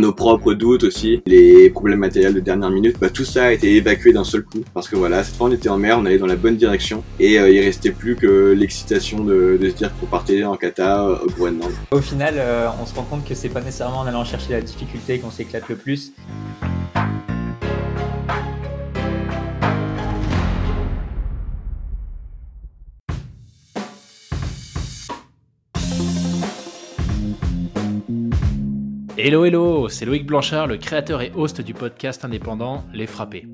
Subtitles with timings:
[0.00, 3.76] nos propres doutes aussi, les problèmes matériels de dernière minute, bah, tout ça a été
[3.76, 4.64] évacué d'un seul coup.
[4.74, 7.04] Parce que voilà, cette fois on était en mer, on allait dans la bonne direction
[7.18, 11.18] et euh, il restait plus que l'excitation de, se dire qu'on partait en kata euh,
[11.24, 11.72] au Groenland.
[11.90, 14.60] Au final, euh, on se rend compte que c'est pas nécessairement en allant chercher la
[14.60, 16.12] difficulté qu'on s'éclate le plus.
[29.22, 33.46] Hello hello, c'est Loïc Blanchard, le créateur et host du podcast indépendant Les Frappés.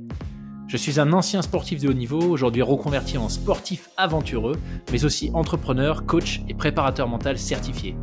[0.68, 4.54] Je suis un ancien sportif de haut niveau, aujourd'hui reconverti en sportif aventureux,
[4.92, 7.96] mais aussi entrepreneur, coach et préparateur mental certifié.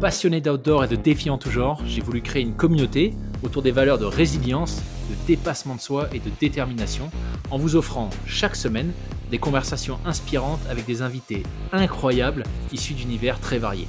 [0.00, 3.14] Passionné d'outdoor et de défis en tout genre, j'ai voulu créer une communauté
[3.44, 7.08] autour des valeurs de résilience, de dépassement de soi et de détermination,
[7.52, 8.90] en vous offrant chaque semaine
[9.30, 13.86] des conversations inspirantes avec des invités incroyables issus d'univers très variés.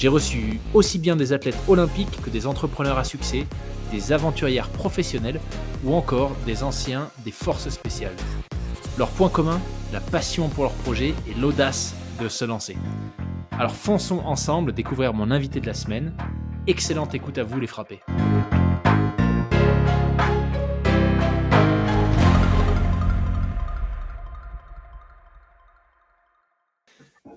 [0.00, 3.46] J'ai reçu aussi bien des athlètes olympiques que des entrepreneurs à succès,
[3.92, 5.38] des aventurières professionnelles
[5.84, 8.16] ou encore des anciens des forces spéciales.
[8.96, 9.60] Leur point commun,
[9.92, 12.78] la passion pour leur projet et l'audace de se lancer.
[13.52, 16.14] Alors fonçons ensemble découvrir mon invité de la semaine.
[16.66, 18.00] Excellente écoute à vous les frappés.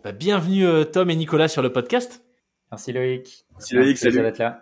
[0.01, 2.23] Bah, bienvenue euh, Tom et Nicolas sur le podcast.
[2.73, 3.45] Merci Loïc.
[3.51, 4.23] Merci Loïc, salut.
[4.23, 4.59] là.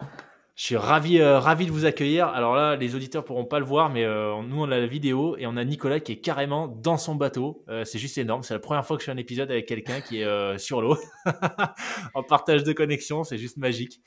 [0.55, 2.27] Je suis ravi, euh, ravi de vous accueillir.
[2.27, 5.37] Alors là, les auditeurs pourront pas le voir, mais euh, nous on a la vidéo
[5.37, 7.63] et on a Nicolas qui est carrément dans son bateau.
[7.69, 8.43] Euh, c'est juste énorme.
[8.43, 10.97] C'est la première fois que je fais un épisode avec quelqu'un qui est sur l'eau,
[12.13, 13.23] en partage de connexion.
[13.23, 14.01] C'est juste magique.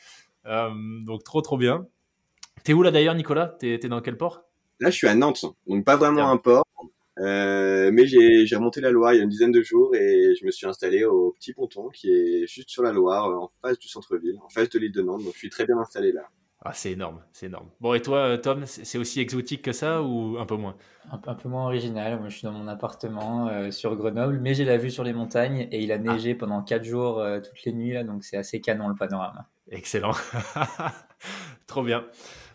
[0.45, 1.87] donc trop trop bien.
[2.63, 3.57] T'es où là d'ailleurs, Nicolas?
[3.59, 4.43] T'es es dans quel port?
[4.81, 6.67] Là, je suis à Nantes, donc pas vraiment un port.
[7.20, 10.45] Euh, mais j'ai remonté la Loire il y a une dizaine de jours et je
[10.45, 13.89] me suis installé au petit ponton qui est juste sur la Loire, en face du
[13.89, 15.23] centre-ville, en face de l'île de Nantes.
[15.23, 16.23] Donc je suis très bien installé là.
[16.67, 17.69] Ah, c'est énorme, c'est énorme.
[17.79, 20.77] Bon, et toi, euh, Tom, c'est aussi exotique que ça ou un peu moins?
[21.13, 22.19] Un, peu moins original.
[22.19, 25.13] Moi, je suis dans mon appartement euh, sur Grenoble, mais j'ai la vue sur les
[25.13, 26.41] montagnes et il a neigé ah.
[26.41, 29.46] pendant 4 jours toutes les nuits, là, donc c'est assez canon le panorama.
[29.70, 30.13] Excellent.
[31.67, 32.07] Trop bien.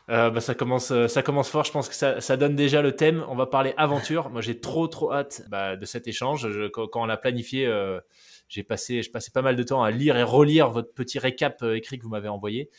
[0.10, 1.66] Euh, bah, ça commence, euh, ça commence fort.
[1.66, 3.24] Je pense que ça, ça, donne déjà le thème.
[3.30, 4.30] On va parler aventure.
[4.30, 6.48] Moi, j'ai trop, trop hâte bah, de cet échange.
[6.74, 8.00] quand, on l'a planifié, euh,
[8.48, 11.64] j'ai passé, je passais pas mal de temps à lire et relire votre petit récap
[11.64, 12.72] écrit que vous m'avez envoyé.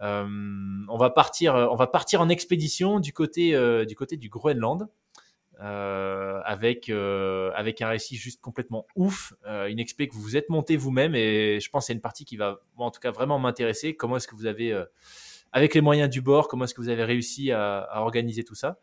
[0.00, 4.86] on va partir, on va partir en expédition du côté, du côté du Groenland.
[5.58, 11.16] avec avec un récit juste complètement ouf, une expé que vous vous êtes monté vous-même
[11.16, 13.96] et je pense c'est une partie qui va, moi, en tout cas, vraiment m'intéresser.
[13.96, 14.80] Comment est-ce que vous avez
[15.52, 18.78] avec les moyens du bord, comment est-ce que vous avez réussi à, organiser tout ça.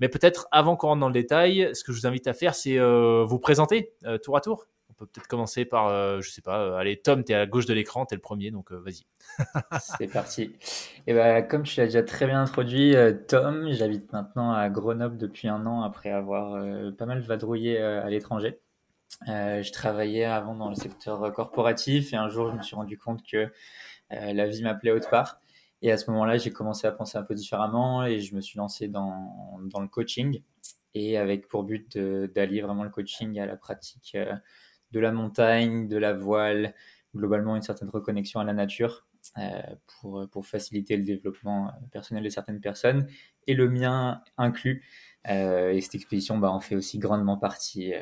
[0.00, 2.54] Mais peut-être avant qu'on rentre dans le détail, ce que je vous invite à faire,
[2.54, 4.66] c'est euh, vous présenter euh, tour à tour.
[4.90, 7.66] On peut peut-être commencer par, euh, je sais pas, allez, Tom, tu es à gauche
[7.66, 9.04] de l'écran, tu es le premier, donc vas-y.
[9.98, 10.42] c'est parti.
[10.42, 10.52] Et
[11.08, 12.94] eh ben, comme tu l'as déjà très bien introduit,
[13.28, 16.62] Tom, j'habite maintenant à Grenoble depuis un an après avoir
[16.96, 18.58] pas mal vadrouillé à l'étranger.
[19.26, 23.22] je travaillais avant dans le secteur corporatif et un jour, je me suis rendu compte
[23.22, 23.50] que
[24.10, 25.40] la vie m'appelait autre part.
[25.82, 28.56] Et à ce moment-là, j'ai commencé à penser un peu différemment et je me suis
[28.58, 30.42] lancé dans, dans le coaching
[30.94, 34.34] et avec pour but d'allier vraiment le coaching à la pratique euh,
[34.92, 36.74] de la montagne, de la voile,
[37.14, 42.28] globalement une certaine reconnexion à la nature euh, pour, pour faciliter le développement personnel de
[42.30, 43.06] certaines personnes
[43.46, 44.84] et le mien inclus.
[45.28, 47.92] Euh, et cette expédition bah, en fait aussi grandement partie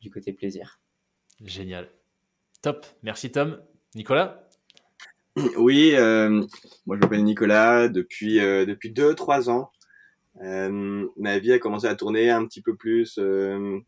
[0.00, 0.80] du côté plaisir.
[1.42, 1.88] Génial.
[2.62, 2.86] Top.
[3.02, 3.60] Merci Tom.
[3.96, 4.48] Nicolas?
[5.58, 6.42] oui, euh,
[6.86, 7.88] moi je m'appelle Nicolas.
[7.88, 9.72] Depuis euh, depuis deux trois ans,
[10.42, 13.78] euh, ma vie a commencé à tourner un petit peu plus euh,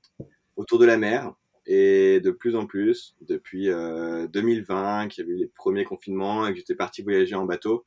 [0.56, 1.32] autour de la mer
[1.66, 6.52] et de plus en plus depuis 2020, qu'il y a eu les premiers confinements et
[6.52, 7.84] que j'étais parti voyager en bateau.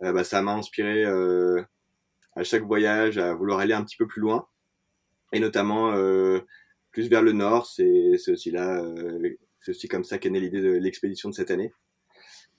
[0.00, 1.04] bah, ça m'a inspiré
[2.36, 4.46] à chaque voyage à vouloir aller un petit peu plus loin
[5.32, 5.94] et notamment
[6.92, 7.66] plus vers le nord.
[7.66, 8.84] C'est c'est aussi là,
[9.60, 11.72] c'est aussi comme ça qu'est née l'idée de l'expédition de cette année.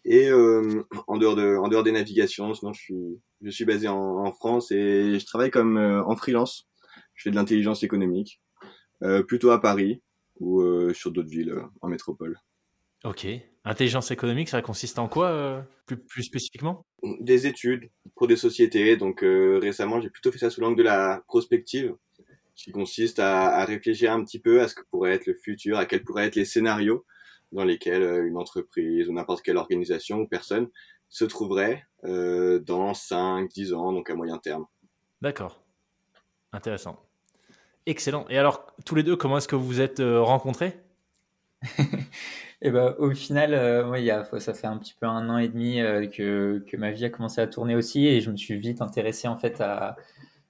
[0.06, 3.88] Et euh, en dehors de, en dehors des navigations, sinon je suis, je suis basé
[3.88, 6.68] en, en France et je travaille comme euh, en freelance.
[7.16, 8.42] Je fais de l'intelligence économique,
[9.02, 10.02] euh, plutôt à Paris
[10.40, 12.38] ou euh, sur d'autres villes euh, en métropole.
[13.06, 13.28] Ok.
[13.66, 16.86] Intelligence économique, ça consiste en quoi plus, plus spécifiquement?
[17.22, 18.98] Des études pour des sociétés.
[18.98, 21.96] Donc récemment, j'ai plutôt fait ça sous l'angle de la prospective,
[22.56, 25.78] qui consiste à, à réfléchir un petit peu à ce que pourrait être le futur,
[25.78, 27.06] à quels pourraient être les scénarios
[27.54, 30.68] dans lesquels euh, une entreprise ou n'importe quelle organisation ou personne
[31.10, 34.66] se trouverait euh, dans 5, 10 ans, donc à moyen terme.
[35.22, 35.64] D'accord.
[36.52, 37.00] Intéressant.
[37.86, 38.26] Excellent.
[38.30, 40.80] Et alors, tous les deux, comment est-ce que vous vous êtes euh, rencontrés?
[42.62, 45.38] Et ben, au final, euh, ouais, y a, ça fait un petit peu un an
[45.38, 48.38] et demi euh, que, que ma vie a commencé à tourner aussi et je me
[48.38, 49.98] suis vite intéressé en fait à,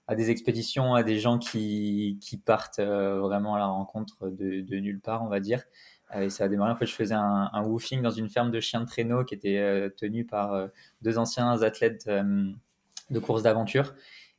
[0.07, 4.61] à des expéditions, à des gens qui, qui partent euh, vraiment à la rencontre de,
[4.61, 5.63] de, nulle part, on va dire.
[6.15, 8.59] et ça a démarré, en fait, je faisais un, un, woofing dans une ferme de
[8.59, 10.67] chiens de traîneau qui était tenue par
[11.01, 13.93] deux anciens athlètes de course d'aventure.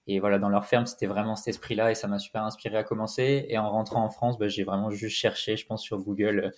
[0.07, 2.85] Et voilà, dans leur ferme, c'était vraiment cet esprit-là et ça m'a super inspiré à
[2.85, 3.47] commencer.
[3.49, 6.53] Et en rentrant en France, bah, j'ai vraiment juste cherché, je pense, sur Google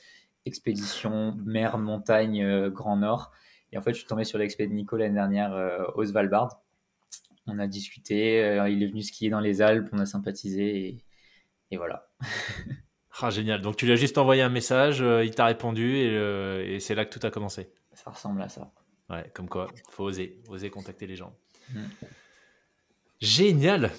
[0.46, 3.32] expédition mer, montagne, euh, Grand Nord.
[3.72, 6.60] Et en fait, je suis tombé sur l'expédition de Nico l'année dernière euh, au Svalbard.
[7.46, 10.98] On a discuté, euh, il est venu skier dans les Alpes, on a sympathisé
[11.70, 12.08] et, voilà.
[13.20, 13.60] ah, génial.
[13.60, 17.16] Donc tu lui as juste envoyé un message, il t'a répondu et, c'est là que
[17.16, 17.70] tout a commencé.
[17.92, 18.72] Ça ressemble à ça.
[19.08, 21.36] Ouais, comme quoi, faut oser, oser contacter les gens.
[21.72, 21.84] Mm.
[23.20, 23.92] Génial.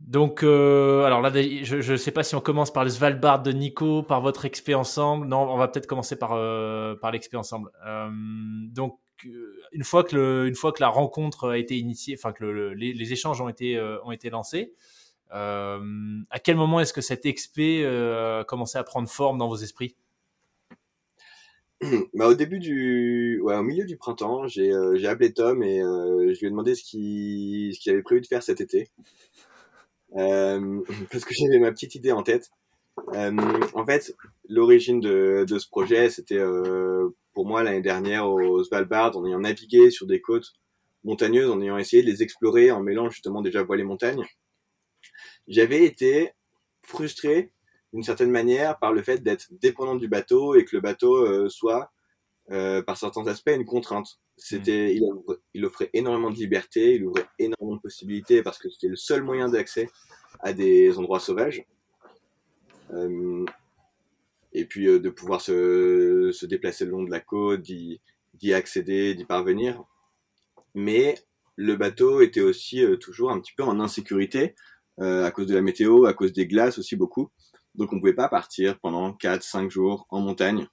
[0.00, 3.52] Donc, euh, alors là, je ne sais pas si on commence par le Svalbard de
[3.52, 5.26] Nico, par votre expé ensemble.
[5.26, 7.70] Non, on va peut-être commencer par, euh, par l'expé ensemble.
[7.86, 8.10] Euh,
[8.70, 8.98] donc,
[9.72, 12.74] une fois, que le, une fois que la rencontre a été initiée, enfin que le,
[12.74, 14.72] les, échanges ont été, ont été lancés,
[15.30, 19.96] à quel moment est-ce que cet expé a commencé à prendre forme dans vos esprits?
[22.14, 26.40] Bah, au début du, ouais, au milieu du printemps, j'ai j'ai appelé Tom et je
[26.40, 28.88] lui ai demandé ce qu'il ce qu'il avait prévu de faire cet été.
[30.14, 30.80] Euh,
[31.10, 32.50] parce que j'avais ma petite idée en tête.
[33.14, 34.14] Euh, en fait,
[34.48, 39.40] l'origine de, de, ce projet, c'était euh, pour moi l'année dernière au Svalbard, en ayant
[39.40, 40.54] navigué sur des côtes
[41.04, 44.24] montagneuses, en ayant essayé de les explorer en mêlant justement déjà voile et montagne.
[45.46, 46.32] J'avais été
[46.82, 47.52] frustré
[47.92, 51.50] d'une certaine manière par le fait d'être dépendant du bateau et que le bateau euh,
[51.50, 51.92] soit
[52.52, 54.18] euh, par certains aspects une contrainte.
[54.38, 55.02] C'était, il,
[55.52, 59.22] il, offrait énormément de liberté, il ouvrait énormément de possibilités parce que c'était le seul
[59.22, 59.90] moyen d'accès
[60.40, 61.66] à des endroits sauvages.
[62.94, 63.44] Euh,
[64.56, 68.00] et puis euh, de pouvoir se, déplacer le long de la côte, d'y,
[68.54, 69.84] accéder, d'y parvenir.
[70.74, 71.14] Mais
[71.56, 74.54] le bateau était aussi euh, toujours un petit peu en insécurité
[74.98, 77.30] euh, à cause de la météo, à cause des glaces aussi beaucoup.
[77.74, 80.66] Donc on pouvait pas partir pendant 4-5 jours en montagne,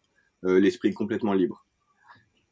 [0.43, 1.65] l'esprit complètement libre.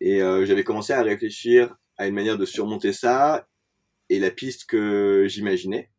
[0.01, 3.47] Et j'avais commencé à réfléchir à une manière de surmonter ça.
[4.09, 5.89] Et la piste que j'imaginais,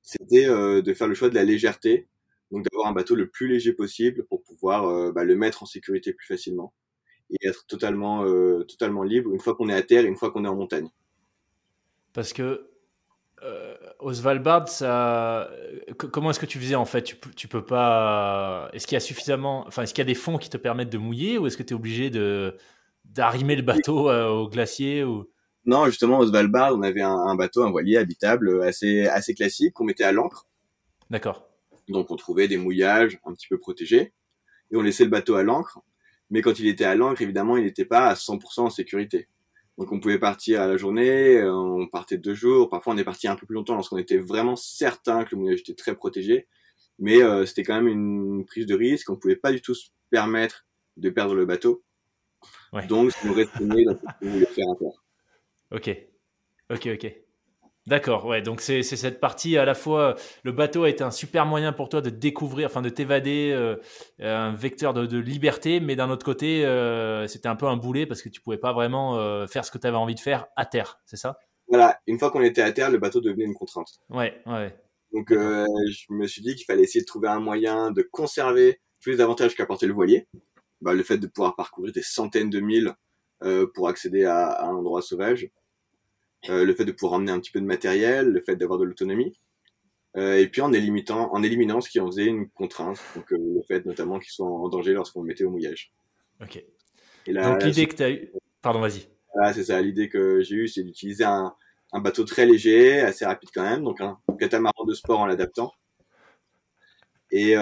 [0.00, 2.06] c'était de faire le choix de la légèreté,
[2.50, 5.66] donc d'avoir un bateau le plus léger possible pour pouvoir euh, bah, le mettre en
[5.66, 6.72] sécurité plus facilement
[7.30, 10.30] et être totalement, euh, totalement libre une fois qu'on est à terre et une fois
[10.30, 10.88] qu'on est en montagne.
[12.14, 12.70] Parce que
[13.42, 15.50] euh, au Svalbard, ça...
[15.96, 17.02] comment est-ce que tu faisais en fait?
[17.02, 18.70] Tu, tu peux pas.
[18.72, 19.64] Est-ce qu'il y a suffisamment.
[19.66, 21.62] Enfin, est-ce qu'il y a des fonds qui te permettent de mouiller ou est-ce que
[21.62, 22.56] tu es obligé de
[23.04, 25.30] d'arrimer le bateau euh, au glacier ou...
[25.64, 29.74] Non, justement, au Svalbard, on avait un, bateau, un voilier habitable euh, assez, assez classique
[29.74, 30.46] qu'on mettait à l'ancre.
[31.10, 31.47] D'accord.
[31.88, 34.12] Donc, on trouvait des mouillages un petit peu protégés
[34.70, 35.80] et on laissait le bateau à l'ancre.
[36.30, 39.28] Mais quand il était à l'ancre, évidemment, il n'était pas à 100% en sécurité.
[39.78, 42.68] Donc, on pouvait partir à la journée, euh, on partait deux jours.
[42.68, 45.60] Parfois, on est parti un peu plus longtemps lorsqu'on était vraiment certain que le mouillage
[45.60, 46.48] était très protégé.
[46.98, 49.08] Mais c'était quand même une prise de risque.
[49.08, 51.84] On pouvait pas du tout se permettre de perdre le bateau.
[52.88, 53.96] Donc, je me dans
[54.46, 54.66] faire
[55.70, 55.90] Ok,
[56.70, 57.27] ok, ok.
[57.88, 58.42] D'accord, ouais.
[58.42, 60.14] Donc c'est cette partie à la fois
[60.44, 63.76] le bateau a été un super moyen pour toi de découvrir, enfin de t'évader, euh,
[64.20, 68.04] un vecteur de, de, liberté, mais d'un autre côté euh, c'était un peu un boulet
[68.04, 70.48] parce que tu pouvais pas vraiment euh, faire ce que tu avais envie de faire
[70.54, 71.38] à terre, c'est ça?
[71.66, 71.98] Voilà.
[72.06, 73.88] Une fois qu'on était à terre, le bateau devenait une contrainte.
[74.10, 74.76] Ouais, ouais.
[75.14, 79.08] Donc je me suis dit qu'il fallait essayer de trouver un moyen de conserver tous
[79.08, 80.28] les avantages qu'apportait le voilier,
[80.82, 82.92] bah, le fait de pouvoir parcourir des centaines de milles
[83.74, 85.48] pour accéder à, à, un endroit sauvage,
[86.48, 88.84] euh, le fait de pouvoir emmener un petit peu de matériel, le fait d'avoir de
[88.84, 89.34] l'autonomie,
[90.16, 93.36] euh, et puis en élimitant, en éliminant ce qui en faisait une contrainte, donc euh,
[93.38, 95.92] le fait notamment qu'ils soient en danger lorsqu'on le mettait au mouillage.
[96.40, 96.64] Ok.
[97.26, 99.08] Et donc l'idée que tu as eu, pardon, vas-y.
[99.34, 99.82] Voilà, c'est ça.
[99.82, 101.54] L'idée que j'ai eue, c'est d'utiliser un,
[101.92, 105.72] un bateau très léger, assez rapide quand même, donc un catamaran de sport en l'adaptant
[107.30, 107.52] et,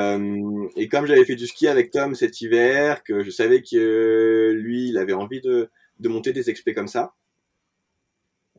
[0.76, 4.90] et comme j'avais fait du ski avec Tom cet hiver, que je savais que lui,
[4.90, 7.14] il avait envie de, de monter des expés comme ça,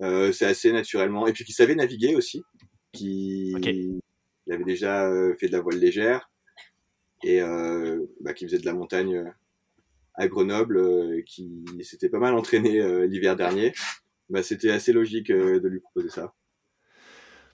[0.01, 1.27] euh, c'est assez naturellement.
[1.27, 2.43] Et puis qu'il savait naviguer aussi,
[2.93, 3.53] qui
[4.47, 6.29] il avait déjà euh, fait de la voile légère
[7.23, 9.23] et euh, bah, qui faisait de la montagne
[10.13, 13.73] à Grenoble, qui s'était pas mal entraîné l'hiver dernier.
[14.29, 16.33] Bah, c'était assez logique de lui proposer ça.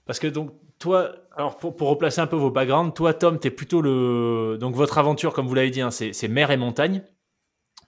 [0.06, 3.48] Parce que donc toi, alors pour, pour, replacer un peu vos backgrounds, toi Tom, tu
[3.48, 7.02] es plutôt le donc votre aventure comme vous l'avez dit, hein, c'est mer et montagne.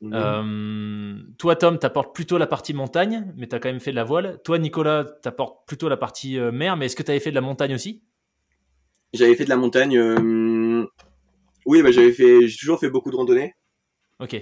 [0.01, 0.13] Mhm.
[0.15, 3.97] Euh, toi Tom, t'apportes plutôt la partie montagne, mais tu as quand même fait de
[3.97, 4.41] la voile.
[4.45, 7.35] Toi Nicolas, t'apportes plutôt la partie euh, mer, mais est-ce que tu avais fait de
[7.35, 8.03] la montagne aussi?
[9.13, 9.97] J'avais fait de la montagne.
[9.97, 10.85] Euh...
[11.65, 13.55] Oui, bah, j'avais fait, j'ai toujours fait beaucoup de randonnées.
[14.21, 14.35] Ok.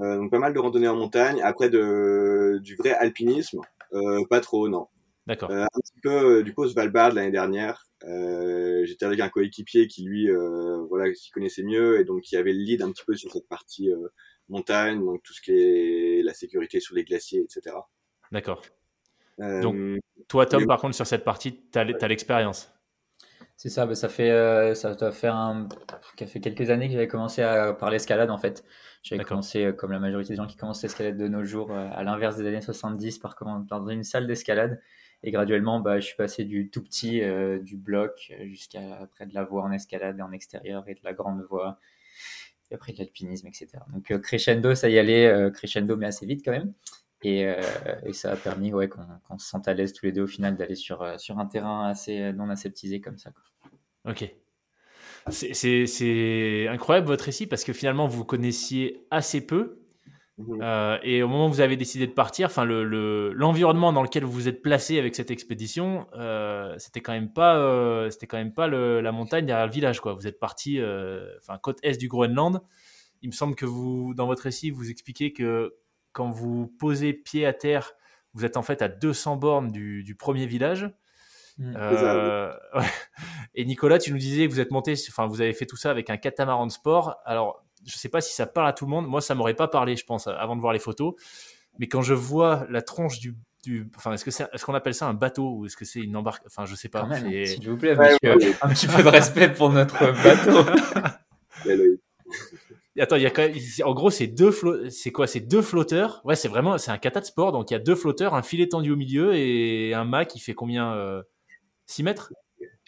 [0.00, 1.40] Euh, donc pas mal de randonnées en montagne.
[1.42, 3.60] Après de, du vrai alpinisme,
[3.92, 4.86] euh, pas trop, non.
[5.26, 5.50] D'accord.
[5.50, 7.84] Euh, un petit peu, du coup, Svalbard l'année dernière.
[8.84, 10.28] J'étais avec un coéquipier qui lui,
[10.88, 13.48] voilà, qui connaissait mieux et donc qui avait le lead un petit peu sur cette
[13.48, 13.90] partie
[14.52, 17.76] montagne, donc tout ce qui est la sécurité sur les glaciers, etc.
[18.30, 18.62] D'accord.
[19.40, 22.72] Euh, Donc, Toi, Tom, Mais- par contre, sur cette partie, tu as l'expérience.
[23.56, 25.68] C'est ça, bah, ça fait euh, ça doit faire un,
[26.18, 28.64] ça fait quelques années que j'avais commencé à, par l'escalade en fait.
[29.02, 31.88] J'avais commencé euh, comme la majorité des gens qui commencent l'escalade de nos jours, euh,
[31.92, 34.80] à l'inverse des années 70, par comment dans une salle d'escalade.
[35.22, 39.34] Et graduellement, bah, je suis passé du tout petit, euh, du bloc, jusqu'à après de
[39.34, 41.78] la voie en escalade et en extérieur et de la grande voie,
[42.72, 43.68] après de l'alpinisme, etc.
[43.92, 46.72] Donc euh, crescendo, ça y allait, euh, crescendo mais assez vite quand même.
[47.22, 47.60] Et, euh,
[48.12, 50.74] ça a permis ouais, qu'on se sente à l'aise tous les deux au final d'aller
[50.74, 53.30] sur, sur un terrain assez non aseptisé comme ça.
[54.08, 54.28] Ok.
[55.30, 59.81] C'est incroyable votre récit parce que finalement, vous connaissiez assez peu.
[60.38, 60.58] Mhm.
[60.62, 64.02] Euh, et au moment où vous avez décidé de partir, enfin le- le- l'environnement dans
[64.02, 68.26] lequel vous vous êtes placé avec cette expédition, euh, c'était quand même pas, euh, c'était
[68.26, 70.14] quand même pas le- la montagne derrière le village quoi.
[70.14, 72.62] Vous êtes parti, euh, enfin côte est du Groenland.
[73.22, 75.74] Il me semble que vous, dans votre récit, vous expliquez que
[76.12, 77.92] quand vous posez pied à terre,
[78.34, 80.90] vous êtes en fait à 200 bornes du, du premier village.
[81.58, 81.74] Mm.
[81.76, 82.86] Euh, ouais.
[83.54, 85.90] Et Nicolas, tu nous disais que vous êtes monté, enfin vous avez fait tout ça
[85.90, 87.16] avec un catamaran de sport.
[87.24, 89.06] Alors je sais pas si ça parle à tout le monde.
[89.06, 91.14] Moi, ça m'aurait pas parlé, je pense, avant de voir les photos.
[91.78, 93.34] Mais quand je vois la tronche du,
[93.64, 96.00] du enfin, est-ce que c'est, est-ce qu'on appelle ça un bateau ou est-ce que c'est
[96.00, 97.00] une embarque Enfin, je sais pas.
[97.02, 98.56] Quand même, c'est- s'il vous plaît, Ouais, monsieur, ouais.
[98.60, 100.70] un petit peu de respect pour notre bateau.
[102.98, 105.26] Attends, il y a quand même, en gros, c'est deux flo- c'est quoi?
[105.26, 106.20] C'est deux flotteurs.
[106.24, 107.50] Ouais, c'est vraiment, c'est un kata de sport.
[107.52, 110.40] Donc il y a deux flotteurs, un filet tendu au milieu et un mât qui
[110.40, 111.22] fait combien euh,
[111.86, 112.32] 6 mètres?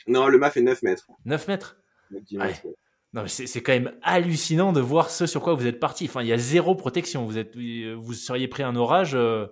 [0.07, 1.07] Non, le mât fait 9 mètres.
[1.25, 1.79] 9 mètres?
[2.11, 2.49] Donc, dix Ouais.
[2.49, 2.75] mètres, ouais.
[3.15, 6.07] Non, mais c'est quand même hallucinant de voir ce sur quoi vous êtes parti.
[6.07, 7.25] Enfin, il y a zéro protection.
[7.25, 9.47] Vous êtes, vous seriez pris un orage, euh,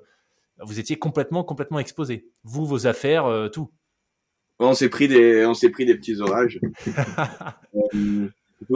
[0.60, 2.26] vous étiez complètement, complètement exposé.
[2.42, 3.70] Vous, vos affaires, euh, tout.
[4.58, 6.60] On s'est pris des, on s'est pris des petits orages.
[7.94, 8.28] Euh,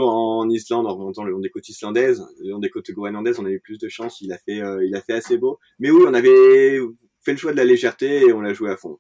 [0.03, 3.47] en Islande, en remontant le long des côtes islandaises, le long des côtes groenlandaises, on
[3.47, 4.21] a eu plus de chance.
[4.21, 5.61] Il a fait, euh, il a fait assez beau.
[5.79, 6.81] Mais oui, on avait
[7.23, 8.99] fait le choix de la légèreté et on l'a joué à fond.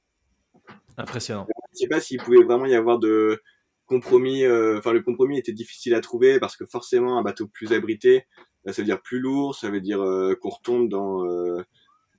[0.96, 1.46] Impressionnant.
[1.74, 3.42] Je sais pas s'il pouvait vraiment y avoir de
[3.86, 4.44] compromis.
[4.44, 8.26] euh, Enfin, le compromis était difficile à trouver parce que forcément, un bateau plus abrité,
[8.64, 11.62] bah, ça veut dire plus lourd, ça veut dire euh, qu'on retombe dans euh,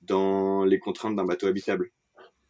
[0.02, 1.90] dans les contraintes d'un bateau habitable.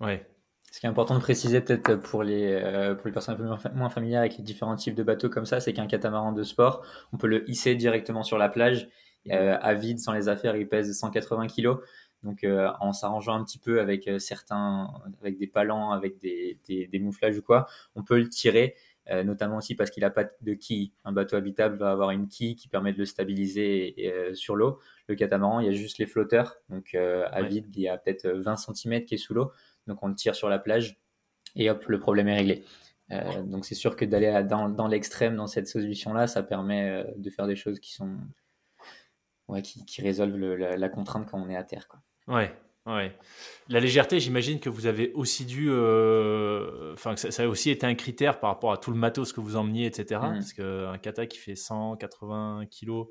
[0.01, 0.27] Ouais.
[0.71, 3.45] Ce qui est important de préciser peut-être pour les, euh, pour les personnes un peu
[3.45, 6.33] moins fa- moins familières avec les différents types de bateaux comme ça, c'est qu'un catamaran
[6.33, 8.89] de sport, on peut le hisser directement sur la plage,
[9.31, 11.77] euh, à vide, sans les affaires, il pèse 180 kg.
[12.23, 16.87] Donc euh, en s'arrangeant un petit peu avec certains, avec des palans, avec des, des,
[16.87, 18.75] des mouflages ou quoi, on peut le tirer,
[19.11, 20.93] euh, notamment aussi parce qu'il n'a pas de quille.
[21.05, 24.79] Un bateau habitable va avoir une quille qui permet de le stabiliser euh, sur l'eau.
[25.09, 27.49] Le catamaran, il y a juste les flotteurs, donc euh, à Ouais.
[27.49, 29.53] vide, il y a peut-être 20 cm qui est sous l'eau
[29.87, 31.01] donc on le tire sur la plage
[31.57, 32.65] et hop, le problème est réglé.
[33.47, 37.47] Donc c'est sûr que d'aller dans, dans l'extrême dans cette solution-là, ça permet de faire
[37.47, 38.19] des choses qui sont
[39.49, 41.89] ouais, qui, qui résolvent le- la, la contrainte quand on est à terre.
[41.89, 42.01] Quoi.
[42.27, 42.53] Ouais.
[42.89, 43.15] Ouais.
[43.69, 47.85] La légèreté, j'imagine que vous avez aussi dû, euh, enfin, ça, ça a aussi été
[47.87, 50.21] un critère par rapport à tout le matos que vous emmeniez, etc.
[50.31, 50.35] Mhm.
[50.35, 53.09] Parce qu'un kata qui fait 180 kilos,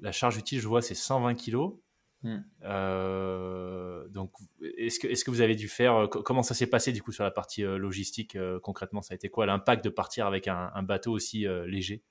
[0.00, 1.74] la charge utile, je vois, c'est 120 kilos.
[2.22, 2.44] Mhm.
[2.64, 4.32] Euh, donc,
[4.78, 7.02] est-ce que, est-ce que vous avez dû faire, euh, co- comment ça s'est passé du
[7.02, 9.02] coup sur la partie logistique concrètement?
[9.02, 12.02] Ça a été quoi l'impact de partir avec un, un bateau aussi euh, léger?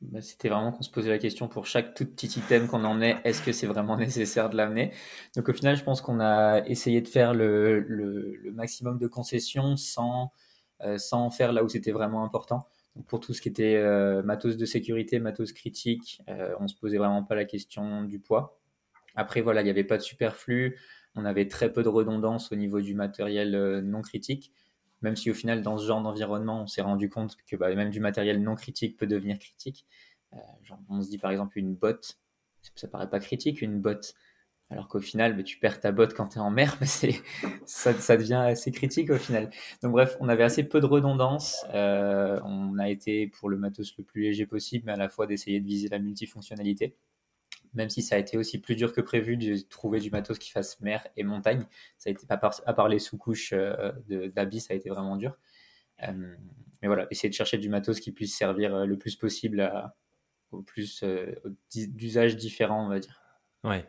[0.00, 3.18] Bah, C'était vraiment qu'on se posait la question pour chaque tout petit item qu'on emmenait,
[3.24, 4.92] est-ce que c'est vraiment nécessaire de l'amener?
[5.36, 10.32] Donc au final, je pense qu'on a essayé de faire le maximum de concessions sans,
[10.82, 12.66] euh, sans en faire là où c'était vraiment important.
[12.96, 16.76] Donc pour tout ce qui était euh, matos de sécurité, matos critique, euh, on se
[16.76, 18.58] posait vraiment pas la question du poids.
[19.16, 20.78] Après, voilà, il n'y avait pas de superflu,
[21.14, 24.52] on avait très peu de redondance au niveau du matériel euh, non critique,
[25.02, 27.90] même si au final, dans ce genre d'environnement, on s'est rendu compte que bah, même
[27.90, 29.86] du matériel non critique peut devenir critique.
[30.34, 30.36] Euh,
[30.88, 32.18] on se dit par exemple une botte,
[32.74, 34.14] ça paraît pas critique une botte,
[34.70, 36.78] alors qu'au final, bah, tu perds ta botte quand tu es en mer,
[37.66, 39.50] ça devient assez critique au final.
[39.82, 43.96] Donc bref, on avait assez peu de redondance, euh, on a été pour le matos
[43.98, 46.94] le plus léger possible, mais à la fois d'essayer de viser la multifonctionnalité
[47.74, 50.50] même si ça a été aussi plus dur que prévu de trouver du matos qui
[50.50, 51.66] fasse mer et montagne.
[51.98, 55.16] Ça a été, à part, à part les sous-couches euh, d'habits, ça a été vraiment
[55.16, 55.36] dur.
[56.02, 56.34] Euh,
[56.82, 59.96] mais voilà, essayer de chercher du matos qui puisse servir euh, le plus possible à,
[60.50, 61.04] au plus
[61.72, 63.20] d'usages différents, on va dire.
[63.64, 63.86] Ouais.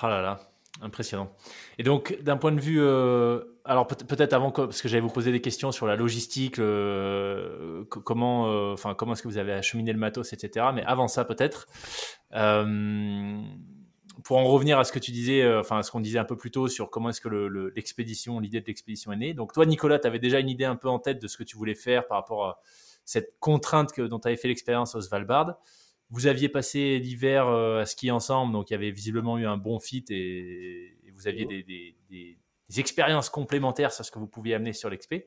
[0.00, 0.53] Ah là là.
[0.82, 1.30] Impressionnant.
[1.78, 5.30] Et donc, d'un point de vue, euh, alors peut-être avant, parce que j'allais vous poser
[5.30, 9.92] des questions sur la logistique, euh, comment, euh, enfin, comment est-ce que vous avez acheminé
[9.92, 10.66] le matos, etc.
[10.74, 11.66] Mais avant ça, peut-être,
[14.24, 16.36] pour en revenir à ce que tu disais, enfin, à ce qu'on disait un peu
[16.36, 17.28] plus tôt sur comment est-ce que
[17.76, 19.32] l'expédition, l'idée de l'expédition est née.
[19.32, 21.44] Donc, toi, Nicolas, tu avais déjà une idée un peu en tête de ce que
[21.44, 22.60] tu voulais faire par rapport à
[23.04, 25.56] cette contrainte que, dont tu avais fait l'expérience au Svalbard.
[26.10, 29.56] Vous aviez passé l'hiver euh, à skier ensemble, donc il y avait visiblement eu un
[29.56, 32.38] bon fit et, vous aviez des,
[32.76, 35.26] expériences complémentaires sur ce que vous pouviez amener sur l'expé.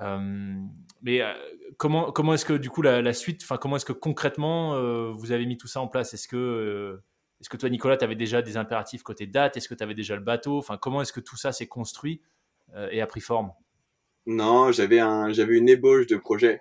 [0.00, 0.56] Euh,
[1.02, 1.34] mais euh,
[1.76, 4.72] comment, comment est-ce que du coup la, suite, enfin comment est-ce que concrètement
[5.12, 6.14] vous avez mis tout ça en place?
[6.14, 7.02] Est-ce que,
[7.40, 9.58] est-ce que toi Nicolas, tu avais déjà des impératifs côté date?
[9.58, 10.56] Est-ce que tu avais déjà le bateau?
[10.56, 12.22] Enfin comment est-ce que tout ça s'est construit
[12.90, 13.52] et a pris forme?
[14.24, 16.58] Non, j'avais un, j'avais une ébauche de projet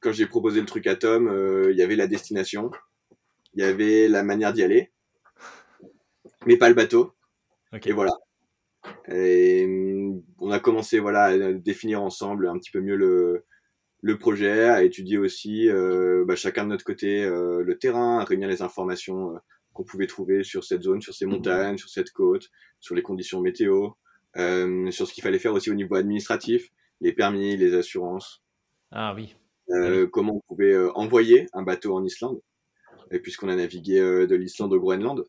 [0.00, 2.70] quand j'ai proposé le truc à Tom, euh, il y avait la destination,
[3.54, 4.90] il y avait la manière d'y aller,
[6.46, 7.12] mais pas le bateau.
[7.84, 8.12] Et voilà.
[9.08, 13.44] Et mm, on a commencé voilà à définir ensemble un petit peu mieux le,
[14.02, 18.24] le projet, à étudier aussi euh, bah, chacun de notre côté euh, le terrain, à
[18.24, 19.38] réunir les informations
[19.72, 22.48] qu'on pouvait trouver sur cette zone, sur ces montagnes, sur cette côte,
[22.80, 23.90] sur les conditions météo,
[24.34, 28.42] sur ce qu'il fallait faire aussi au niveau administratif, les permis, les assurances.
[28.90, 29.36] Ah oui.
[29.70, 32.40] Euh, comment on pouvait euh, envoyer un bateau en Islande,
[33.10, 35.24] et puisqu'on a navigué euh, de l'Islande au Groenland,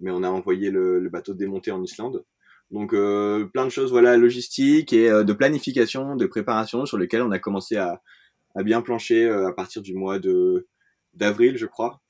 [0.00, 2.24] mais on a envoyé le, bateau démonté en Islande.
[2.70, 7.40] Donc plein de choses, voilà, logistique et de planification, de préparation sur lesquelles on a
[7.40, 8.00] commencé à,
[8.54, 10.68] à bien plancher à partir du mois de
[11.12, 12.00] d'avril, je crois,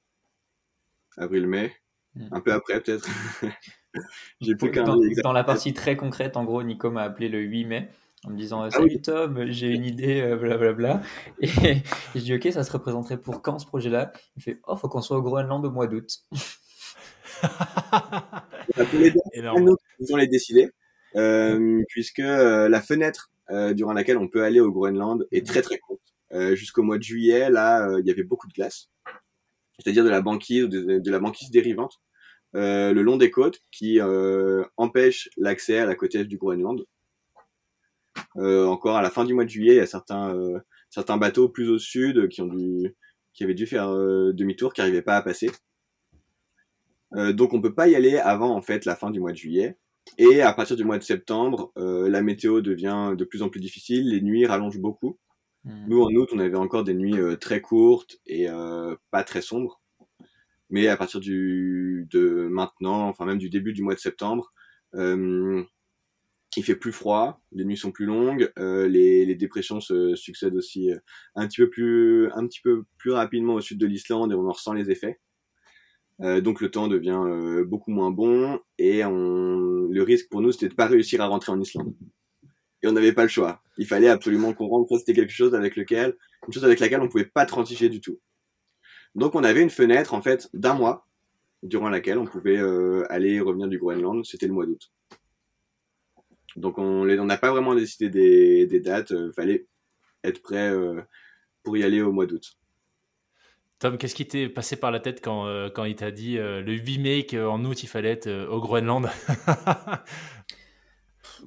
[1.17, 1.73] avril-mai,
[2.15, 2.29] mm.
[2.33, 3.09] un peu après peut-être.
[4.43, 4.85] J'ai plus qu'un.
[4.85, 7.91] Dans, dans la partie très concrète, en gros, Nico m'a appelé le 8 mai
[8.25, 10.97] en me disant ah Salut Tom, j'ai une idée, blablabla.
[10.97, 11.01] Euh,
[11.41, 11.83] et, et,
[12.15, 14.13] je dis Ok, ça se représenterait pour quand ce projet-là?
[14.37, 16.11] Il fait Oh, faut qu'on soit au Groenland au mois d'août.
[18.77, 18.87] Nous
[19.43, 20.69] allons les décider,
[21.17, 23.31] euh, puisque euh, la fenêtre
[23.73, 26.01] durant laquelle on peut aller au Groenland est très très courte.
[26.55, 28.91] Jusqu'au mois de juillet, là, il y avait beaucoup de glace,
[29.81, 32.01] c'est-à-dire de la banquise, de, de la banquise dérivante,
[32.53, 33.99] le long des côtes, qui
[34.77, 36.85] empêche l'accès à la côte est du Groenland.
[38.37, 41.17] Euh, encore à la fin du mois de juillet, il y a certains euh, certains
[41.17, 42.95] bateaux plus au sud qui ont dû
[43.33, 45.51] qui avaient dû faire euh, demi-tour, qui n'arrivaient pas à passer.
[47.13, 49.79] donc on peut pas y aller avant en fait la fin du mois de juillet.
[50.19, 54.11] Et à partir du mois de septembre, la météo devient de plus en plus difficile,
[54.11, 55.19] les nuits rallongent beaucoup.
[55.65, 55.87] Hmm.
[55.89, 58.47] Nous, en août, on avait encore des nuits très courtes et
[59.11, 59.81] pas très sombres.
[60.71, 64.53] Mais à partir du, de maintenant, enfin même du début du mois de septembre,
[66.57, 70.91] il fait plus froid, les nuits sont plus longues, euh, les, dépressions se succèdent aussi
[70.91, 70.99] euh,
[71.37, 75.21] un petit peu plus, rapidement au sud de l'Islande et on en ressent les effets.
[76.21, 80.75] Euh, donc le temps devient beaucoup moins bon et le risque pour nous c'était de
[80.75, 81.95] pas réussir à rentrer en Islande.
[82.83, 83.63] Et on n'avait pas le choix.
[83.79, 84.99] Il fallait absolument qu'on rentre.
[84.99, 88.19] C'était quelque chose avec lequel, une chose avec laquelle on pouvait pas transiger du tout.
[89.15, 91.07] Donc on avait une fenêtre en fait d'un mois
[91.63, 92.59] durant laquelle on pouvait
[93.09, 94.25] aller et revenir du Groenland.
[94.25, 94.91] C'était le mois d'août.
[96.57, 98.09] Donc on n'a pas vraiment décidé
[98.67, 99.11] des, dates.
[99.11, 99.67] Il euh, fallait
[100.25, 101.01] être prêt euh,
[101.63, 102.57] pour y aller au mois d'août.
[103.79, 106.73] Tom, qu'est-ce qui t'est passé par la tête quand, euh, quand il t'a dit le
[106.73, 109.09] 8 mai qu'en août il fallait être au Groenland?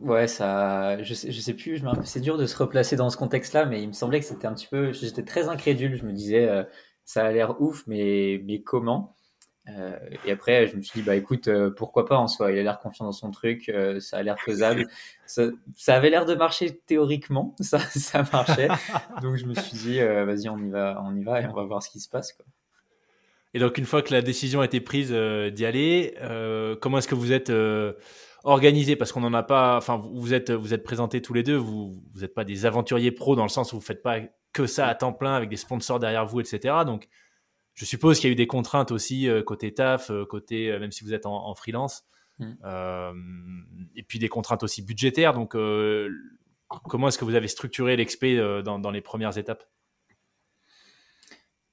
[0.01, 3.65] Ouais, ça, je sais, je sais plus, c'est dur de se replacer dans ce contexte-là,
[3.65, 6.49] mais il me semblait que c'était un petit peu, j'étais très incrédule, je me disais,
[7.05, 9.15] ça a l'air ouf, mais, mais comment?
[9.69, 12.59] Euh, et après, je me suis dit, bah écoute, euh, pourquoi pas en soi Il
[12.59, 14.87] a l'air confiant dans son truc, euh, ça a l'air faisable.
[15.25, 15.51] Ça,
[15.87, 18.67] avait l'air de marcher théoriquement, ça, ça marchait.
[19.21, 21.63] donc je me suis dit, vas-y, on y va, on y va et on va
[21.63, 22.37] voir ce qui se passe.
[23.53, 26.15] Et donc une fois que la décision a été prise d'y aller,
[26.81, 27.51] comment est-ce que vous êtes
[28.43, 28.95] organisé?
[28.95, 29.77] Parce qu'on n'en a pas.
[29.77, 31.55] Enfin, vous êtes, vous êtes présentés tous les deux.
[31.55, 34.17] Vous, vous n'êtes pas des aventuriers pros dans le sens où vous faites pas
[34.53, 36.75] que ça à temps plein avec des sponsors derrière vous, etc.
[36.85, 37.07] Donc
[37.73, 40.79] je suppose qu'il y a eu des contraintes aussi euh, côté taf, euh, côté euh,
[40.79, 42.05] même si vous êtes en, freelance,
[42.39, 42.53] mm.
[43.95, 45.33] et puis des contraintes aussi budgétaires.
[45.33, 45.55] Donc,
[46.87, 49.63] comment est-ce que vous avez structuré l'expé dans, les premières étapes?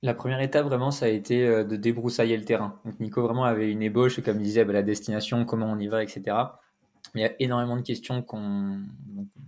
[0.02, 2.80] La première étape, vraiment, ça a été de débroussailler le terrain.
[2.84, 5.88] Donc, Nico vraiment avait une ébauche, comme il disait, bah, la destination, comment on y
[5.88, 6.36] va, etc.
[7.14, 8.80] Mais il y a énormément de questions qu'on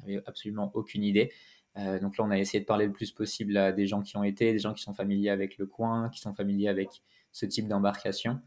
[0.01, 1.33] n'avait absolument aucune idée.
[1.79, 4.17] Euh, donc là, on a essayé de parler le plus possible à des gens qui
[4.17, 7.47] ont été, des gens qui sont familiers avec le coin, qui sont familiers avec ce
[7.47, 8.41] type d'embarcation,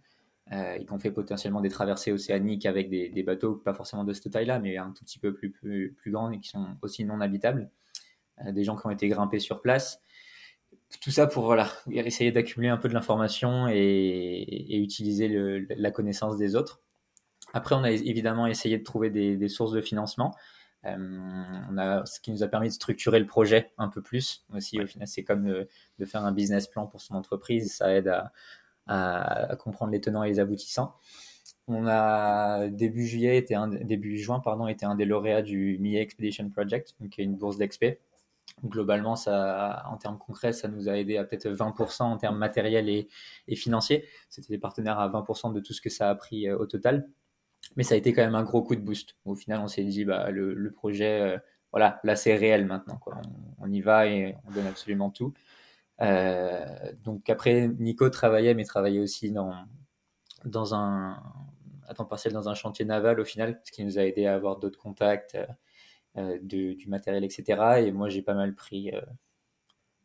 [0.51, 4.13] euh, et qui ont fait potentiellement des traversées océaniques avec des, bateaux, pas forcément de
[4.13, 7.19] cette taille-là, mais un tout petit peu plus, plus, grands et qui sont aussi non
[7.19, 7.71] habitables.
[8.45, 10.01] Euh, des gens qui ont été grimpés sur place.
[11.01, 16.55] tout ça pour voilà, essayer d'accumuler un peu de l'information et, utiliser la connaissance des
[16.55, 16.81] autres.
[17.53, 20.35] Après, on a évidemment essayé de trouver des, sources de financement.
[20.85, 20.95] Euh,
[21.71, 24.45] on a, ce qui nous a permis de structurer le projet un peu plus.
[24.53, 27.75] Aussi, au final, c'est comme de, faire un business plan pour son entreprise.
[27.75, 28.31] Ça aide à,
[28.87, 30.95] à, comprendre les tenants et les aboutissants.
[31.67, 36.01] On a début juillet était un, début juin pardon était un des lauréats du MIA
[36.01, 37.99] Expedition Project, qui est une bourse d'expé
[38.63, 42.89] globalement, ça, en termes concrets, ça nous a aidé à peut-être 20% en termes matériels
[42.89, 43.07] et,
[43.55, 44.05] financiers.
[44.29, 47.07] C'était des partenaires à 20% de tout ce que ça a pris euh, au total.
[47.75, 49.15] Mais ça a été quand même un gros coup de boost.
[49.25, 51.37] Au final, on s'est dit, bah, le, projet, euh,
[51.71, 52.97] voilà, là, c'est réel maintenant.
[52.97, 53.19] Quoi.
[53.59, 55.33] On, y va et on donne absolument tout.
[56.01, 56.65] Euh,
[57.03, 59.53] donc après, Nico travaillait, mais travaillait aussi dans,
[60.45, 61.21] dans un,
[61.87, 64.35] à temps partiel dans un chantier naval au final, ce qui nous a aidé à
[64.35, 65.37] avoir d'autres contacts
[66.17, 67.85] euh, du matériel, etc.
[67.85, 68.91] Et moi, j'ai pas mal pris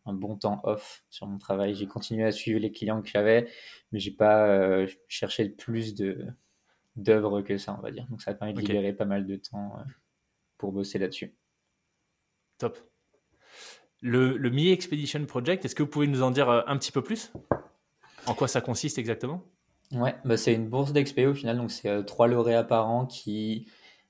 [0.07, 1.75] un bon temps off sur mon travail.
[1.75, 3.49] J'ai continué à suivre les clients que j'avais,
[3.93, 6.27] mais j'ai pas cherché plus de
[7.03, 8.07] d'œuvres que ça, on va dire.
[8.11, 9.73] Donc ça a permis de libérer pas mal de temps
[10.59, 11.35] pour bosser là-dessus.
[12.59, 12.79] Top.
[14.03, 17.03] Le, le Mi Expedition Project, est-ce que vous pouvez nous en dire un petit peu
[17.03, 17.33] plus?
[18.27, 19.43] En quoi ça consiste exactement?
[19.93, 23.67] Ouais, bah c'est une bourse d'expé au final, donc c'est trois lauréats par an qui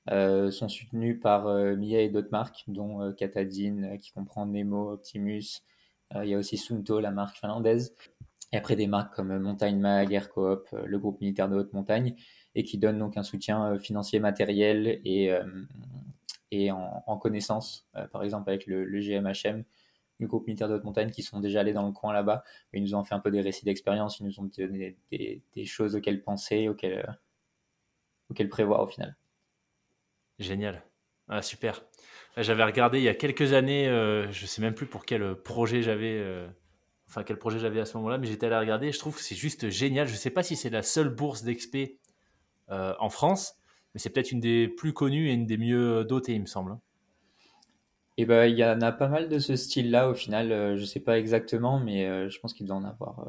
[0.09, 4.91] euh, sont soutenus par euh, Mia et d'autres marques, dont euh, Katadine, qui comprend Nemo,
[4.91, 5.61] Optimus.
[6.15, 7.95] il y a aussi Sunto, la marque finlandaise.
[8.51, 12.15] Et après des marques comme Montagne Mag, Aircoop, le groupe militaire de haute montagne,
[12.55, 15.31] et qui donnent donc un soutien financier, matériel et,
[16.51, 19.63] et en, en connaissance, par exemple avec le, GMHM,
[20.21, 22.43] le groupe militaire de haute montagne, qui sont déjà allés dans le coin là-bas.
[22.73, 25.95] Ils nous ont fait un peu des récits d'expérience, ils nous ont donné des, choses
[25.95, 27.17] auxquelles penser, auxquelles,
[28.49, 29.15] prévoir au final.
[30.39, 30.83] Génial.
[31.27, 31.83] Ah, super.
[32.37, 35.81] J'avais regardé il y a quelques années, euh, je sais même plus pour quel projet
[35.81, 36.47] j'avais, euh,
[37.07, 38.91] enfin quel projet j'avais à ce moment-là, mais j'étais allé regarder.
[38.91, 40.07] Je trouve que c'est juste génial.
[40.07, 41.99] Je ne sais pas si c'est la seule bourse d'expé
[42.71, 43.55] euh, en France,
[43.93, 46.77] mais c'est peut-être une des plus connues et une des mieux dotées, il me semble.
[48.17, 50.49] Et eh ben, il y en a pas mal de ce style-là au final.
[50.49, 53.27] je ne sais pas exactement, mais je pense qu'il doit en avoir.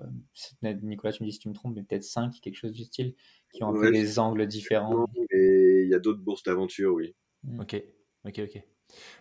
[0.63, 3.15] Nicolas, tu me dis si tu me trompes, mais peut-être 5, quelque chose du style,
[3.55, 5.07] qui ont un peu des angles différents
[5.83, 7.15] il y a d'autres bourses d'aventure, oui.
[7.45, 7.61] Mm.
[7.61, 7.83] Ok,
[8.25, 8.63] ok, ok.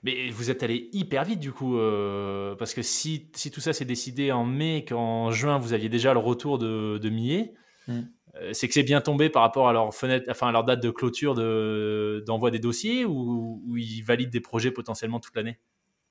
[0.04, 3.72] Mais vous êtes allé hyper vite du coup, euh, parce que si, si, tout ça
[3.72, 7.54] s'est décidé en mai, qu'en juin vous aviez déjà le retour de, de Millet,
[7.88, 8.02] mm.
[8.42, 10.82] Euh, c'est que c'est bien tombé par rapport à leur fenêtre, enfin à leur date
[10.82, 15.60] de clôture de, d'envoi des dossiers ou, ils valident des projets potentiellement toute l'année?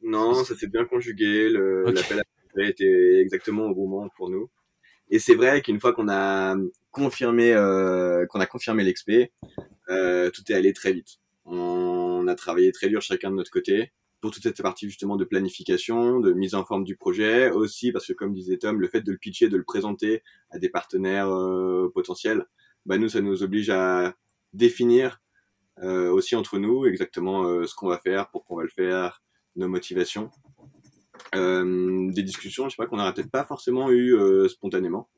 [0.02, 1.50] Non, ça s'est bien conjugué.
[1.50, 4.50] L'appel à était exactement au bon moment pour nous.
[5.10, 6.56] Et c'est vrai qu'une fois qu'on a
[6.90, 9.32] confirmé euh, qu'on a confirmé l'expé,
[9.88, 11.18] euh, tout est allé très vite.
[11.44, 15.24] On a travaillé très dur chacun de notre côté pour toute cette partie justement de
[15.24, 19.00] planification, de mise en forme du projet, aussi parce que comme disait Tom, le fait
[19.00, 22.46] de le pitcher, de le présenter à des partenaires euh, potentiels,
[22.86, 24.14] bah nous ça nous oblige à
[24.52, 25.20] définir
[25.82, 29.22] euh, aussi entre nous exactement euh, ce qu'on va faire, pourquoi on va le faire,
[29.56, 30.30] nos motivations,
[31.34, 34.16] euh, des discussions, je sais pas qu'on n'aurait peut-être pas forcément eu
[34.48, 35.08] spontanément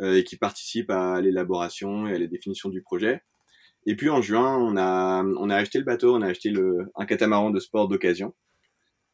[0.00, 3.22] et qui participent à l'élaboration et à la définition du projet.
[3.88, 6.90] Et puis en juin, on a, on a acheté le bateau, on a acheté le,
[6.94, 8.34] un catamaran de sport d'occasion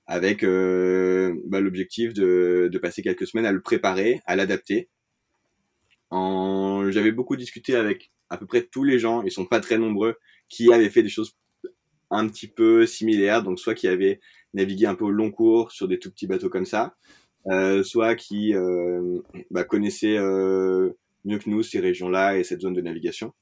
[0.06, 4.88] avec euh, bah, l'objectif de, de passer quelques semaines à le préparer, à l'adapter.
[6.10, 10.16] J'avais beaucoup discuté avec à peu près tous les gens, ils sont pas très nombreux,
[10.48, 11.37] qui avaient fait des choses
[12.10, 14.20] un petit peu similaires, donc soit qui avaient
[14.54, 16.96] navigué un peu au long cours sur des tout petits bateaux comme ça,
[17.46, 19.20] euh, soit qui euh,
[19.52, 20.90] bah, connaissaient euh,
[21.24, 23.32] mieux que nous ces régions-là et cette zone de navigation.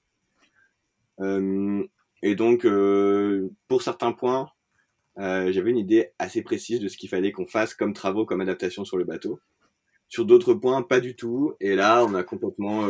[1.20, 1.84] Euh,
[2.22, 4.48] et donc, euh, pour certains points,
[5.18, 8.40] euh, j'avais une idée assez précise de ce qu'il fallait qu'on fasse comme travaux, comme
[8.40, 9.40] adaptation sur le bateau.
[10.08, 11.54] Sur d'autres points, pas du tout.
[11.60, 12.80] Et là, on a complètement,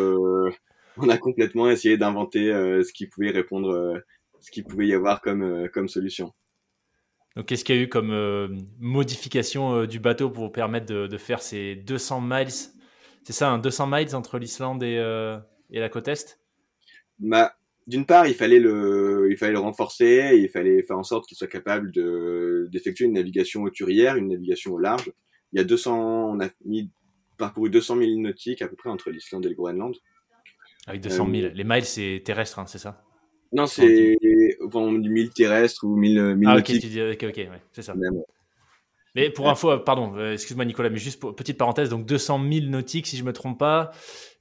[0.97, 4.03] on a complètement essayé d'inventer ce qui pouvait répondre,
[4.41, 6.33] ce qui pouvait y avoir comme, comme solution.
[7.37, 11.17] Donc, qu'est-ce qu'il y a eu comme modification du bateau pour vous permettre de, de
[11.17, 12.49] faire ces 200 miles?
[13.23, 14.97] C'est ça, 200 miles entre l'Islande et,
[15.71, 16.41] et, la côte Est?
[17.21, 17.55] Bah,
[17.87, 21.37] d'une part, il fallait le, il fallait le renforcer, il fallait faire en sorte qu'il
[21.37, 25.13] soit capable de, d'effectuer une navigation hauturière, une navigation au large.
[25.53, 26.91] Il y a 200, on a mis,
[27.39, 29.95] parcouru 200 000 nautiques à peu près entre l'Islande et le Groenland.
[30.87, 31.47] Avec 200 000.
[31.47, 33.03] Euh, Les miles, c'est terrestre, hein, c'est ça?
[33.53, 34.17] Non, c'est,
[34.65, 36.85] enfin, on dit 1000 terrestres ou 1000, 1000 ah, nautiques.
[36.85, 37.95] ok, ok, ouais, c'est ça.
[39.15, 42.67] Mais pour info, pardon, euh, excuse-moi Nicolas, mais juste pour, petite parenthèse, donc 200 000
[42.67, 43.91] nautiques si je me trompe pas.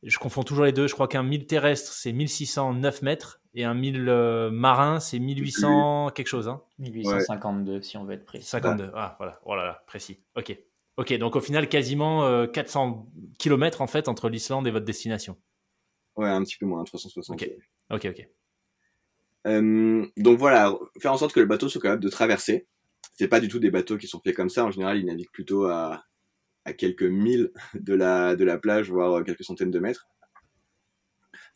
[0.02, 0.88] Je confonds toujours les deux.
[0.88, 6.12] Je crois qu'un 1000 terrestre c'est 1609 mètres et un 1000 euh, marin c'est 1800
[6.16, 6.48] quelque chose.
[6.48, 8.48] Hein 1852 si on veut être précis.
[8.48, 10.24] 52, ah voilà, oh là là, précis.
[10.36, 10.58] Ok.
[10.98, 13.08] Ok, donc au final, quasiment 400
[13.40, 15.38] km en fait entre l'Islande et votre destination.
[16.16, 17.42] Ouais, un petit peu moins, 360.
[17.42, 17.50] Ok,
[17.90, 18.28] ok, ok.
[20.18, 22.68] donc voilà, faire en sorte que le bateau soit capable de traverser.
[23.14, 24.66] C'est pas du tout des bateaux qui sont faits comme ça.
[24.66, 26.04] En général, ils naviguent plutôt à,
[26.66, 30.08] à quelques milles de la, de la plage, voire quelques centaines de mètres.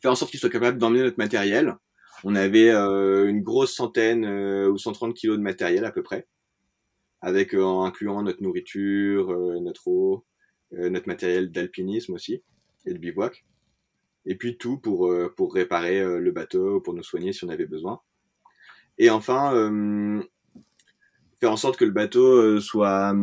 [0.00, 1.76] Faire en sorte qu'ils soient capables d'emmener notre matériel.
[2.24, 6.26] On avait euh, une grosse centaine euh, ou 130 kilos de matériel à peu près,
[7.20, 9.28] avec euh, en incluant notre nourriture,
[9.60, 10.26] notre eau,
[10.72, 12.42] notre matériel d'alpinisme aussi
[12.86, 13.44] et de bivouac.
[14.24, 18.00] Et puis tout pour pour réparer le bateau, pour nous soigner si on avait besoin.
[18.98, 19.52] Et enfin,
[21.40, 23.14] faire en sorte que le bateau soit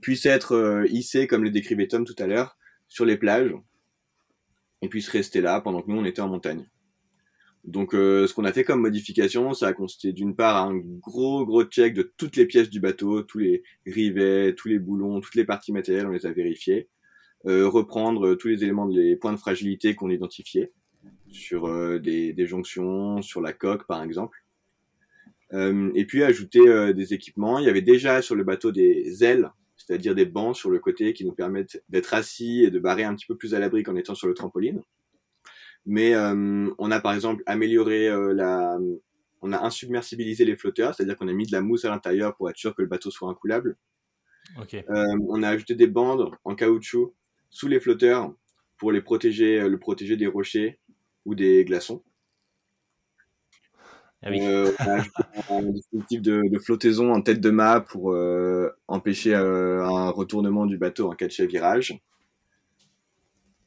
[0.00, 2.56] puisse être hissé comme le décrivait Tom tout à l'heure
[2.88, 3.54] sur les plages
[4.82, 6.66] et puisse rester là pendant que nous on était en montagne.
[7.64, 11.44] Donc euh, ce qu'on a fait comme modification, ça a consisté d'une part un gros
[11.44, 15.34] gros check de toutes les pièces du bateau, tous les rivets, tous les boulons, toutes
[15.34, 16.88] les parties matérielles, on les a vérifiées.
[17.46, 20.72] Euh, reprendre tous les éléments, les points de fragilité qu'on identifiait
[21.30, 24.38] sur euh, des, des, jonctions, sur la coque par exemple.
[25.54, 27.58] Euh, et puis ajouter euh, des équipements.
[27.58, 31.14] Il y avait déjà sur le bateau des ailes, c'est-à-dire des bancs sur le côté
[31.14, 33.96] qui nous permettent d'être assis et de barrer un petit peu plus à l'abri qu'en
[33.96, 34.82] étant sur le trampoline.
[35.86, 38.78] Mais euh, on a par exemple amélioré euh, la,
[39.40, 42.50] on a insubmersibilisé les flotteurs, c'est-à-dire qu'on a mis de la mousse à l'intérieur pour
[42.50, 43.78] être sûr que le bateau soit incoulable.
[44.60, 44.84] Okay.
[44.90, 47.14] Euh, on a ajouté des bandes en caoutchouc
[47.48, 48.34] sous les flotteurs
[48.76, 50.78] pour les protéger, le protéger des rochers
[51.24, 52.02] ou des glaçons.
[54.22, 54.40] Ah oui.
[54.42, 58.68] euh, on a ajouté un dispositif de, de, flottaison en tête de mât pour euh,
[58.88, 61.98] empêcher euh, un retournement du bateau en cas de chavirage.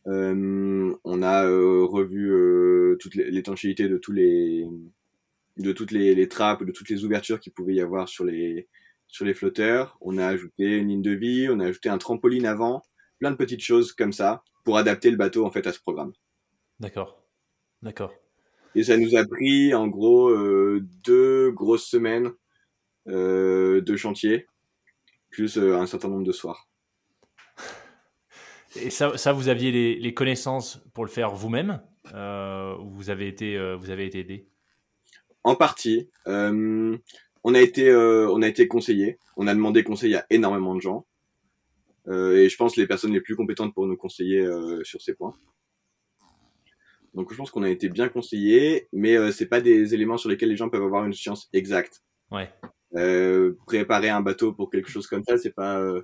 [0.05, 4.67] On a revu toute l'étanchéité de tous les
[5.57, 8.67] de toutes les, les, trappes, de toutes les ouvertures qu'il pouvait y avoir sur les
[9.07, 9.97] sur les flotteurs.
[10.01, 12.81] On a ajouté une ligne de vie, on a ajouté un trampoline avant,
[13.19, 16.13] plein de petites choses comme ça pour adapter le bateau en fait à ce programme.
[16.79, 17.23] D'accord,
[17.83, 18.20] d'accord.
[18.75, 22.31] Et ça nous a pris en gros euh, deux grosses semaines
[23.07, 24.47] euh, de chantier,
[25.29, 26.69] plus euh, un certain nombre de soirs.
[28.77, 31.81] Et ça, ça vous aviez les, les, connaissances pour le faire vous-même
[32.13, 34.47] ou vous avez été, vous avez été aidé?
[35.43, 36.09] En partie.
[36.25, 39.19] On a été, on a été conseillé.
[39.35, 41.05] On a demandé conseil à énormément de gens.
[42.07, 44.41] et je pense les personnes les plus compétentes pour nous conseiller
[44.83, 45.35] sur ces points.
[47.13, 50.29] Donc je pense qu'on a été bien conseillé, mais euh, c'est pas des éléments sur
[50.29, 52.01] lesquels les gens peuvent avoir une science exacte.
[52.31, 52.49] Ouais.
[52.95, 56.03] Euh, préparer un bateau pour quelque chose comme ça, c'est pas euh,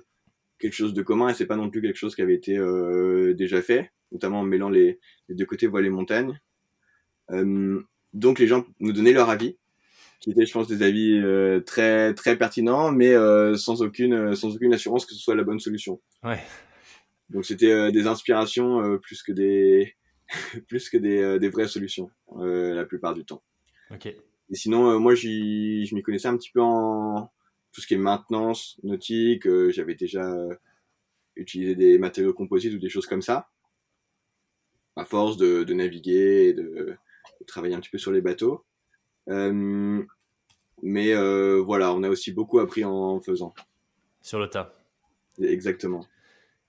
[0.58, 3.34] quelque chose de commun et c'est pas non plus quelque chose qui avait été euh,
[3.34, 6.38] déjà fait, notamment en mêlant les, les deux côtés voile et montagne.
[7.30, 7.80] Euh,
[8.12, 9.58] donc les gens nous donnaient leur avis,
[10.20, 11.22] qui étaient, je pense, des avis
[11.64, 13.14] très très pertinents, mais
[13.56, 16.00] sans aucune sans aucune assurance que ce soit la bonne solution.
[16.24, 16.40] Ouais.
[17.28, 19.94] Donc c'était des inspirations plus que des
[20.68, 23.42] plus que des, euh, des vraies solutions euh, la plupart du temps.
[23.90, 24.06] Ok.
[24.06, 27.30] Et sinon, euh, moi, je m'y connaissais un petit peu en
[27.72, 29.48] tout ce qui est maintenance nautique.
[29.70, 30.34] j'avais déjà
[31.36, 33.50] utilisé des matériaux composites ou des choses comme ça.
[34.96, 36.96] À force de, de naviguer et de, de,
[37.46, 38.64] travailler un petit peu sur les bateaux.
[39.28, 40.02] Euh,
[40.82, 43.54] mais euh, voilà, on a aussi beaucoup appris en faisant.
[44.22, 44.74] Sur le tas.
[45.40, 46.04] Exactement.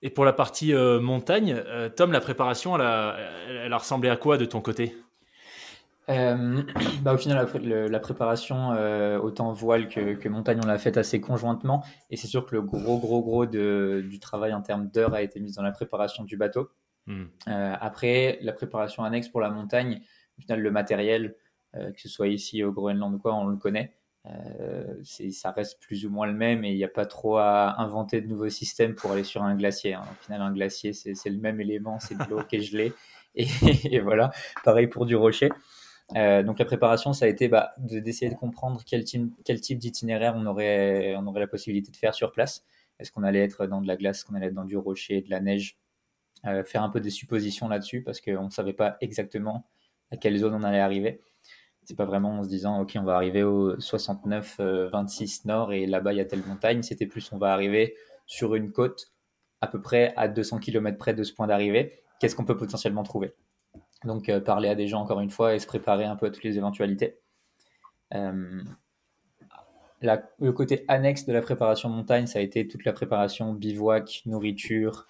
[0.02, 3.16] Et pour la partie euh, montagne, euh, Tom, la préparation, elle a,
[3.64, 4.96] elle a, ressemblé à quoi de ton côté?
[6.08, 6.62] Euh,
[7.02, 8.70] bah, Au final, la, la préparation,
[9.22, 11.84] autant voile que, que montagne, on l'a faite assez conjointement.
[12.08, 15.22] Et c'est sûr que le gros, gros, gros de, du travail en termes d'heures a
[15.22, 16.70] été mis dans la préparation du bateau.
[17.06, 17.24] Hmm.
[17.46, 20.00] après, la préparation annexe pour la montagne,
[20.38, 21.34] au final, le matériel,
[21.72, 23.96] que ce soit ici au Groenland ou quoi, on le connaît.
[24.30, 24.94] Euh,
[25.32, 28.20] ça reste plus ou moins le même et il n'y a pas trop à inventer
[28.20, 29.94] de nouveaux systèmes pour aller sur un glacier.
[29.94, 30.02] Hein.
[30.10, 32.92] Au final, un glacier, c'est le même élément, c'est de l'eau qui est gelée.
[33.34, 34.32] Et, voilà,
[34.64, 35.50] pareil pour du rocher.
[36.16, 40.44] Euh, donc la préparation, ça a été bah, d'essayer de, comprendre quel type, d'itinéraire on
[40.46, 42.64] aurait, on aurait la possibilité de faire sur place.
[42.98, 45.30] Est-ce qu'on allait être dans de la glace, qu'on allait être dans du rocher, de
[45.30, 45.78] la neige?
[46.46, 49.68] Euh, Faire un peu des suppositions là-dessus parce qu'on ne savait pas exactement
[50.10, 51.20] à quelle zone on allait arriver.
[51.90, 55.72] C'est pas vraiment en se disant, OK, on va arriver au 69, euh, 26 nord
[55.72, 56.84] et là-bas, il y a telle montagne.
[56.84, 59.12] C'était plus, on va arriver sur une côte
[59.60, 62.04] à peu près à 200 km près de ce point d'arrivée.
[62.20, 63.34] Qu'est-ce qu'on peut potentiellement trouver?
[64.04, 66.30] Donc, euh, parler à des gens encore une fois et se préparer un peu à
[66.30, 67.18] toutes les éventualités.
[68.14, 68.62] Euh,
[70.00, 74.22] la, le côté annexe de la préparation montagne, ça a été toute la préparation bivouac,
[74.26, 75.08] nourriture,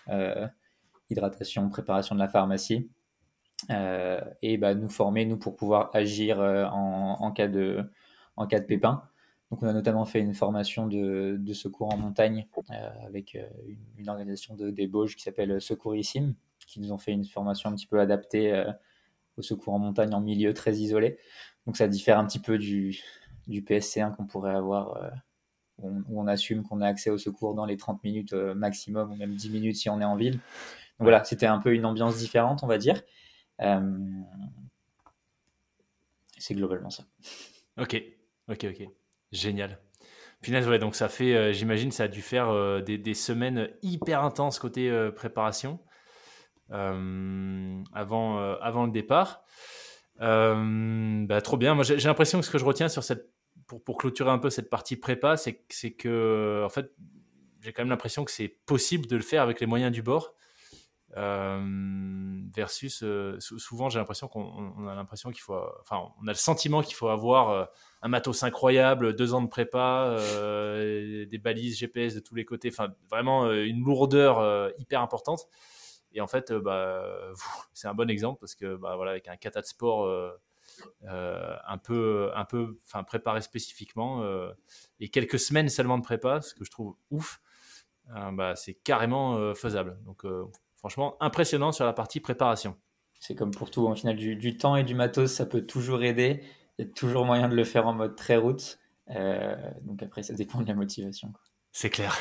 [1.11, 2.89] hydratation, préparation de la pharmacie.
[3.71, 7.85] Euh, et bah, nous former, nous, pour pouvoir agir euh, en, cas de,
[8.37, 9.03] en cas de pépin.
[9.51, 12.47] Donc on a notamment fait une formation de, secours en montagne
[13.05, 13.37] avec
[13.99, 16.35] une, organisation de débauche qui s'appelle Secourissime,
[16.69, 18.65] qui nous ont fait une formation un petit peu adaptée
[19.37, 21.19] au secours en montagne en milieu très isolé.
[21.67, 23.01] Donc ça diffère un petit peu du,
[23.49, 25.11] du PSC1 qu'on pourrait avoir
[25.83, 29.17] où on, assume qu'on a accès au secours dans les 30 minutes euh, maximum, ou
[29.17, 30.35] même 10 minutes si on est en ville.
[30.35, 33.01] Donc voilà, c'était un peu une ambiance différente, on va dire.
[33.61, 33.81] Euh,
[36.39, 37.05] c'est globalement ça.
[37.79, 38.03] Ok,
[38.49, 38.89] ok, ok.
[39.33, 39.79] Génial.
[40.41, 44.59] Punaise, ouais, donc ça fait, euh, j'imagine, ça a dû faire des, semaines hyper intenses
[44.59, 45.79] côté préparation
[46.71, 49.45] avant, avant le départ.
[50.19, 51.75] Bah, trop bien.
[51.75, 53.31] Moi, j'ai l'impression que ce que je retiens sur cette
[53.79, 56.93] pour, clôturer un peu cette partie prépa, c'est que, en fait,
[57.61, 60.35] j'ai quand même l'impression que c'est possible de le faire avec les moyens du bord.
[61.17, 66.35] Euh, versus euh, souvent j'ai l'impression qu'on a l'impression qu'il faut enfin on a le
[66.35, 67.65] sentiment qu'il faut avoir euh,
[68.03, 72.95] un matos incroyable deux ans de prépa des balises GPS de tous les côtés enfin
[73.11, 75.49] vraiment une lourdeur hyper importante
[76.13, 77.05] et en fait bah,
[77.73, 80.09] c'est un bon exemple parce que bah, voilà avec un kata de sport
[81.03, 84.25] un peu, un peu, préparé spécifiquement
[85.01, 87.41] et quelques semaines seulement de prépa, ce que je trouve ouf,
[88.07, 89.99] bah, c'est carrément faisable.
[90.05, 90.25] Donc
[90.81, 92.77] franchement impressionnant sur la partie préparation.
[93.21, 96.43] C'est comme pour tout, en final, du, temps et du matos, ça peut toujours aider.
[96.79, 98.79] Il y a toujours moyen de le faire en mode très route.
[99.09, 101.33] donc après, ça dépend de la motivation.
[101.73, 102.19] C'est clair.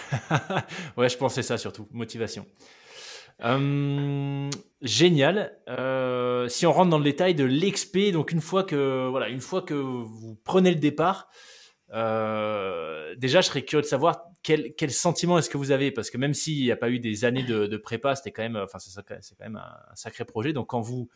[0.97, 2.45] ouais, je pensais ça surtout, motivation.
[3.43, 4.49] Euh,
[4.81, 5.57] génial.
[5.69, 9.41] Euh, si on rentre dans le détail de l'expé, donc une fois que voilà, une
[9.41, 11.29] fois que vous prenez le départ,
[11.93, 16.10] euh, déjà, je serais curieux de savoir quel, quel sentiment est-ce que vous avez, parce
[16.10, 18.80] que même s'il n'y a pas eu des années de, prépa, c'était quand même, enfin,
[18.80, 20.54] c'est quand même un, sacré projet.
[20.54, 21.10] Donc, quand vous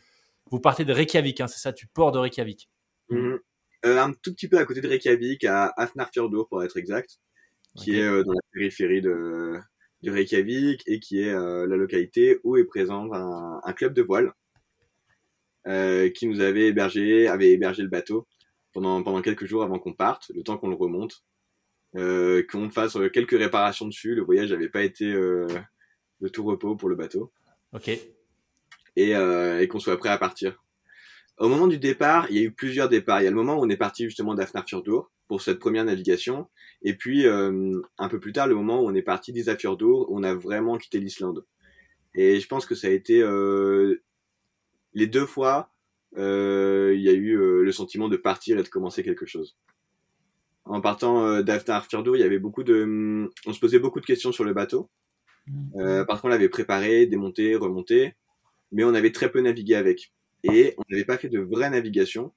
[0.51, 2.69] vous partez de Reykjavik, hein, c'est ça, tu port de Reykjavik.
[3.09, 3.39] Mhm.
[3.83, 7.19] un tout petit peu à côté de Reykjavik, à Hafnarfjordur pour être exact,
[7.75, 9.59] qui est dans la périphérie de,
[10.05, 14.33] Reykjavik et qui est euh, la localité où est présent un, club de voile
[15.67, 18.27] euh, qui nous avait hébergé, avait hébergé le bateau
[18.73, 21.23] pendant, pendant quelques jours avant qu'on parte, le temps qu'on le remonte,
[21.95, 24.15] euh, qu'on fasse quelques réparations dessus.
[24.15, 27.31] Le voyage n'avait pas été de tout repos pour le bateau.
[27.73, 27.89] Ok.
[28.95, 30.63] Et, et qu'on soit prêt à partir.
[31.37, 33.21] Au moment du départ, il y a eu plusieurs départs.
[33.21, 36.47] Il y a le moment où on est parti justement d'Afnarfjordur pour cette première navigation.
[36.83, 40.21] Et puis, euh, un peu plus tard, le moment où on est parti d'Isafjordur, on
[40.23, 41.45] a vraiment quitté l'Islande.
[42.13, 44.03] Et je pense que ça a été euh,
[44.93, 45.71] les deux fois,
[46.17, 49.57] euh, il y a eu le sentiment de partir et de commencer quelque chose.
[50.65, 54.31] En partant euh, d'Afnarfjordur, il y avait beaucoup de, on se posait beaucoup de questions
[54.31, 54.89] sur le bateau.
[55.45, 56.05] Mmh.
[56.07, 58.15] parce qu'on l'avait préparé, démonté, remonté,
[58.71, 60.13] mais on avait très peu navigué avec.
[60.43, 62.31] Et on n'avait pas fait de vraie navigation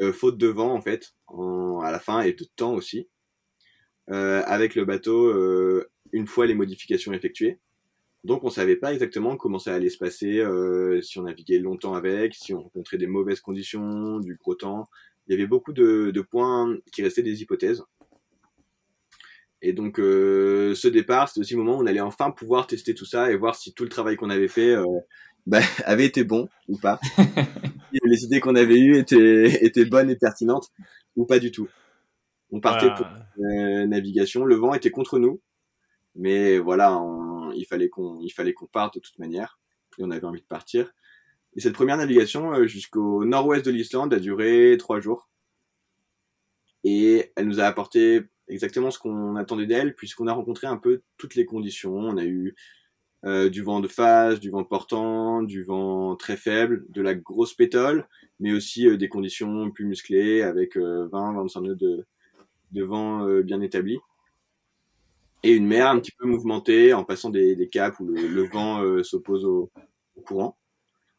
[0.00, 3.08] euh, faute de vent en fait, à la fin et de temps aussi,
[4.10, 7.58] euh, avec le bateau euh, une fois les modifications effectuées.
[8.24, 10.42] Donc on savait pas exactement comment ça allait se passer,
[11.02, 14.88] si on naviguait longtemps avec, si on rencontrait des mauvaises conditions, du gros temps.
[15.30, 17.84] Il y avait beaucoup de, de points qui restaient des hypothèses.
[19.62, 23.04] Et donc ce départ, c'était aussi le moment où on allait enfin pouvoir tester tout
[23.04, 24.74] ça et voir si tout le travail qu'on avait fait
[25.46, 26.98] bah, avait été bon ou pas.
[28.04, 30.68] les idées qu'on avait eues étaient, étaient bonnes et pertinentes
[31.14, 31.68] ou pas du tout.
[32.50, 35.40] On partait pour euh, navigation, le vent était contre nous,
[36.16, 37.00] mais voilà,
[37.54, 39.60] il fallait qu'on il fallait qu'on parte de toute manière
[39.98, 40.92] et on avait envie de partir.
[41.56, 45.28] Et cette première navigation euh, jusqu'au nord-ouest de l'Islande a duré trois jours
[46.84, 51.02] et elle nous a apporté exactement ce qu'on attendait d'elle puisqu'on a rencontré un peu
[51.18, 51.94] toutes les conditions.
[51.94, 52.54] On a eu
[53.24, 57.54] euh, du vent de phase, du vent portant, du vent très faible, de la grosse
[57.54, 58.08] pétole,
[58.38, 62.06] mais aussi euh, des conditions plus musclées avec 20-25 euh, nœuds de,
[62.72, 63.98] de vent bien établis.
[65.42, 69.02] Et une mer un petit peu mouvementée en passant des, des caps où le, vent
[69.02, 69.70] s'oppose au,
[70.26, 70.58] courant.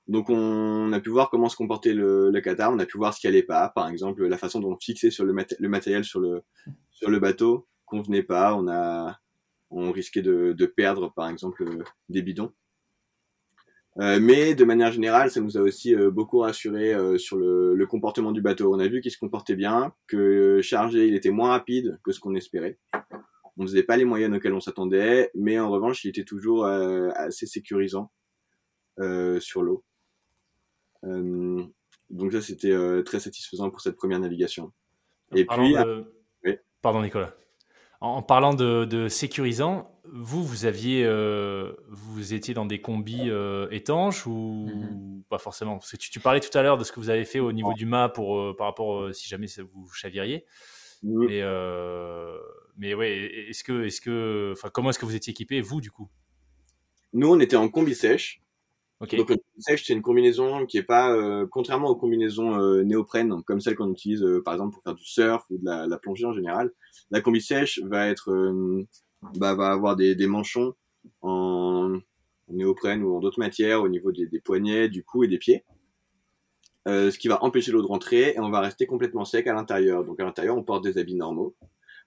[0.08, 3.14] Donc on a pu voir comment se comportait le, le Qatar, on a pu voir
[3.14, 6.20] ce qui allait pas, par exemple la façon dont on fixait sur le, matériel sur
[6.20, 6.42] le,
[6.90, 9.20] sur le bateau convenait pas, on a
[9.72, 11.66] on risquait de, perdre par exemple
[12.10, 12.52] des bidons.
[14.00, 17.86] Euh, mais de manière générale, ça nous a aussi euh, beaucoup rassuré euh, sur le,
[17.90, 18.74] comportement du bateau.
[18.74, 22.20] On a vu qu'il se comportait bien, que chargé, il était moins rapide que ce
[22.20, 22.80] qu'on espérait.
[23.58, 26.66] On ne faisait pas les moyennes auxquelles on s'attendait, mais en revanche, il était toujours
[26.66, 28.12] assez sécurisant
[29.40, 29.84] sur l'eau.
[31.04, 34.72] Donc ça, c'était très satisfaisant pour cette première navigation.
[35.34, 35.76] Et puis,
[36.82, 37.34] pardon Nicolas
[38.02, 44.26] en parlant de, sécurisant, vous, vous aviez, euh, vous étiez dans des combis euh, étanches
[44.26, 45.24] ou mhm.
[45.30, 45.78] pas forcément?
[45.78, 47.74] Parce que tu, parlais tout à l'heure de ce que vous avez fait au niveau
[47.74, 50.46] du mât pour, euh, par rapport si jamais vous chaviriez.
[51.04, 52.38] Mais, euh,
[52.76, 53.12] mais ouais,
[53.50, 56.10] est-ce que, est-ce que, enfin, comment est-ce que vous étiez équipé, vous, du coup?
[57.14, 58.42] Nous, on était en combi sèche.
[59.02, 59.18] Okay.
[59.18, 63.42] Donc, combi sèche, c'est une combinaison qui est pas, euh, contrairement aux combinaisons euh, néoprène,
[63.44, 66.26] comme celle qu'on utilise, euh, par exemple, pour faire du surf ou de la, plongée
[66.26, 66.72] en général.
[67.10, 68.86] La combi sèche va être, euh,
[69.38, 70.76] bah, va avoir des, des manchons
[71.22, 71.98] en,
[72.50, 75.64] néoprène ou en d'autres matières au niveau des, des, poignets, du cou et des pieds.
[76.88, 79.54] Euh, ce qui va empêcher l'eau de rentrer et on va rester complètement sec à
[79.54, 80.04] l'intérieur.
[80.04, 81.56] Donc à l'intérieur, on porte des habits normaux.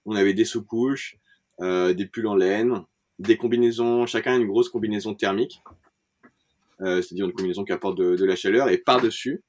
[0.05, 1.17] On avait des sous-couches,
[1.61, 2.83] euh, des pulls en laine,
[3.19, 5.61] des combinaisons, chacun une grosse combinaison thermique,
[6.79, 9.43] c'est-à-dire une combinaison qui apporte de, de la chaleur et par-dessus,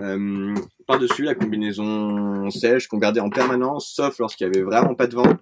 [0.00, 0.54] euh,
[0.86, 5.14] par-dessus la combinaison sèche qu'on gardait en permanence, sauf lorsqu'il y avait vraiment pas de
[5.14, 5.36] vent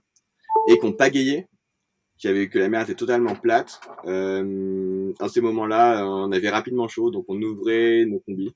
[0.69, 1.47] et qu'on pagayait,
[2.19, 3.81] qui avait que la mer était totalement plate.
[4.07, 8.55] Euh, dans ces moments-là, on avait rapidement chaud, donc on ouvrait nos combis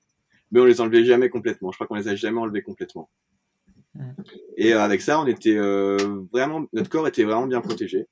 [0.55, 1.73] mais on les enlevait jamais complètement.
[1.73, 3.11] Je crois qu'on les a jamais enlevés complètement.
[3.95, 4.11] Mmh.
[4.57, 5.97] Et euh, avec ça, on était euh,
[6.33, 8.07] vraiment, notre corps était vraiment bien protégé.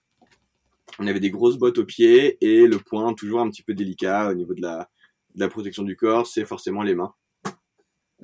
[0.99, 4.31] On avait des grosses bottes aux pieds et le point toujours un petit peu délicat
[4.31, 7.15] au niveau de la, protection du corps, c'est forcément les mains.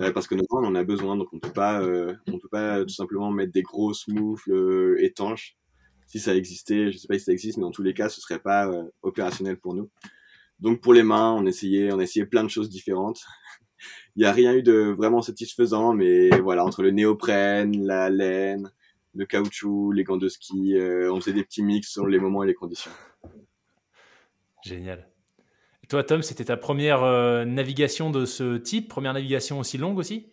[0.01, 2.49] Euh, parce que nos mains, on en a besoin, donc on peut euh, on peut
[2.49, 5.57] pas tout simplement mettre des grosses moufles euh, étanches.
[6.07, 8.21] Si ça existait, je sais pas si ça existe, mais dans tous les cas, ce
[8.21, 8.71] serait pas
[9.03, 9.91] opérationnel pour nous.
[10.61, 13.25] Donc pour les mains, on essayait, on essayait plein de choses différentes
[14.17, 18.71] il n'y a rien eu de vraiment satisfaisant, mais voilà, entre le néoprène, la laine,
[19.15, 22.43] le caoutchouc, les gants de ski, euh, on faisait des petits mix selon les moments
[22.43, 22.91] et les conditions.
[24.65, 25.09] Génial.
[25.83, 29.99] Et toi, Tom, c'était ta première euh, navigation de ce type, première navigation aussi longue
[29.99, 30.33] aussi?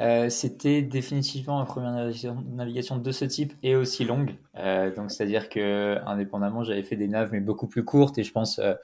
[0.00, 4.36] Euh, c'était définitivement ma première navigation, de ce type et aussi longue.
[4.56, 8.30] Euh, donc, c'est-à-dire que, indépendamment, j'avais fait des naves, mais beaucoup plus courtes et je
[8.30, 8.74] pense euh,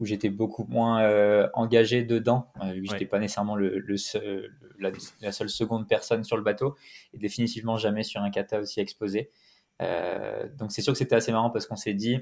[0.00, 2.52] où j'étais beaucoup moins euh, engagé dedans.
[2.62, 2.80] Euh, ouais.
[2.84, 4.90] J'étais pas nécessairement le, le seul, la,
[5.20, 6.76] la, seule seconde personne sur le bateau
[7.12, 9.30] et définitivement jamais sur un kata aussi exposé.
[9.82, 12.18] Euh, donc c'est sûr que c'était assez marrant parce qu'on s'est dit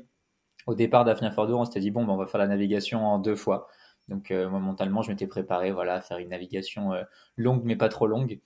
[0.66, 3.18] au départ d'Afnia Fordour, on s'était dit bon, ben, on va faire la navigation en
[3.18, 3.68] deux fois.
[4.08, 7.02] Donc euh, moi mentalement, je m'étais préparé voilà à faire une navigation euh,
[7.36, 8.40] longue mais pas trop longue.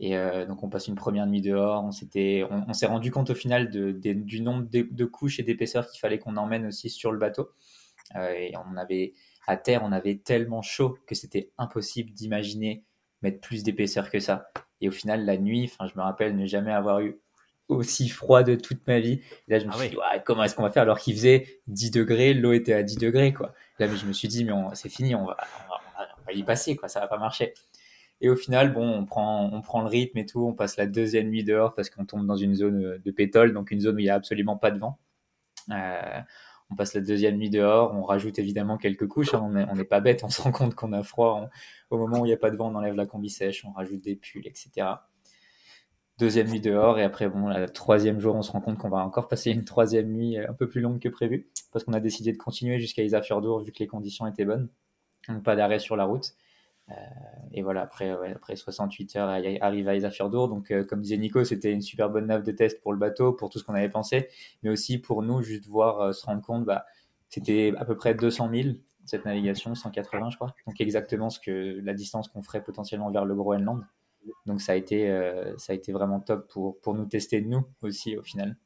[0.00, 0.16] Et
[0.48, 1.84] donc on passe une première nuit dehors.
[1.84, 5.04] On s'était, on, on s'est rendu compte au final de, de, du nombre de, de
[5.04, 7.50] couches et d'épaisseur qu'il fallait qu'on emmène aussi sur le bateau.
[8.16, 9.14] Euh, et on avait
[9.46, 12.84] à terre, on avait tellement chaud que c'était impossible d'imaginer
[13.22, 14.50] mettre plus d'épaisseur que ça.
[14.80, 17.18] Et au final, la nuit, enfin, je me rappelle ne jamais avoir eu
[17.68, 19.20] aussi froid de toute ma vie.
[19.48, 19.90] Et là, je me ah suis oui.
[19.90, 22.82] dit, ouais, comment est-ce qu'on va faire alors qu'il faisait 10 degrés, l'eau était à
[22.82, 23.54] 10 degrés, quoi.
[23.78, 26.32] Là, mais je me suis dit, mais c'est fini, on va, on, va, on va,
[26.32, 27.54] y passer, quoi, ça va pas marcher.
[28.20, 30.86] Et au final, bon, on prend, on prend le rythme et tout, on passe la
[30.86, 33.98] deuxième nuit dehors parce qu'on tombe dans une zone de pétole, donc une zone où
[33.98, 34.98] il y a absolument pas de vent.
[35.70, 36.20] Euh,
[36.72, 40.00] on passe la deuxième nuit dehors, on rajoute évidemment quelques couches, hein, on n'est pas
[40.00, 41.48] bête, on se rend compte qu'on a froid,
[41.90, 43.72] au moment où il n'y a pas de vent, on enlève la combi sèche, on
[43.72, 44.88] rajoute des pulls, etc.
[46.18, 48.98] Deuxième nuit dehors, et après, bon, la troisième jour, on se rend compte qu'on va
[48.98, 52.32] encore passer une troisième nuit un peu plus longue que prévu, parce qu'on a décidé
[52.32, 54.68] de continuer jusqu'à Isafjordur vu que les conditions étaient bonnes,
[55.28, 56.34] donc pas d'arrêt sur la route.
[56.90, 56.94] Euh,
[57.52, 60.48] et voilà, après, ouais, après 68 heures, arrive à Isafjordur.
[60.48, 63.32] Donc, euh, comme disait Nico, c'était une super bonne nave de test pour le bateau,
[63.32, 64.28] pour tout ce qu'on avait pensé,
[64.62, 66.84] mais aussi pour nous, juste voir, euh, se rendre compte, bah,
[67.28, 68.68] c'était à peu près 200 000
[69.04, 70.54] cette navigation, 180 je crois.
[70.66, 73.84] Donc exactement ce que la distance qu'on ferait potentiellement vers le Groenland.
[74.46, 77.64] Donc ça a été, euh, ça a été vraiment top pour, pour nous tester nous
[77.82, 78.56] aussi au final.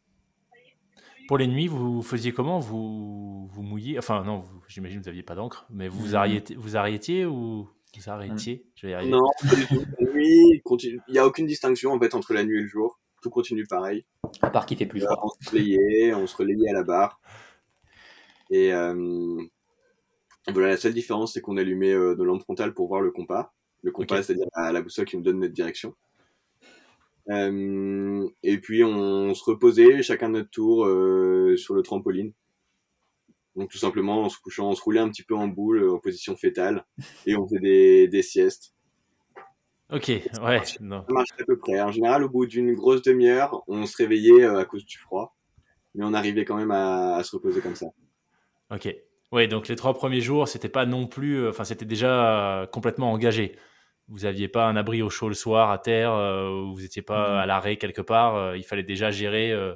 [1.29, 2.61] Pour les nuits, vous faisiez comment?
[2.61, 6.77] Vous, vous mouilliez Enfin non, j'imagine que vous n'aviez pas d'encre, mais vous, arrêtiez, vous
[6.77, 7.69] arrêtiez ou?
[8.01, 9.11] Vous arrêtiez Je vais y arriver.
[9.11, 9.29] Non,
[10.15, 12.99] nuit, il n'y a aucune distinction en fait entre la nuit et le jour.
[13.23, 14.05] Tout continue pareil.
[14.43, 15.19] À part qu'il fait plus froid.
[15.23, 17.21] on se relayait, on se relayait à la barre.
[18.51, 19.43] Et euh,
[20.53, 23.53] voilà, la seule différence, c'est qu'on allumait euh, de lampe frontale pour voir le compas.
[23.83, 24.23] Le compas, okay.
[24.25, 25.95] c'est-à-dire la, la, boussole qui nous donne notre direction.
[27.31, 32.33] Euh, et puis, on, se reposait chacun notre tour euh, sur le trampoline.
[33.57, 35.99] Donc, tout simplement, en se couchant, on se roulait un petit peu en boule, en
[35.99, 36.85] position fétale,
[37.27, 38.75] et on faisait des, des siestes.
[39.91, 40.63] Ok, ouais.
[40.81, 41.05] Non.
[41.07, 41.81] Ça marche à peu près.
[41.81, 45.37] En général, au bout d'une grosse demi-heure, on se réveillait euh, à cause du froid,
[45.95, 47.87] mais on arrivait quand même à, à se reposer comme ça.
[48.71, 48.95] Ok.
[49.33, 53.57] Oui, donc les trois premiers jours, c'était pas non plus, enfin, c'était déjà complètement engagé.
[54.09, 57.31] Vous aviez pas un abri au chaud le soir à terre, euh, vous n'étiez pas
[57.31, 57.39] mmh.
[57.39, 58.37] à l'arrêt quelque part.
[58.37, 59.75] Euh, il fallait déjà gérer euh,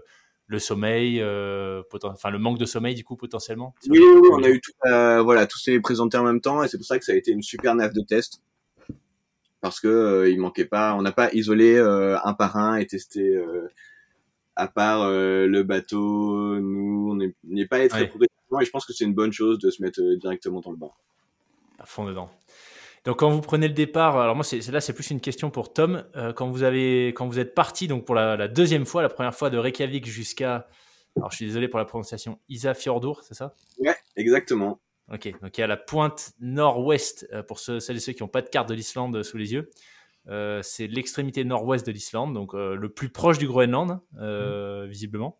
[0.50, 3.72] le sommeil, enfin le manque de sommeil du coup potentiellement.
[3.88, 6.76] Oui, oui, on a eu tout, voilà, tout s'est présenté en même temps et c'est
[6.76, 8.42] pour ça que ça a été une super nave de test
[9.60, 13.40] parce que il manquait pas, on n'a pas isolé un par un et testé
[14.56, 16.58] à part le bateau.
[16.58, 18.10] Nous, on n'est pas très
[18.50, 20.76] ouais et je pense que c'est une bonne chose de se mettre directement dans le
[20.76, 20.90] bain.
[21.78, 22.28] À fond dedans.
[23.04, 25.72] Donc quand vous prenez le départ, alors moi c'est là c'est plus une question pour
[25.72, 26.04] Tom.
[26.36, 29.48] quand vous avez quand vous êtes parti donc pour la, deuxième fois, la première fois
[29.48, 30.68] de Reykjavik jusqu'à,
[31.16, 33.54] alors je suis désolé pour la prononciation, Isafjordur, c'est ça?
[33.78, 34.80] Ouais, exactement.
[35.12, 38.28] Ok, donc il y a la pointe nord-ouest pour ceux, celles et ceux qui n'ont
[38.28, 39.70] pas de carte de l'Islande sous les yeux.
[40.28, 45.38] Euh, c'est l'extrémité nord-ouest de l'Islande, donc euh, le plus proche du Groenland, euh, visiblement.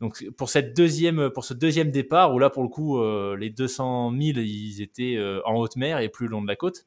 [0.00, 3.02] Donc pour cette deuxième, pour ce deuxième départ, où là pour le coup
[3.36, 6.86] les 200 000 ils étaient en haute mer et plus long de la côte.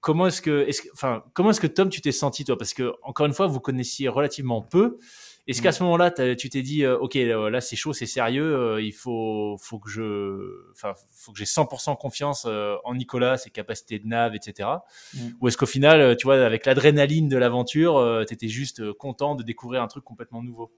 [0.00, 2.58] comment est-ce que, est enfin, comment est-ce que Tom tu t'es senti toi?
[2.58, 4.98] Parce que encore une fois, vous connaissiez relativement peu.
[5.46, 5.72] Est-ce qu'à mm.
[5.72, 8.92] ce moment-là, tu t'es dit, euh, ok, euh, là c'est chaud, c'est sérieux, euh, il
[8.92, 14.06] faut, faut que je, enfin, faut que j'ai 100% confiance en Nicolas, ses capacités de
[14.06, 14.68] nav, etc.
[15.12, 15.18] Mm.
[15.40, 19.42] Ou est-ce qu'au final, tu vois, avec l'adrénaline de l'aventure, tu étais juste content de
[19.42, 20.72] découvrir un truc complètement nouveau?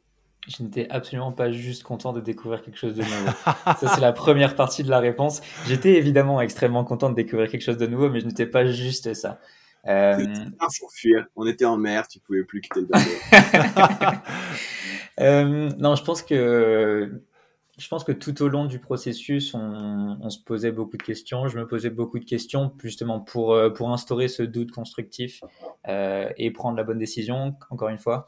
[0.48, 3.30] Je n'étais absolument pas juste content de découvrir quelque chose de nouveau.
[3.44, 5.40] Ça, c'est la première partie de la réponse.
[5.66, 9.12] J'étais évidemment extrêmement content de découvrir quelque chose de nouveau, mais je n'étais pas juste
[9.14, 9.40] ça.
[9.88, 10.18] Euh...
[10.92, 11.26] fuir.
[11.36, 13.10] On était en mer, tu pouvais plus quitter le bateau.
[15.20, 17.20] euh, non, je pense que
[17.78, 21.46] je pense que tout au long du processus, on, on, se posait beaucoup de questions.
[21.48, 25.42] Je me posais beaucoup de questions justement pour euh, pour instaurer ce doute constructif
[25.86, 27.54] euh, et prendre la bonne décision.
[27.70, 28.26] Encore une fois,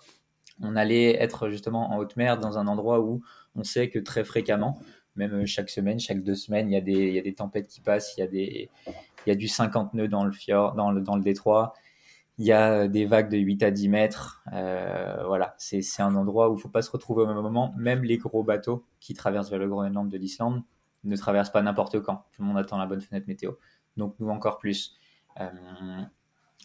[0.61, 3.23] on allait être justement en haute mer dans un endroit où
[3.55, 4.79] on sait que très fréquemment,
[5.17, 8.69] même chaque semaine, chaque deux semaines, il y a des, tempêtes qui passent, il
[9.27, 11.75] y a du 50 nœuds dans le fjord, dans le, détroit.
[12.39, 14.45] Il y a des vagues de 8 à 10 mètres.
[14.53, 17.75] Euh, voilà, c'est un endroit où il faut pas se retrouver au même moment.
[17.77, 20.63] Même les gros bateaux qui traversent vers le Groenland de l'Islande
[21.03, 22.25] ne traversent pas n'importe quand.
[22.33, 23.53] Tout le monde attend la bonne fenêtre météo.
[23.97, 24.97] Donc nous encore plus.
[25.41, 25.49] Euh,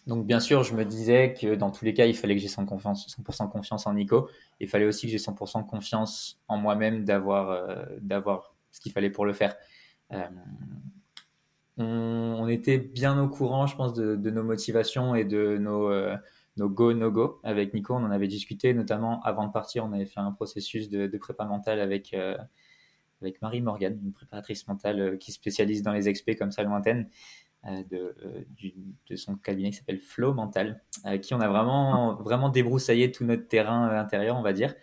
[0.06, 2.50] donc bien sûr, je me disais que dans tous les cas, il fallait que j'ai
[2.50, 4.30] 100%, confiance, 100 confiance en Nico.
[4.60, 9.10] Il fallait aussi que j'ai 100% confiance en moi-même d'avoir euh, d'avoir ce qu'il fallait
[9.10, 9.56] pour le faire.
[10.12, 10.28] Euh,
[11.78, 16.16] on, était bien au courant, je pense, de, nos motivations et de nos, euh,
[16.58, 17.40] nos go, no go.
[17.44, 20.90] Avec Nico, on en avait discuté, notamment avant de partir, on avait fait un processus
[20.90, 22.16] de, de prépa mentale avec,
[23.22, 27.08] avec Marie Morgan, une préparatrice mentale qui spécialise dans les expés comme ça lointaines.
[27.90, 28.14] De,
[29.10, 30.84] de, son cabinet qui s'appelle Flow Mental,
[31.22, 34.76] qui on a vraiment, vraiment débroussaillé tout notre terrain intérieur, on va dire.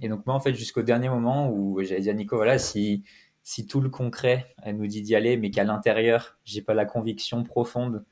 [0.00, 3.04] et donc moi, en fait, jusqu'au dernier moment où j'avais dit à Nico, voilà, si,
[3.44, 7.44] si tout le concret nous dit d'y aller, mais qu'à l'intérieur, j'ai pas la conviction
[7.44, 8.04] profonde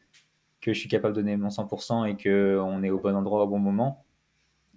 [0.60, 3.44] que je suis capable de donner mon 100% et que on est au bon endroit
[3.44, 4.04] au bon moment,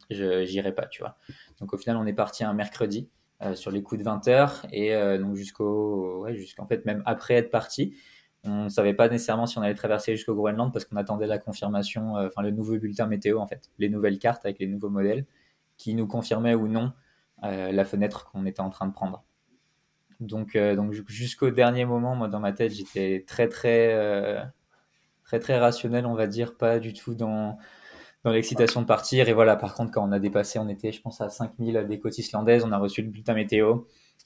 [0.09, 1.17] je j'irai pas, tu vois.
[1.59, 3.09] Donc au final, on est parti un mercredi
[3.41, 7.03] euh, sur les coups de 20 heures et euh, donc jusqu'au ouais, jusqu'en fait même
[7.05, 7.95] après être parti,
[8.43, 12.17] on savait pas nécessairement si on allait traverser jusqu'au Groenland parce qu'on attendait la confirmation,
[12.17, 15.25] euh, enfin le nouveau bulletin météo en fait, les nouvelles cartes avec les nouveaux modèles
[15.77, 16.93] qui nous confirmaient ou non
[17.41, 19.25] la fenêtre qu'on était en train de prendre.
[20.19, 24.41] Donc, euh, donc jusqu'au dernier moment, moi, dans ma tête, j'étais très, très, euh,
[25.23, 27.57] très, très rationnel, on va dire, pas du tout dans,
[28.23, 29.29] dans l'excitation de partir.
[29.29, 31.99] Et voilà, par contre, quand on a dépassé, on était, je pense, à 5000 des
[31.99, 33.81] côtes islandaises, on a reçu le bulletin météo.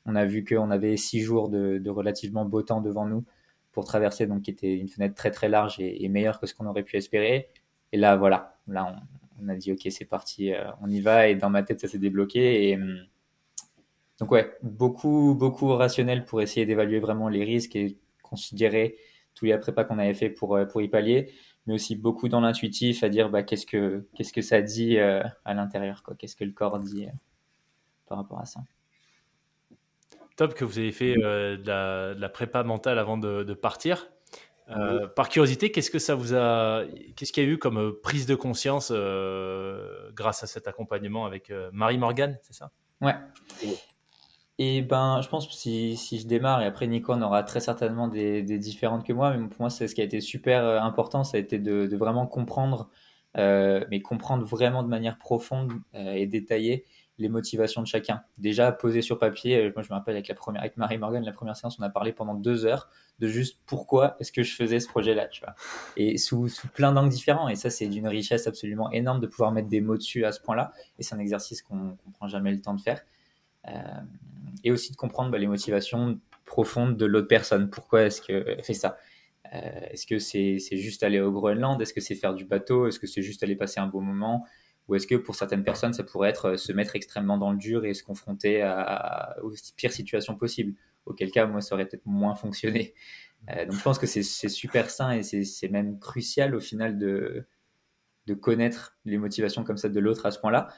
[0.05, 3.25] On a vu qu'on avait six jours de, relativement beau temps devant nous
[3.77, 6.65] pour traverser, donc qui était une fenêtre très, très large et, meilleure que ce qu'on
[6.65, 7.47] aurait pu espérer.
[7.91, 8.99] Et là, voilà, là,
[9.39, 11.27] on, a dit, OK, c'est parti, euh, on y va.
[11.27, 12.69] Et dans ma tête, ça s'est débloqué.
[12.69, 13.05] Et hum,
[14.19, 18.97] donc ouais, beaucoup, beaucoup rationnel pour essayer d'évaluer vraiment les risques et considérer
[19.35, 21.31] tous les prépas qu'on avait fait pour, euh, pour y pallier,
[21.67, 25.21] mais aussi beaucoup dans l'intuitif à dire bah, qu'est-ce que qu'est-ce que ça dit euh,
[25.45, 27.05] à l'intérieur, quoi, qu'est-ce que le corps dit
[28.07, 28.61] par rapport à ça.
[30.37, 34.07] Top que vous avez fait de, la, prépa mentale avant de, partir.
[35.15, 36.83] Par curiosité, qu'est-ce que ça vous a,
[37.15, 38.91] qu'est-ce qu'il y a eu comme prise de conscience
[40.13, 42.71] grâce à cet accompagnement avec Marie Morgan, c'est ça?
[43.01, 43.15] Ouais.
[44.59, 47.59] Et ben, je pense que si, si je démarre, et après Nico on aura très
[47.59, 50.63] certainement des, des différentes que moi, mais pour moi, c'est ce qui a été super
[50.65, 52.89] euh, important, ça a été de, de vraiment comprendre,
[53.37, 56.85] euh, mais comprendre vraiment de manière profonde euh, et détaillée
[57.17, 58.21] les motivations de chacun.
[58.37, 61.23] Déjà posé sur papier, euh, moi je me rappelle avec la première, avec Marie Morgan,
[61.23, 62.89] la première séance, on a parlé pendant deux heures
[63.19, 65.27] de juste pourquoi est-ce que je faisais ce projet-là.
[65.95, 67.49] Et sous, plein d'angles différents.
[67.49, 70.39] Et ça, c'est d'une richesse absolument énorme de pouvoir mettre des mots dessus à ce
[70.39, 70.71] point-là.
[70.99, 73.01] Et c'est un exercice qu'on ne prend jamais le temps de faire.
[73.67, 73.71] Euh,
[74.63, 77.69] et aussi de comprendre bah, les motivations profondes de l'autre personne.
[77.69, 78.97] Pourquoi est-ce qu'elle fait ça?
[79.53, 81.81] Euh, Est-ce que c'est juste aller au Groenland?
[81.81, 82.87] Est-ce que c'est faire du bateau?
[82.87, 84.45] Est-ce que c'est juste aller passer un beau moment?
[84.87, 87.57] Ou est-ce que pour certaines personnes, ça pourrait être euh, se mettre extrêmement dans le
[87.57, 90.73] dur et se confronter à, aux pires situations possibles?
[91.05, 92.93] Auquel cas, moi, ça aurait peut-être moins fonctionné.
[93.49, 97.45] Euh, donc je pense que c'est super sain et c'est même crucial au final de,
[98.25, 100.69] de connaître les motivations comme ça de l'autre à ce point-là.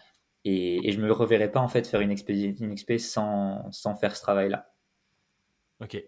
[0.45, 4.21] Et, et je me reverrai pas en fait faire une expé sans, sans faire ce
[4.21, 4.71] travail-là.
[5.81, 6.03] Ok,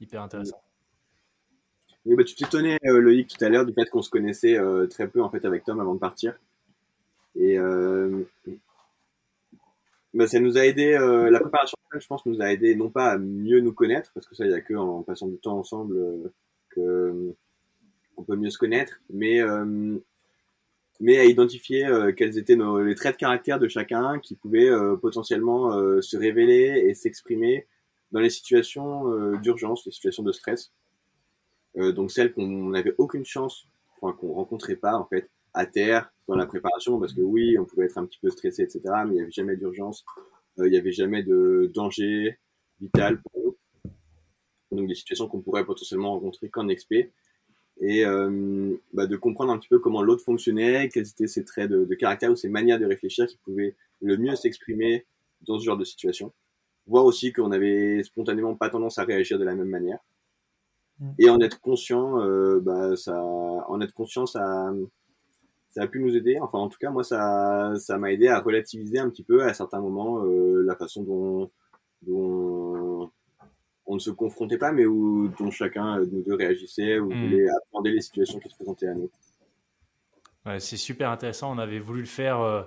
[0.00, 0.62] hyper intéressant.
[2.04, 4.86] Oui, bah, tu t'étonnais, euh, Loïc, tout à l'heure, du fait qu'on se connaissait euh,
[4.86, 6.38] très peu en fait avec Tom avant de partir.
[7.38, 8.24] Et euh,
[10.12, 13.12] bah, ça nous a aidé, euh, la préparation, je pense, nous a aidé non pas
[13.12, 15.58] à mieux nous connaître, parce que ça, il n'y a que en passant du temps
[15.58, 16.32] ensemble euh,
[16.70, 17.34] que
[18.16, 19.40] on peut mieux se connaître, mais
[21.00, 25.70] mais à identifier quels étaient nos, les traits de caractère de chacun qui pouvaient potentiellement
[26.02, 27.68] se révéler et s'exprimer
[28.10, 30.72] dans les situations d'urgence, les situations de stress.
[31.76, 33.68] Donc celles qu'on n'avait aucune chance,
[34.00, 37.64] enfin qu'on rencontrait pas en fait à terre dans la préparation, parce que oui, on
[37.64, 38.80] pouvait être un petit peu stressé, etc.
[39.06, 40.04] Mais il n'y avait jamais d'urgence,
[40.58, 42.38] euh, il n'y avait jamais de danger
[42.80, 43.56] vital pour nous.
[44.70, 47.10] Donc des situations qu'on pourrait potentiellement rencontrer qu'en expé
[47.80, 51.70] et euh, bah, de comprendre un petit peu comment l'autre fonctionnait, quels étaient ses traits
[51.70, 55.06] de, de, caractère ou ses manières de réfléchir qui pouvaient le mieux s'exprimer
[55.42, 56.32] dans ce genre de situation.
[56.86, 60.00] Voir aussi qu'on avait spontanément pas tendance à réagir de la même manière.
[60.98, 61.10] Mm.
[61.18, 64.72] Et en être conscient, euh, bah, ça, en être conscient, ça,
[65.78, 66.38] ça a pu nous aider.
[66.40, 69.54] Enfin, en tout cas, moi, ça, ça m'a aidé à relativiser un petit peu à
[69.54, 71.50] certains moments euh, la façon dont,
[72.02, 73.10] dont
[73.86, 77.26] on ne se confrontait pas, mais où dont chacun de nous deux réagissait, ou mmh.
[77.26, 79.08] voulait apprendre les situations qui se présentaient à nous.
[80.46, 81.54] Ouais, c'est super intéressant.
[81.54, 82.40] On avait voulu le faire.
[82.40, 82.62] Euh,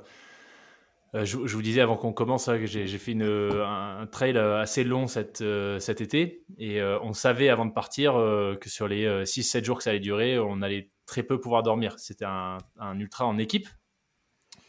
[1.14, 4.38] je, je, vous disais avant qu'on commence hein, que j'ai fait une, un, un, trail
[4.38, 6.45] assez long cet, euh, cet été.
[6.57, 9.89] Et euh, on savait avant de partir euh, que sur les 6-7 jours que ça
[9.89, 11.99] allait durer, on allait très peu pouvoir dormir.
[11.99, 13.68] C'était un, un, ultra en équipe.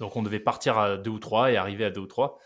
[0.01, 2.41] Donc on devait partir à deux ou trois et arriver à deux ou trois.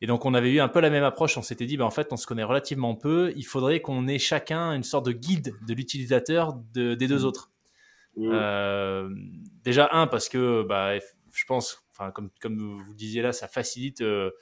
[0.00, 1.38] Et donc, on avait eu un peu la même approche.
[1.38, 3.32] On s'était dit, ben, en fait, on se connaît relativement peu.
[3.36, 7.50] Il faudrait qu'on ait chacun une sorte de guide de l'utilisateur de, des deux autres.
[8.16, 8.30] Mmh.
[8.30, 9.08] Euh,
[9.62, 14.02] déjà, un, parce que bah, je pense, enfin, comme, comme vous disiez là, ça facilite
[14.02, 14.32] euh,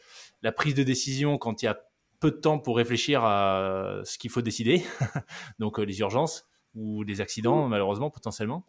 [0.43, 1.79] la prise de décision quand il y a
[2.19, 4.83] peu de temps pour réfléchir à ce qu'il faut décider.
[5.61, 7.71] donc, euh, les urgences ou les accidents, mmh.
[7.71, 8.67] malheureusement, potentiellement.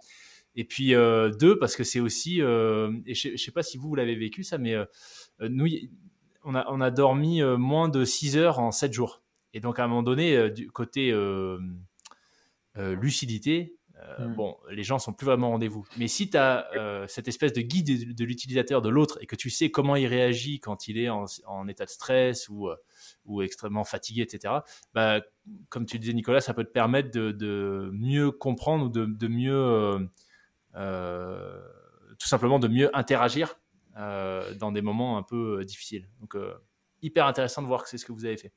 [0.55, 3.77] Et puis, euh, deux, parce que c'est aussi, euh, et je ne sais pas si
[3.77, 4.75] vous, vous l'avez vécu ça, mais
[5.41, 5.67] nous,
[6.45, 9.21] on a, on a dormi euh, moins de 6 heures en 7 jours.
[9.53, 11.59] Et donc, à un moment donné, euh, du côté euh,
[12.75, 13.77] lucidité,
[14.19, 14.35] mmh.
[14.35, 15.85] bon, les gens sont plus vraiment au rendez-vous.
[15.97, 16.67] Mais si tu as
[17.07, 20.07] cette espèce de guide de, de l'utilisateur de l'autre et que tu sais comment il
[20.07, 22.69] réagit quand il est en, en état de stress ou,
[23.25, 24.55] ou extrêmement fatigué, etc.,
[24.93, 25.21] bah,
[25.69, 29.27] comme tu disais, Nicolas, ça peut te permettre de, de mieux comprendre ou de, de
[29.29, 30.09] mieux,
[30.75, 33.59] tout simplement, de mieux interagir
[33.97, 36.09] euh, dans des moments un peu euh, difficiles.
[36.19, 36.53] Donc, euh,
[37.01, 38.53] hyper intéressant de voir que c'est ce que vous avez fait.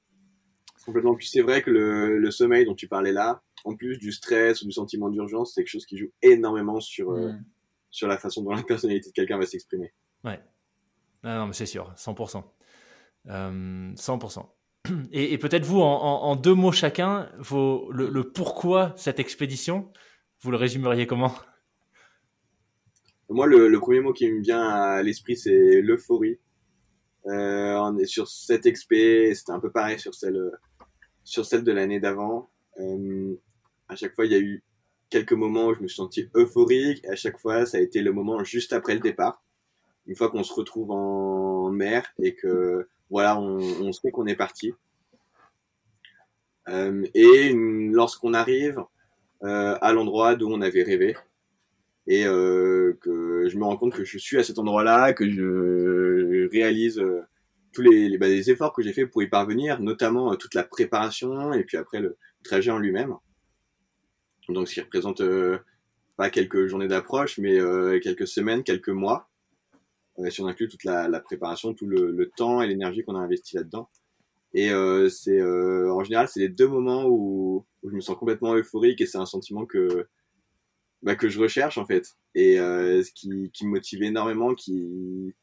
[0.84, 1.14] Complètement.
[1.14, 4.62] Puis c'est vrai que le, le, sommeil dont tu parlais là, en plus du stress
[4.62, 7.44] ou du sentiment d'urgence, c'est quelque chose qui joue énormément sur, mm.
[7.90, 9.92] sur la façon dont la personnalité de quelqu'un va s'exprimer.
[10.24, 10.40] Ouais.
[11.22, 12.42] Ah non, mais c'est sûr, 100%.
[13.28, 14.46] Euh, 100%.
[15.12, 19.20] Et, et peut-être vous, en, en, en, deux mots chacun, vos, le, le, pourquoi cette
[19.20, 19.92] expédition,
[20.40, 21.34] vous le résumeriez comment?
[23.28, 26.38] Moi, le, le, premier mot qui me vient à l'esprit, c'est l'euphorie.
[27.26, 30.50] Euh, on est sur cette expé, c'était un peu pareil sur celle,
[31.24, 32.50] sur celle de l'année d'avant.
[32.80, 33.34] Euh,
[33.88, 34.62] à chaque fois, il y a eu
[35.10, 37.04] quelques moments où je me suis senti euphorique.
[37.04, 39.42] Et à chaque fois, ça a été le moment juste après le départ.
[40.06, 44.36] Une fois qu'on se retrouve en mer et que voilà, on, on sait qu'on est
[44.36, 44.72] parti.
[46.68, 48.82] Euh, et lorsqu'on arrive
[49.42, 51.16] euh, à l'endroit d'où on avait rêvé,
[52.08, 56.48] et euh, que je me rends compte que je suis à cet endroit-là, que je
[56.50, 57.20] réalise euh,
[57.72, 60.64] tous les, bah, les efforts que j'ai fait pour y parvenir, notamment euh, toute la
[60.64, 63.14] préparation et puis après le trajet en lui-même.
[64.48, 65.58] Donc, ce qui représente euh,
[66.16, 69.28] pas quelques journées d'approche, mais euh, quelques semaines, quelques mois,
[70.30, 73.88] si on inclut toute la, préparation, tout le, temps et l'énergie qu'on a investi là-dedans.
[74.52, 74.70] Et
[75.10, 79.18] c'est en général, c'est les deux moments où je me sens complètement euphorique et c'est
[79.18, 80.08] un sentiment que
[81.02, 82.16] bah, que je recherche en fait.
[82.34, 85.34] Et euh, ce qui, qui me motivait énormément qui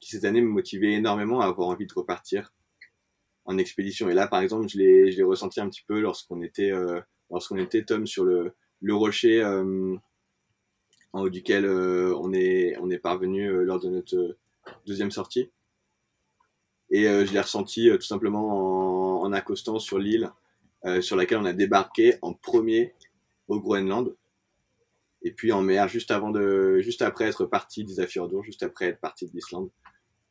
[0.00, 2.52] qui cette année me motivait énormément à avoir envie de repartir
[3.44, 4.08] en expédition.
[4.10, 7.00] Et là par exemple je l'ai je l'ai ressenti un petit peu lorsqu'on était euh,
[7.30, 9.96] lorsqu'on était Tom sur le le rocher euh,
[11.12, 14.36] en haut duquel euh, on est on est parvenu euh, lors de notre
[14.86, 15.50] deuxième sortie.
[16.90, 20.30] Et euh, je l'ai ressenti tout simplement en, en accostant sur l'île
[21.00, 22.92] sur laquelle on a débarqué en premier
[23.46, 24.16] au Groenland
[25.24, 28.86] et puis en mer juste avant de juste après être parti des Afjordur, juste après
[28.86, 29.70] être parti de l'Islande.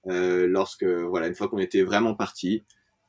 [0.07, 2.63] Euh, lorsque voilà une fois qu'on était vraiment parti,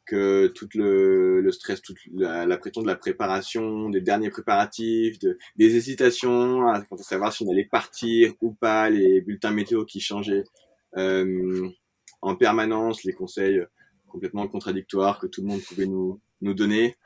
[0.05, 5.19] que tout le, le stress, toute la, la, pression de la préparation, des derniers préparatifs,
[5.21, 9.85] de, des hésitations à, à savoir si on allait partir ou pas, les bulletins météo
[9.85, 10.45] qui changeaient
[10.97, 11.69] euh,
[12.21, 13.63] en permanence, les conseils
[14.09, 16.97] complètement contradictoires que tout le monde pouvait nous, nous donner,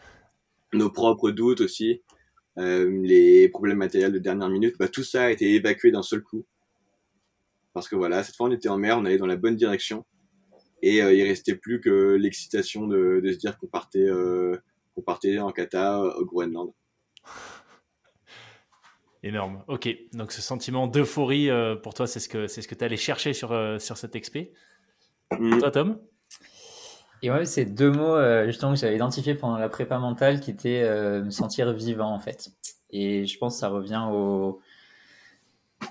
[0.72, 2.02] nos propres doutes aussi.
[2.56, 6.44] Les problèmes matériels de dernière minute, bah, tout ça a été évacué d'un seul coup.
[7.74, 10.04] Parce que voilà, cette fois on était en mer, on allait dans la bonne direction.
[10.82, 14.08] Et il restait plus que l'excitation de, de, se dire qu'on partait,
[14.94, 16.72] qu'on partait en kata au Groenland.
[19.26, 19.64] Énorme.
[19.66, 19.88] Ok.
[20.12, 22.96] Donc ce sentiment d'euphorie euh, pour toi, c'est ce que c'est ce que tu allais
[22.96, 24.52] chercher sur euh, sur cet expé.
[25.36, 25.58] Mm.
[25.58, 26.00] Toi, Tom?
[27.34, 30.82] Et c'est deux mots euh, justement que j'avais identifié pendant la prépa mentale, qui étaient
[31.22, 32.50] me sentir vivant en fait.
[32.90, 34.06] Et je pense que ça revient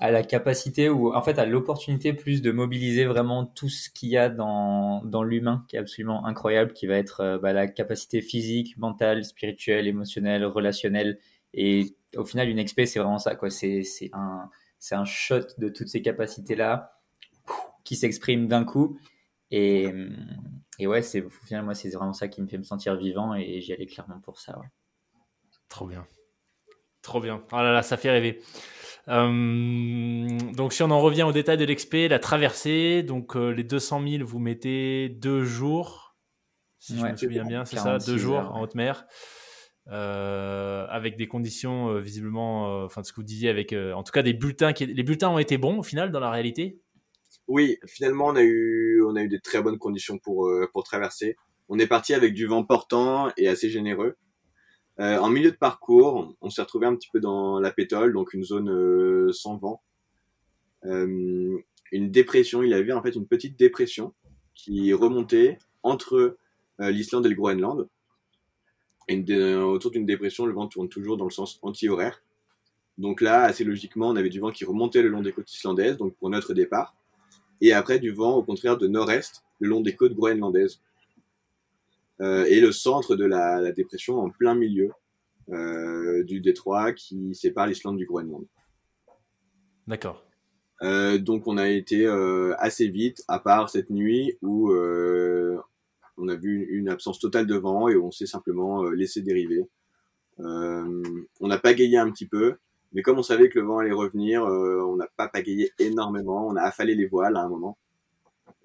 [0.00, 4.08] à la capacité ou en fait à l'opportunité plus de mobiliser vraiment tout ce qu'il
[4.08, 8.76] y a dans, l'humain qui est absolument incroyable, qui va être bah, la capacité physique,
[8.78, 11.18] mentale, spirituelle, émotionnelle, relationnelle
[11.56, 13.50] et au final, une XP, c'est vraiment ça, quoi.
[13.50, 13.82] C'est,
[14.12, 14.50] un,
[14.90, 17.00] un shot de toutes ces capacités-là
[17.82, 18.98] qui s'expriment d'un coup.
[19.50, 19.90] Et,
[20.78, 23.72] et ouais, c'est, moi, c'est vraiment ça qui me fait me sentir vivant et j'y
[23.72, 24.58] allais clairement pour ça,
[25.68, 26.06] Trop bien.
[27.02, 27.42] Trop bien.
[27.52, 28.42] Oh là là, ça fait rêver.
[29.08, 33.62] Euh, donc si on en revient au détail de l'expé, la traversée, donc euh, les
[33.62, 36.16] 200 000, vous mettez deux jours,
[36.78, 39.06] si je me souviens bien, c'est ça, deux jours en haute mer.
[39.88, 44.32] Euh, avec des conditions visiblement, enfin ce que vous disiez, avec en tout cas des
[44.32, 46.80] bulletins qui, les bulletins ont été bons au final dans la réalité.
[47.48, 51.36] Oui, finalement on a eu, on a eu des très bonnes conditions pour pour traverser.
[51.68, 54.16] On est parti avec du vent portant et assez généreux.
[54.98, 58.44] en milieu de parcours, on s'est retrouvé un petit peu dans la pétole, donc une
[58.44, 59.82] zone sans vent.
[60.84, 64.14] une dépression, il y avait en fait une petite dépression
[64.54, 66.38] qui remontait entre
[66.78, 67.88] l'Islande et le Groenland
[69.08, 72.22] autour d'une dépression, le vent tourne toujours dans le sens anti-horaire.
[72.98, 75.96] Donc là, assez logiquement, on avait du vent qui remontait le long des côtes islandaises,
[75.96, 76.96] donc pour notre départ.
[77.60, 80.80] Et après, du vent, au contraire, de nord-est, le long des côtes groenlandaises.
[82.20, 84.90] Euh, et le centre de la, dépression en plein milieu
[85.50, 88.46] euh, du détroit qui sépare l'Islande du Groenland.
[89.86, 90.24] D'accord.
[90.82, 92.06] Euh, donc on a été
[92.58, 94.72] assez vite, à part cette nuit où
[96.18, 99.68] on a vu une, absence totale de vent et on s'est simplement euh, laissé dériver.
[100.40, 101.02] Euh,
[101.40, 102.56] on a pagayé un petit peu,
[102.92, 106.46] mais comme on savait que le vent allait revenir, euh, on n'a pas pagayé énormément.
[106.46, 107.78] On a affalé les voiles à un moment.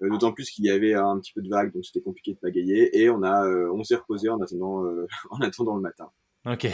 [0.00, 3.00] D'autant plus qu'il y avait un petit peu de vagues, donc c'était compliqué de pagayer.
[3.00, 4.84] Et on a, on s'est reposé en attendant,
[5.30, 6.10] en attendant le matin.
[6.44, 6.66] Ok.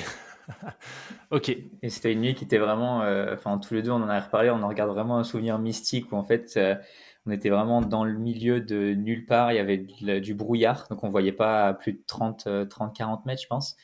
[1.30, 1.50] ok.
[1.82, 3.00] Et c'était une nuit qui était vraiment,
[3.32, 6.10] enfin tous les deux on en a reparlé, on en regarde vraiment un souvenir mystique
[6.10, 6.58] où en fait
[7.26, 9.52] on était vraiment dans le milieu de nulle part.
[9.52, 9.76] Il y avait
[10.20, 13.76] du brouillard, donc on voyait pas à plus de 30, 30 40 mètres, je pense.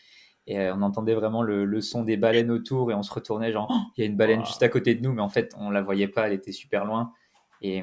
[0.47, 3.69] Et euh, on entendait vraiment le, son des baleines autour et on se retournait, genre,
[3.71, 5.71] oh, il y a une baleine juste à côté de nous, mais en fait, on
[5.71, 7.13] la voyait pas, elle était super loin.
[7.63, 7.83] Et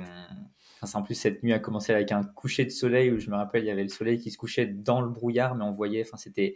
[0.82, 3.36] enfin, en plus, cette nuit a commencé avec un coucher de soleil où je me
[3.36, 6.04] rappelle, il y avait le soleil qui se couchait dans le brouillard, mais on voyait,
[6.06, 6.56] enfin, c'était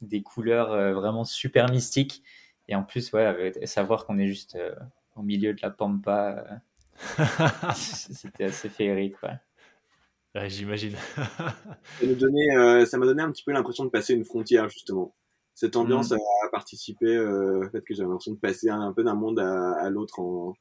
[0.00, 2.22] des couleurs euh, vraiment super mystiques.
[2.68, 4.74] Et en plus, ouais, savoir qu'on est juste euh,
[5.16, 6.62] au milieu de la pampa
[7.74, 10.48] C'était assez féerique, ouais.
[10.48, 10.94] j'imagine.
[11.20, 15.14] Ça m'a donné, un petit peu l'impression de passer une frontière, justement.
[15.54, 16.18] Cette ambiance mm.
[16.44, 19.88] a participé euh, au fait que j'avais l'impression de passer un, peu d'un monde à,
[19.90, 20.54] l'autre en,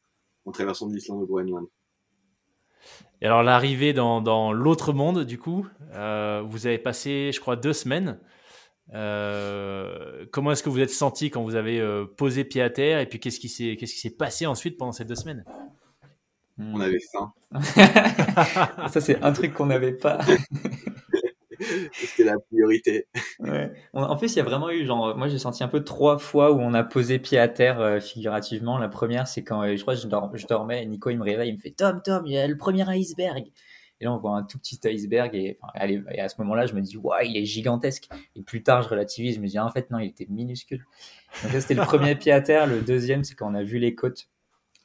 [0.51, 1.67] traversant de l'Islande au Groenland.
[3.21, 7.73] Et alors, l'arrivée dans, l'autre monde, du coup, euh, vous avez passé, je crois, deux
[7.73, 8.19] semaines.
[8.89, 13.19] comment est-ce que vous êtes senti quand vous avez posé pied à terre Et puis,
[13.19, 15.45] qu'est-ce qui s'est, qu'est-ce qui s'est passé ensuite pendant ces deux semaines?
[16.57, 17.33] On avait faim.
[18.89, 20.19] ça, c'est un truc qu'on n'avait pas.
[21.93, 23.07] C'était la priorité.
[23.93, 26.51] En plus, il y a vraiment eu, genre, moi j'ai senti un peu trois fois
[26.51, 28.77] où on a posé pied à terre euh, figurativement.
[28.77, 30.01] La première, c'est quand euh, je crois que
[30.37, 32.47] je, dormais et Nico il me réveille, il me fait Tom, Tom, il y a
[32.47, 33.51] le premier iceberg.
[33.99, 36.97] Et là, on voit un tout petit iceberg et, à ce moment-là, je me dis,
[36.97, 38.09] ouais, il est gigantesque.
[38.35, 40.83] Et plus tard, je relativise, je me dis, ah, en fait, non, il était minuscule.
[41.43, 42.65] Donc, c'était le premier pied à terre.
[42.65, 44.27] Le deuxième, c'est quand on a vu les côtes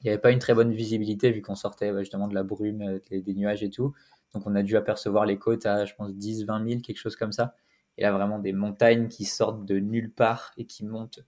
[0.01, 2.83] il n'y avait pas une très bonne visibilité vu qu'on sortait justement de la brume,
[2.83, 3.95] euh, des, nuages et tout.
[4.35, 7.17] Donc on a dû apercevoir les côtes à, je pense, 10, 20 000, quelque chose
[7.17, 7.55] comme ça.
[7.99, 11.21] Et là, vraiment des montagnes qui sortent de nulle part et qui montent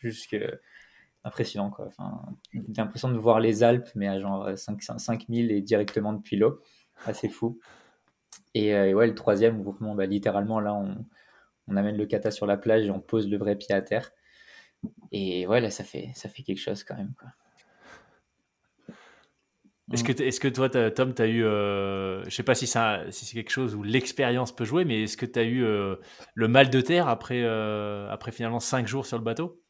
[0.00, 0.36] jusque
[1.24, 1.86] impressionnant quoi.
[1.86, 2.20] Enfin,
[2.52, 6.60] j'ai l'impression de voir les Alpes, mais à genre 5, 5000 et directement depuis l'eau.
[7.06, 7.58] Assez fou.
[8.54, 9.64] Et, euh, ouais, le troisième,
[9.96, 11.04] bah, littéralement, là, on,
[11.68, 14.12] on, amène le kata sur la plage et on pose le vrai pied à terre.
[15.12, 17.14] Et ouais, là, ça fait, ça fait quelque chose quand même.
[17.18, 17.30] Quoi.
[19.92, 23.02] Est-ce que, est que toi, Tom, tu as eu, euh, je sais pas si, ça,
[23.10, 25.96] si c'est quelque chose où l'expérience peut jouer, mais est-ce que tu as eu euh,
[26.34, 29.60] le mal de terre après, euh, après finalement 5 jours sur le bateau?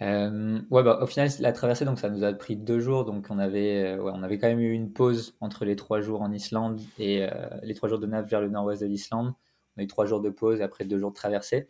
[0.00, 3.38] Ouais, bah, au final, la traversée, donc ça nous a pris deux jours, donc on
[3.38, 6.80] avait, ouais, on avait quand même eu une pause entre les trois jours en Islande
[6.98, 7.24] et
[7.62, 9.32] les trois jours de nav vers le nord-ouest de l'Islande.
[9.76, 11.68] On a eu trois jours de pause après deux jours de traversée.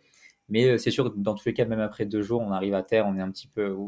[0.49, 3.05] Mais c'est sûr, dans tous les cas, même après deux jours, on arrive à terre,
[3.07, 3.87] on est un petit peu, on,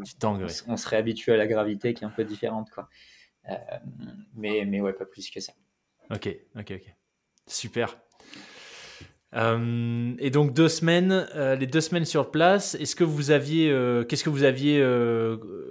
[0.67, 2.89] on serait habitué à la gravité qui est un peu différente, quoi.
[4.35, 5.53] mais, mais ouais, pas plus que ça.
[6.11, 6.95] Ok, ok, ok.
[7.47, 7.97] Super.
[9.35, 12.75] Euh, et donc deux semaines, euh, les deux semaines sur place.
[12.75, 14.81] Est-ce que vous aviez, euh, qu'est-ce que vous aviez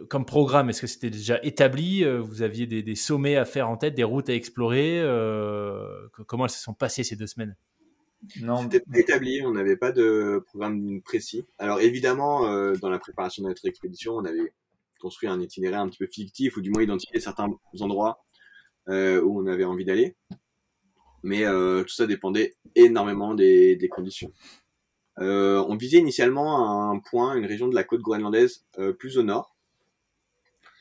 [0.08, 0.70] comme programme?
[0.70, 2.04] Est-ce que c'était déjà établi?
[2.04, 5.00] Vous aviez des, sommets à faire en tête, des routes à explorer?
[6.26, 7.56] Comment elles se sont passées ces deux semaines?
[8.28, 9.42] C'était pas établi.
[9.44, 11.44] On n'avait pas de programme précis.
[11.58, 12.42] Alors évidemment,
[12.76, 14.52] dans la préparation de notre expédition, on avait
[15.00, 17.48] construit un itinéraire un petit peu fictif ou du moins identifié certains
[17.80, 18.24] endroits
[18.88, 18.92] où
[19.40, 20.16] on avait envie d'aller
[21.24, 24.30] mais euh, tout ça dépendait énormément des, des conditions.
[25.18, 29.22] Euh, on visait initialement un point, une région de la côte groenlandaise euh, plus au
[29.22, 29.56] nord.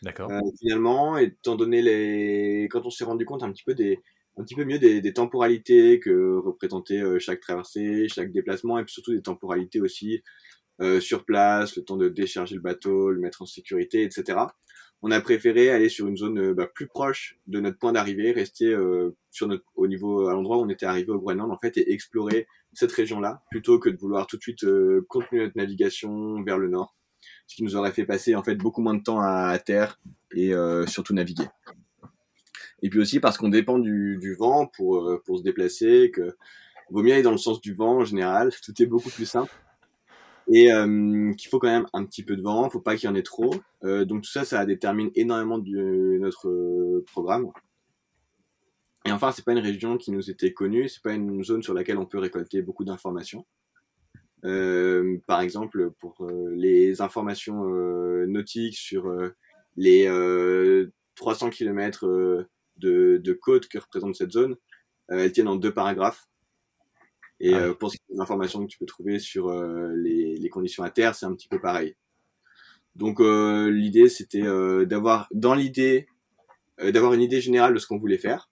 [0.01, 0.29] D'accord.
[0.59, 4.01] finalement, étant donné les, quand on s'est rendu compte un petit peu des,
[4.37, 8.93] un petit peu mieux des, des temporalités que représentait chaque traversée, chaque déplacement, et puis
[8.93, 10.23] surtout des temporalités aussi
[10.81, 14.45] euh, sur place, le temps de décharger le bateau, le mettre en sécurité, etc
[15.03, 18.31] on a préféré aller sur une zone euh, bah, plus proche de notre point d'arrivée,
[18.31, 21.57] rester euh, sur notre, au niveau, à l'endroit où on était arrivé au Groenland en
[21.57, 25.57] fait, et explorer cette région-là, plutôt que de vouloir tout de suite euh, continuer notre
[25.57, 26.95] navigation vers le nord,
[27.47, 29.99] ce qui nous aurait fait passer en fait beaucoup moins de temps à, terre
[30.31, 30.51] et
[30.87, 31.45] surtout naviguer.
[32.83, 36.35] Et puis aussi parce qu'on dépend du, vent pour pour se déplacer, que
[36.91, 39.51] vaut mieux aller dans le sens du vent en général, tout est beaucoup plus simple
[40.51, 43.11] et euh, qu'il faut quand même un petit peu de vent, faut pas qu'il y
[43.11, 43.53] en ait trop.
[43.83, 47.47] Euh, donc tout ça, ça détermine énormément de notre euh, programme.
[49.05, 51.73] Et enfin, c'est pas une région qui nous était connue, c'est pas une zone sur
[51.73, 53.45] laquelle on peut récolter beaucoup d'informations.
[54.45, 59.11] Euh, par exemple, pour euh, les informations euh, nautiques sur
[59.75, 60.09] les
[61.15, 62.45] 300 km
[62.77, 64.55] de, de côte que représente cette zone,
[65.09, 66.27] elles tiennent en deux paragraphes.
[67.39, 70.89] Et euh, pour les informations que tu peux trouver sur euh, les, les, conditions à
[70.89, 71.95] terre, c'est un petit peu pareil.
[72.95, 74.43] Donc euh, l'idée, c'était
[74.85, 76.07] d'avoir dans l'idée
[76.81, 78.49] d'avoir une idée générale de ce qu'on voulait faire.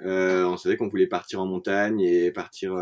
[0.00, 2.76] on savait qu'on voulait partir en montagne et partir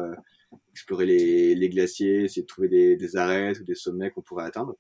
[0.72, 4.44] explorer les, les, glaciers, essayer de trouver des, des arêtes ou des sommets qu'on pourrait
[4.44, 4.76] atteindre.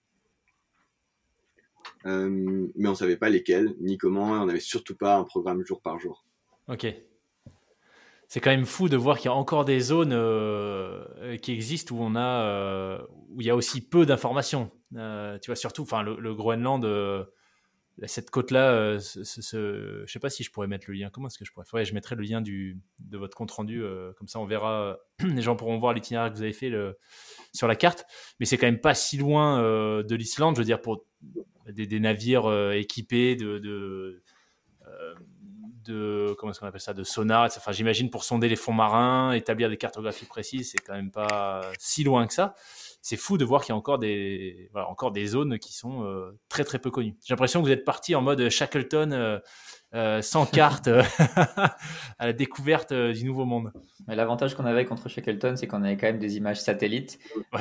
[2.06, 4.36] Euh, mais on savait pas lesquels ni comment.
[4.36, 6.24] Et on n'avait surtout pas un programme jour par jour.
[6.68, 6.86] Ok
[8.32, 11.96] c'est quand même fou de voir qu'il y a encore des zones euh, qui existent
[11.96, 14.70] où on a euh, où il y a aussi peu d'informations.
[14.92, 16.86] Tu vois surtout, enfin le, Groenland,
[18.04, 21.10] cette côte là, ce, ce, je sais pas si je pourrais mettre le lien.
[21.10, 23.82] Comment est-ce que je pourrais ouais, je mettrai le lien du de votre compte rendu
[24.16, 24.96] comme ça on verra.
[25.24, 26.70] les gens pourront voir l'itinéraire que vous avez fait
[27.52, 28.04] sur la carte.
[28.38, 29.60] Mais c'est quand même pas si loin
[30.04, 30.54] de l'Islande.
[30.54, 31.04] Je veux dire pour
[31.72, 34.22] des, navires équipés de, de
[35.90, 39.32] de comment est-ce qu'on appelle ça de sonar enfin j'imagine pour sonder les fonds marins
[39.32, 42.54] établir des cartographies précises c'est quand même pas si loin que ça.
[43.02, 46.04] C'est fou de voir qu'il y a encore des voilà, encore des zones qui sont
[46.04, 47.16] euh, très très peu connues.
[47.24, 49.38] J'ai l'impression que vous êtes parti en mode Shackleton euh,
[49.94, 50.88] euh, sans carte
[52.18, 53.72] à la découverte du nouveau monde.
[54.06, 57.18] L'avantage qu'on avait contre Shackleton c'est qu'on avait quand même des images satellites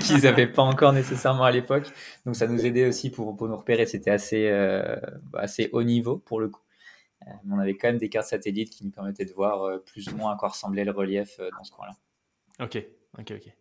[0.00, 1.86] qu'ils n'avaient pas encore nécessairement à l'époque.
[2.26, 3.86] Donc ça nous aidait aussi pour, pour nous repérer.
[3.86, 4.50] C'était assez
[5.32, 6.60] assez haut niveau pour le coup
[7.26, 10.08] euh, on avait quand même des cartes satellites qui nous permettaient de voir euh, plus
[10.08, 11.96] ou moins à quoi ressemblait le relief euh, dans ce coin-là.
[12.64, 12.82] Ok,
[13.18, 13.52] ok, ok.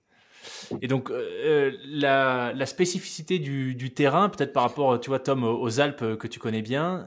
[0.82, 6.28] Et donc, la, spécificité du, terrain, peut-être par rapport, tu vois, Tom, aux Alpes que
[6.28, 7.05] tu connais bien,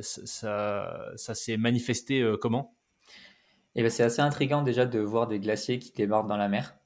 [0.00, 2.76] ça, ça s'est manifesté comment?
[3.74, 6.76] Eh ben, C'est assez intriguant déjà de voir des glaciers qui débordent dans la mer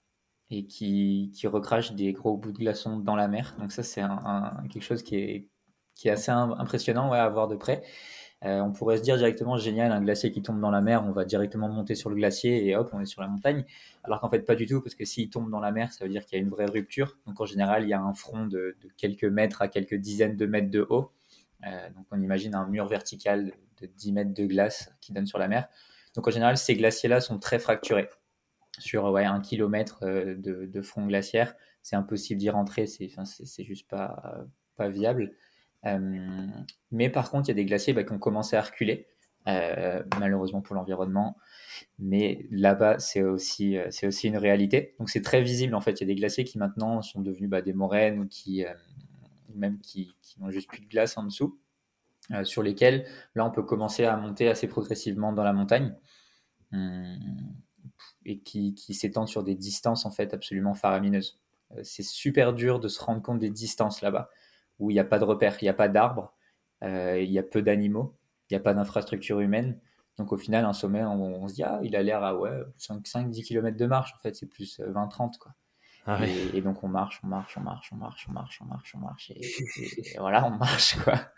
[0.50, 3.54] et qui, qui recrachent des gros bouts de glaçons dans la mer.
[3.58, 5.48] Donc ça, c'est un, quelque chose qui est,
[5.94, 7.82] qui est assez impressionnant ouais, à voir de près.
[8.44, 11.10] Euh, on pourrait se dire directement génial, un glacier qui tombe dans la mer, on
[11.10, 13.64] va directement monter sur le glacier et hop, on est sur la montagne.
[14.04, 16.10] Alors qu'en fait, pas du tout, parce que s'il tombe dans la mer, ça veut
[16.10, 17.18] dire qu'il y a une vraie rupture.
[17.26, 20.46] Donc en général, il y a un front de, quelques mètres à quelques dizaines de
[20.46, 21.10] mètres de haut.
[21.66, 25.38] Euh, donc on imagine un mur vertical de 10 mètres de glace qui donne sur
[25.38, 25.68] la mer.
[26.14, 28.08] Donc en général, ces glaciers-là sont très fracturés.
[28.78, 34.46] Sur ouais, un kilomètre euh, de, front glaciaire, c'est impossible d'y rentrer, c'est juste pas,
[34.76, 35.32] pas viable.
[35.96, 36.46] Euh,
[36.90, 39.06] mais par contre, il y a des glaciers bah, qui ont commencé à reculer,
[39.46, 41.36] euh, malheureusement pour l'environnement.
[41.98, 44.94] Mais là-bas, c'est aussi, euh, c'est aussi une réalité.
[44.98, 45.92] Donc c'est très visible en fait.
[45.92, 48.64] Il y a des glaciers qui maintenant sont devenus bah, des moraines ou qui,
[49.54, 51.58] même qui, n'ont juste plus de glace en dessous,
[52.44, 55.94] sur lesquels là on peut commencer à monter assez progressivement dans la montagne.
[56.72, 57.18] Hum,
[58.26, 61.40] et qui, qui s'étendent sur des distances en fait absolument faramineuses.
[61.82, 64.28] c'est super dur de se rendre compte des distances là-bas
[64.78, 66.32] où il n'y a pas de repères, il n'y a pas d'arbres,
[66.84, 68.16] euh, il y a peu d'animaux,
[68.48, 69.78] il n'y a pas d'infrastructure humaine.
[70.16, 73.44] Donc au final, un sommet, on, se dit, ah, il a l'air à ouais, 5-10
[73.44, 74.82] km de marche, en fait, c'est plus 20-30.
[74.82, 75.54] Euh, quoi.
[76.06, 76.18] Ah
[76.54, 78.98] et, donc on marche, on marche, on marche, on marche, on marche, on marche, on
[78.98, 79.42] marche, et,
[80.18, 81.14] voilà, on marche quoi.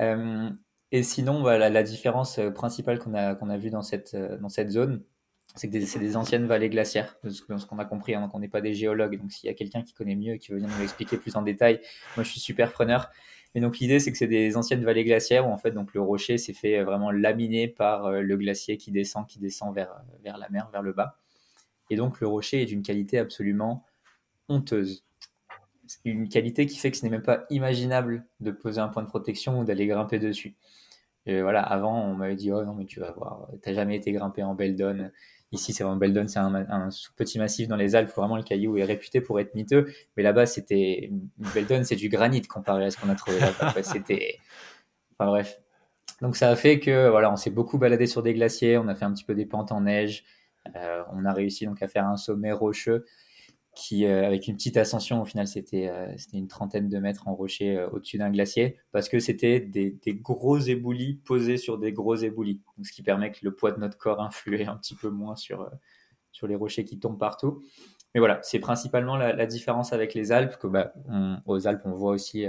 [0.00, 0.48] Euh,
[0.92, 4.70] et sinon, voilà, la, différence principale qu'on a, qu'on a vue dans cette, dans cette
[4.70, 5.04] zone,
[5.56, 8.48] c'est que c'est des anciennes vallées glaciaires, ce, qu'on a compris, hein, donc on n'est
[8.48, 10.70] pas des géologues, donc s'il y a quelqu'un qui connaît mieux et qui veut venir
[10.76, 11.80] nous expliquer plus en détail,
[12.16, 13.10] moi je suis super preneur.
[13.54, 16.00] Et donc l'idée c'est que c'est des anciennes vallées glaciaires où en fait donc le
[16.00, 20.48] rocher s'est fait vraiment laminer par le glacier qui descend, qui descend vers, vers la
[20.50, 21.18] mer, vers le bas.
[21.90, 23.84] Et donc le rocher est d'une qualité absolument
[24.48, 25.04] honteuse.
[26.04, 29.08] Une qualité qui fait que ce n'est même pas imaginable de poser un point de
[29.08, 30.54] protection ou d'aller grimper dessus.
[31.26, 34.42] Voilà, avant, on m'avait dit, oh non, mais tu vas voir, t'as jamais été grimpé
[34.42, 35.10] en Beldon.
[35.52, 38.84] Ici, c'est vraiment Beldon, c'est un, petit massif dans les Alpes, vraiment le caillou est
[38.84, 39.92] réputé pour être miteux.
[40.16, 41.10] Mais là-bas, c'était,
[41.54, 43.52] Beldon, c'est du granit comparé à ce qu'on a trouvé là.
[43.82, 44.38] c'était,
[45.12, 45.60] enfin bref.
[46.20, 48.94] Donc ça a fait que, voilà, on s'est beaucoup baladé sur des glaciers, on a
[48.94, 50.24] fait un petit peu des pentes en neige,
[50.76, 53.06] euh, on a réussi donc à faire un sommet rocheux
[53.74, 57.34] qui, euh, avec une petite ascension, au final, c'était euh, une trentaine de mètres en
[57.34, 62.60] rocher au-dessus d'un glacier, parce que c'était des, gros éboulis posés sur des gros éboulis,
[62.76, 65.36] donc, ce qui permet que le poids de notre corps influe un petit peu moins
[65.36, 65.70] sur,
[66.32, 67.62] sur les rochers qui tombent partout.
[68.14, 70.92] Mais voilà, c'est principalement la, différence avec les Alpes, que bah,
[71.46, 72.44] aux Alpes, on voit aussi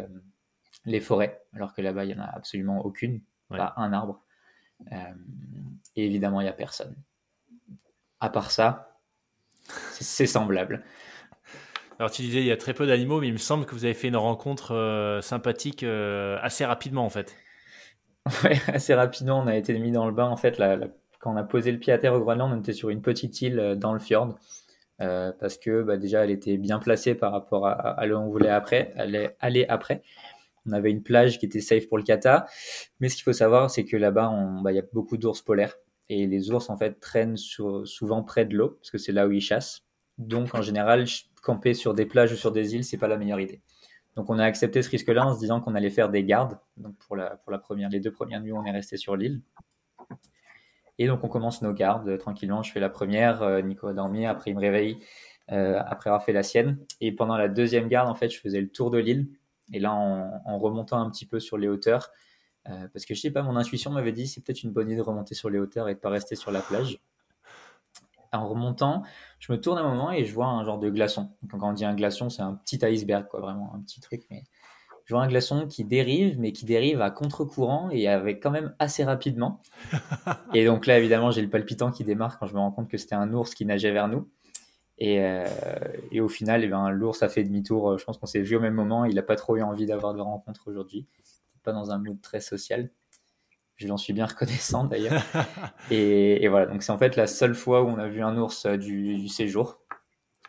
[0.85, 4.23] les forêts, alors que là-bas, il n'y en a absolument aucune, pas un arbre.
[4.89, 6.95] et évidemment, il n'y a personne
[8.21, 8.99] à part ça,
[9.99, 10.83] c'est semblable.
[12.01, 13.85] Alors tu disais il y a très peu d'animaux, mais il me semble que vous
[13.85, 17.35] avez fait une rencontre euh, sympathique euh, assez rapidement en fait.
[18.43, 20.59] Oui, assez rapidement, on a été mis dans le bain en fait.
[21.19, 23.39] quand on a posé le pied à terre au Groenland, on était sur une petite
[23.43, 24.33] île euh, dans le fjord.
[24.97, 28.49] parce que bah, déjà elle était bien placée par rapport à, là où on voulait
[28.49, 30.01] après, aller, aller après.
[30.65, 32.47] On avait une plage qui était safe pour le kata,
[32.99, 34.33] mais ce qu'il faut savoir, c'est que là-bas,
[34.63, 35.75] bah, il y a beaucoup d'ours polaires
[36.09, 39.31] et les ours en fait traînent souvent près de l'eau parce que c'est là où
[39.31, 39.83] ils chassent.
[40.21, 41.05] Donc en général,
[41.41, 43.61] camper sur des plages ou sur des îles, c'est pas la meilleure idée.
[44.15, 46.59] Donc on a accepté ce risque-là en se disant qu'on allait faire des gardes.
[46.77, 49.41] Donc pour la, première, les deux premières nuits, on est resté sur l'île.
[50.99, 52.61] Et donc on commence nos gardes euh, tranquillement.
[52.61, 54.99] Je fais la première, euh, Nico a dormi, après il me réveille,
[55.51, 56.77] euh, après avoir fait la sienne.
[56.99, 59.27] Et pendant la deuxième garde, en fait, je faisais le tour de l'île.
[59.73, 62.11] Et là, en, remontant un petit peu sur les hauteurs,
[62.65, 65.01] parce que je sais pas, mon intuition m'avait dit c'est peut-être une bonne idée de
[65.01, 66.99] remonter sur les hauteurs et de pas rester sur la plage.
[68.33, 69.03] En remontant,
[69.39, 71.31] je me tourne un moment et je vois un genre de glaçon.
[71.43, 74.23] Donc, quand on dit un glaçon, c'est un petit iceberg, quoi, vraiment un petit truc.
[74.29, 74.43] Mais
[75.05, 78.73] je vois un glaçon qui dérive, mais qui dérive à contre-courant et avec quand même
[78.79, 79.61] assez rapidement.
[80.53, 82.97] et donc là, évidemment, j'ai le palpitant qui démarre quand je me rends compte que
[82.97, 84.29] c'était un ours qui nageait vers nous.
[84.97, 85.45] Et, euh,
[86.11, 87.97] et au final, eh ben, l'ours a fait demi-tour.
[87.97, 89.03] Je pense qu'on s'est vu au même moment.
[89.05, 91.07] Il n'a pas trop eu envie d'avoir de rencontre aujourd'hui
[91.61, 92.89] pas dans un mood très social.
[93.81, 95.23] Je l'en suis bien reconnaissant d'ailleurs.
[95.91, 98.65] et, voilà, donc c'est en fait la seule fois où on a vu un ours
[98.65, 99.81] euh, du, séjour,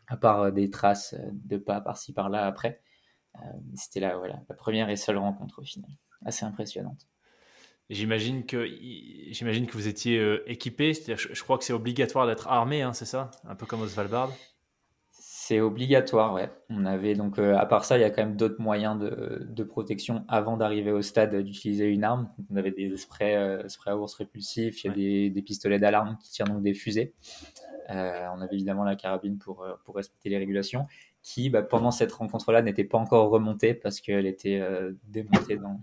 [0.06, 2.80] à part euh, des traces euh, de pas par-ci par-là après.
[3.74, 5.90] C'était là, voilà, la première et seule rencontre au final.
[6.26, 7.08] Assez impressionnante.
[7.88, 8.66] J'imagine que,
[9.30, 13.06] j'imagine que vous étiez équipé, je, je, crois que c'est obligatoire d'être armé, hein, c'est
[13.06, 13.30] ça?
[13.48, 14.30] Un peu comme au Svalbard
[15.52, 16.50] c'est obligatoire, ouais.
[16.70, 19.62] On avait donc, euh, à part ça, il y a quand même d'autres moyens de,
[19.64, 22.26] protection avant d'arriver au stade d'utiliser une arme.
[22.50, 26.16] on avait des sprays, euh, sprays à ours répulsifs, il y a des, pistolets d'alarme
[26.22, 27.12] qui tirent donc des fusées.
[27.90, 30.86] Euh, on avait évidemment la carabine pour, pour respecter les régulations,
[31.22, 34.62] qui bah, pendant cette rencontre-là n'était pas encore remontée parce qu'elle était
[35.04, 35.82] démontée dans,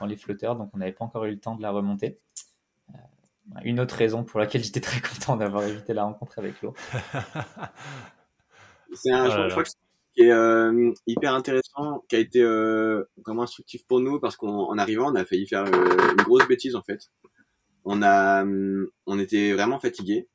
[0.00, 2.20] dans les flotteurs, donc on n'avait pas encore eu le temps de la remonter.
[3.64, 6.74] une autre raison pour laquelle j'étais très content d'avoir évité la rencontre avec l'eau.
[8.94, 9.70] C'est un, je, crois que
[10.14, 14.76] qui est euh, hyper intéressant, qui a été euh, vraiment instructif pour nous parce qu'en
[14.76, 17.10] arrivant, on a failli faire euh, une grosse bêtise en fait.
[17.84, 18.44] On a,
[19.06, 20.28] on était vraiment fatigué.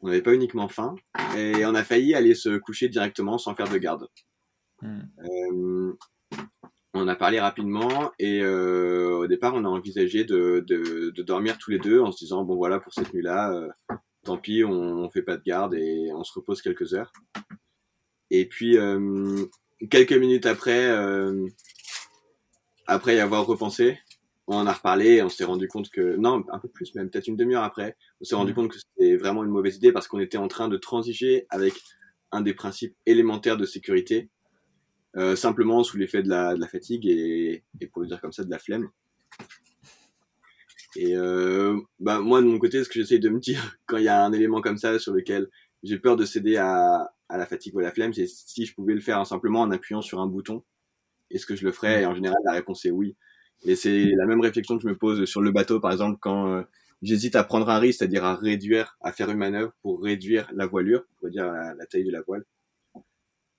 [0.00, 0.94] On n'avait pas uniquement faim
[1.36, 4.06] et on a failli aller se coucher directement sans faire de garde.
[4.80, 5.92] Hmm.
[6.94, 11.72] On a parlé rapidement et au départ, on a envisagé de, de, de, dormir tous
[11.72, 13.52] les deux en se disant bon voilà pour cette nuit-là,
[14.28, 17.12] tant pis, on, on fait pas de garde et on se repose quelques heures.
[18.30, 19.46] Et puis euh,
[19.90, 21.46] quelques minutes après, euh,
[22.86, 23.98] après y avoir repensé,
[24.46, 27.08] on en a reparlé et on s'est rendu compte que non, un peu plus même,
[27.08, 28.54] peut-être une demi-heure après, on s'est rendu mm.
[28.54, 31.74] compte que c'était vraiment une mauvaise idée parce qu'on était en train de transiger avec
[32.30, 34.28] un des principes élémentaires de sécurité,
[35.16, 38.32] euh, simplement sous l'effet de la, de la fatigue et, et, pour le dire comme
[38.32, 38.90] ça, de la flemme.
[40.96, 44.04] Et euh, bah moi de mon côté, ce que j'essaie de me dire quand il
[44.04, 45.48] y a un élément comme ça sur lequel
[45.82, 48.74] j'ai peur de céder à, à la fatigue ou à la flemme, c'est si je
[48.74, 50.64] pouvais le faire simplement en appuyant sur un bouton,
[51.30, 52.02] est-ce que je le ferais?
[52.02, 53.16] Et en général, la réponse est oui.
[53.64, 56.52] Et c'est la même réflexion que je me pose sur le bateau, par exemple, quand
[56.52, 56.62] euh,
[57.02, 60.66] j'hésite à prendre un risque, c'est-à-dire à réduire, à faire une manœuvre pour réduire la
[60.66, 62.44] voilure, pour réduire la, taille de la voile.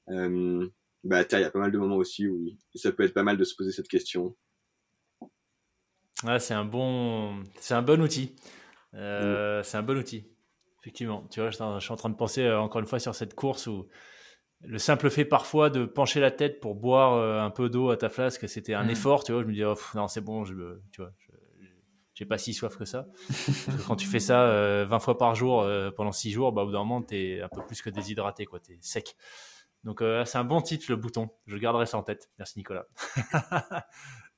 [0.09, 0.67] Euh,
[1.03, 3.38] bah, il y a pas mal de moments aussi où ça peut être pas mal
[3.38, 4.36] de se poser cette question.
[6.39, 8.36] C'est un bon, c'est un bon outil.
[8.95, 10.28] Euh, c'est un bon outil.
[10.82, 11.26] Effectivement.
[11.30, 13.67] Tu vois, je suis en train de penser euh, encore une fois sur cette course
[13.67, 13.88] où
[14.61, 17.97] le simple fait parfois de pencher la tête pour boire euh, un peu d'eau à
[17.97, 18.89] ta flasque, c'était un mm.
[18.89, 19.41] effort, tu vois.
[19.41, 20.53] Je me dis, oh, non, c'est bon, je,
[20.91, 21.11] tu vois,
[22.13, 23.07] j'ai pas si soif que ça.
[23.88, 25.65] quand tu fais ça 20 fois par jour
[25.95, 28.59] pendant 6 jours, bah, au bout d'un moment, t'es un peu plus que déshydraté, quoi.
[28.59, 29.15] T'es sec.
[29.86, 31.30] Donc, c'est un bon titre, le bouton.
[31.47, 32.30] Je garderai ça en tête.
[32.38, 32.86] Merci, Nicolas.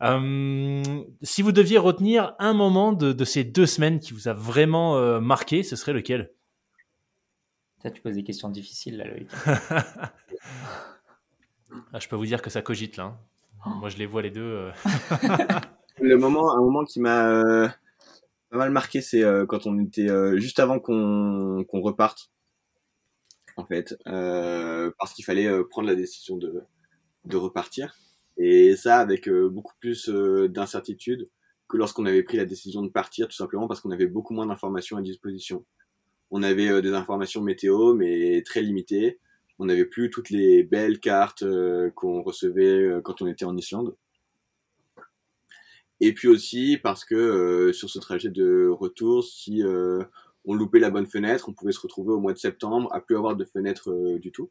[0.00, 4.96] Euh, si vous deviez retenir un moment de, ces deux semaines qui vous a vraiment
[4.96, 6.32] euh, marqué, ce serait lequel?
[7.82, 9.28] Ça, tu poses des questions difficiles là, Loïc.
[11.92, 13.04] ah, je peux vous dire que ça cogite là.
[13.04, 13.18] Hein.
[13.66, 13.70] Oh.
[13.80, 14.40] Moi, je les vois les deux.
[14.40, 14.72] Euh.
[16.00, 17.74] le moment, un moment qui m'a
[18.50, 22.30] pas mal marqué, c'est quand on était juste avant qu'on reparte,
[23.56, 26.62] en fait, parce qu'il fallait prendre la décision de,
[27.24, 27.96] de repartir.
[28.38, 31.28] Et ça avec euh, beaucoup plus euh, d'incertitude
[31.68, 34.46] que lorsqu'on avait pris la décision de partir, tout simplement parce qu'on avait beaucoup moins
[34.46, 35.66] d'informations à disposition.
[36.30, 39.18] On avait euh, des informations météo, mais très limitées.
[39.58, 41.44] On n'avait plus toutes les belles cartes
[41.96, 43.96] qu'on recevait quand on était en Islande.
[45.98, 49.64] Et puis aussi parce que sur ce trajet de retour, si
[50.44, 53.16] on loupait la bonne fenêtre, on pouvait se retrouver au mois de septembre à plus
[53.16, 54.48] avoir de fenêtre du tout.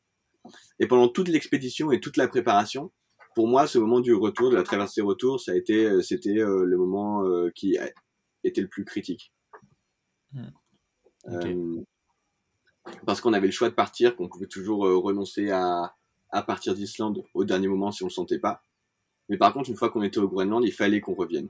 [0.81, 2.91] Et pendant toute l'expédition et toute la préparation,
[3.37, 6.39] pour moi, ce moment du retour, de la traversée retour, ça a été, euh, c'était
[6.39, 7.77] euh, le moment euh, qui
[8.43, 9.31] était le plus critique.
[10.33, 11.83] Hmm.
[13.05, 15.93] parce qu'on avait le choix de partir, qu'on pouvait toujours renoncer à,
[16.31, 18.63] à partir d'Islande au dernier moment si on le sentait pas.
[19.29, 21.49] Mais par contre, une fois qu'on était au Groenland, il fallait qu'on revienne.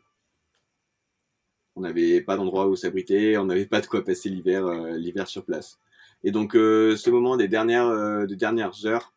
[1.77, 4.67] On n'avait pas d'endroit où s'abriter, on n'avait pas de quoi passer l'hiver,
[4.97, 5.79] l'hiver sur place.
[6.25, 9.13] Et donc, ce moment des dernières, des dernières heures,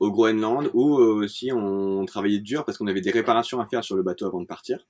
[0.00, 3.84] au Groenland où euh, aussi on travaillait dur parce qu'on avait des réparations à faire
[3.84, 4.86] sur le bateau avant de partir,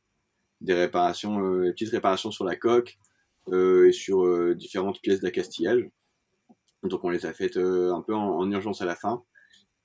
[0.61, 2.99] des réparations, euh, petites réparations sur la coque
[3.49, 5.89] euh, et sur différentes pièces d'accastillage.
[6.83, 9.25] Donc on les a faites un peu en, urgence à la fin.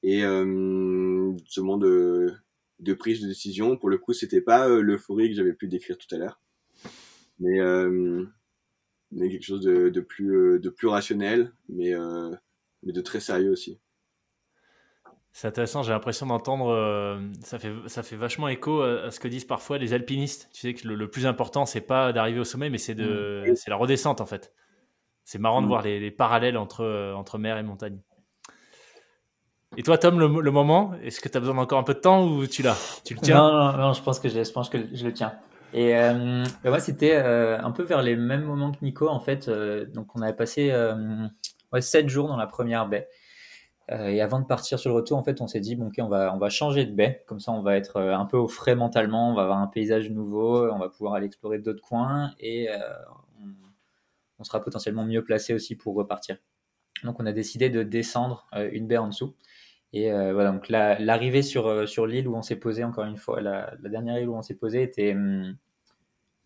[0.04, 2.34] Et ce moment de,
[2.80, 6.14] de prise de décision, pour le coup, c'était pas l'euphorie que j'avais pu décrire tout
[6.14, 6.42] à l'heure,
[7.40, 7.60] mais,
[9.12, 11.94] mais quelque chose de, de plus de plus rationnel, mais
[12.84, 13.80] mais de très sérieux aussi.
[15.36, 19.28] C'est intéressant, j'ai l'impression d'entendre, euh, ça, fait, ça fait vachement écho à, ce que
[19.28, 20.48] disent parfois les alpinistes.
[20.54, 23.56] Tu sais que le, plus important, c'est pas d'arriver au sommet, mais c'est de, mm.
[23.56, 24.54] c'est la redescente en fait.
[25.26, 25.70] C'est marrant de mm.
[25.70, 27.98] voir les, parallèles entre, euh, entre mer et montagne.
[29.76, 32.28] Et toi, Tom, le, moment, est-ce que tu as besoin d'encore un peu de temps
[32.28, 33.02] ou tu l'as?
[33.04, 33.38] Tu le tiens?
[33.38, 35.34] Non, non, je pense que je, je pense que je le tiens.
[35.74, 39.50] Et euh, moi, c'était un peu vers les mêmes moments que Nico, en fait.
[39.96, 40.72] donc, on avait passé
[41.72, 43.10] ouais, 7 jours dans la première baie.
[43.92, 45.96] Euh, et avant de partir sur le retour, en fait, on s'est dit, bon, ok,
[46.00, 47.24] on va, on va changer de baie.
[47.28, 49.68] Comme ça, on va être euh, un peu au frais mentalement, on va avoir un
[49.68, 52.78] paysage nouveau, on va pouvoir aller explorer d'autres coins et euh,
[54.40, 56.38] on, sera potentiellement mieux placé aussi pour repartir.
[57.04, 59.36] Donc, on a décidé de descendre une baie en dessous.
[59.94, 63.74] Et voilà, donc l'arrivée sur, sur l'île où on s'est posé, encore une fois, la,
[63.84, 65.56] dernière île où on s'est posé était, hum,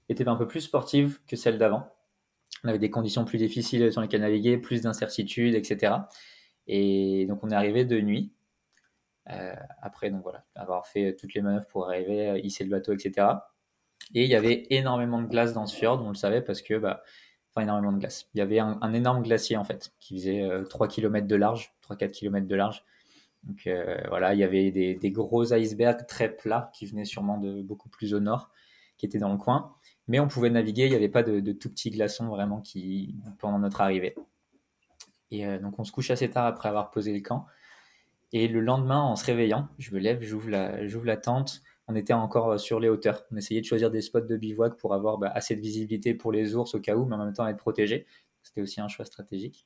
[0.10, 1.92] était un peu plus sportive que celle d'avant.
[2.64, 5.94] On avait des conditions plus difficiles sur lesquelles naviguer, plus d'incertitudes, etc.
[6.68, 8.32] Et donc on est arrivé de nuit.
[9.30, 12.94] Euh, après, donc voilà, avoir fait toutes les manœuvres pour arriver, à hisser le bateau,
[12.94, 13.28] etc.
[14.14, 16.76] Et il y avait énormément de glace dans ce fjord, on le savait parce que,
[16.76, 17.04] bah,
[17.54, 18.30] enfin énormément de glace.
[18.34, 21.74] Il y avait un, énorme glacier en fait, qui faisait 3 euh, km de large,
[21.90, 22.84] 3-4 km de large.
[23.44, 27.38] Donc euh, voilà, il y avait des, des, gros icebergs très plats qui venaient sûrement
[27.38, 28.52] de beaucoup plus au nord,
[28.98, 29.76] qui étaient dans le coin.
[30.08, 33.16] Mais on pouvait naviguer, il n'y avait pas de, de tout petits glaçons vraiment qui,
[33.40, 34.16] pendant notre arrivée.
[35.32, 37.46] Et euh, donc on se couche assez tard après avoir posé le camp.
[38.34, 41.62] Et le lendemain, en se réveillant, je me lève, j'ouvre la, la tente.
[41.88, 43.24] On était encore euh, sur les hauteurs.
[43.32, 46.32] On essayait de choisir des spots de bivouac pour avoir bah, assez de visibilité pour
[46.32, 48.06] les ours au cas où, mais en même temps être protégé.
[48.44, 49.66] C'était aussi un choix stratégique.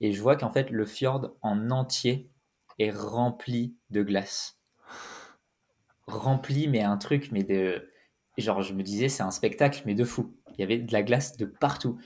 [0.00, 2.30] Et je vois qu'en fait, le fjord en entier
[2.78, 4.60] est rempli de glace.
[6.06, 7.90] Rempli, mais un truc, mais de.
[8.36, 11.02] Genre, je me disais, c'est un spectacle, mais de fou il y avait de la
[11.02, 11.98] glace de partout.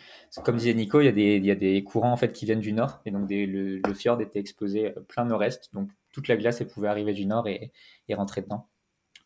[0.45, 3.11] Comme disait Nico, il y a des, courants en fait qui viennent du nord et
[3.11, 7.27] donc le, fjord était exposé euh, plein nord-est, donc toute la glace pouvait arriver du
[7.27, 7.73] nord et,
[8.13, 8.69] rentrer dedans.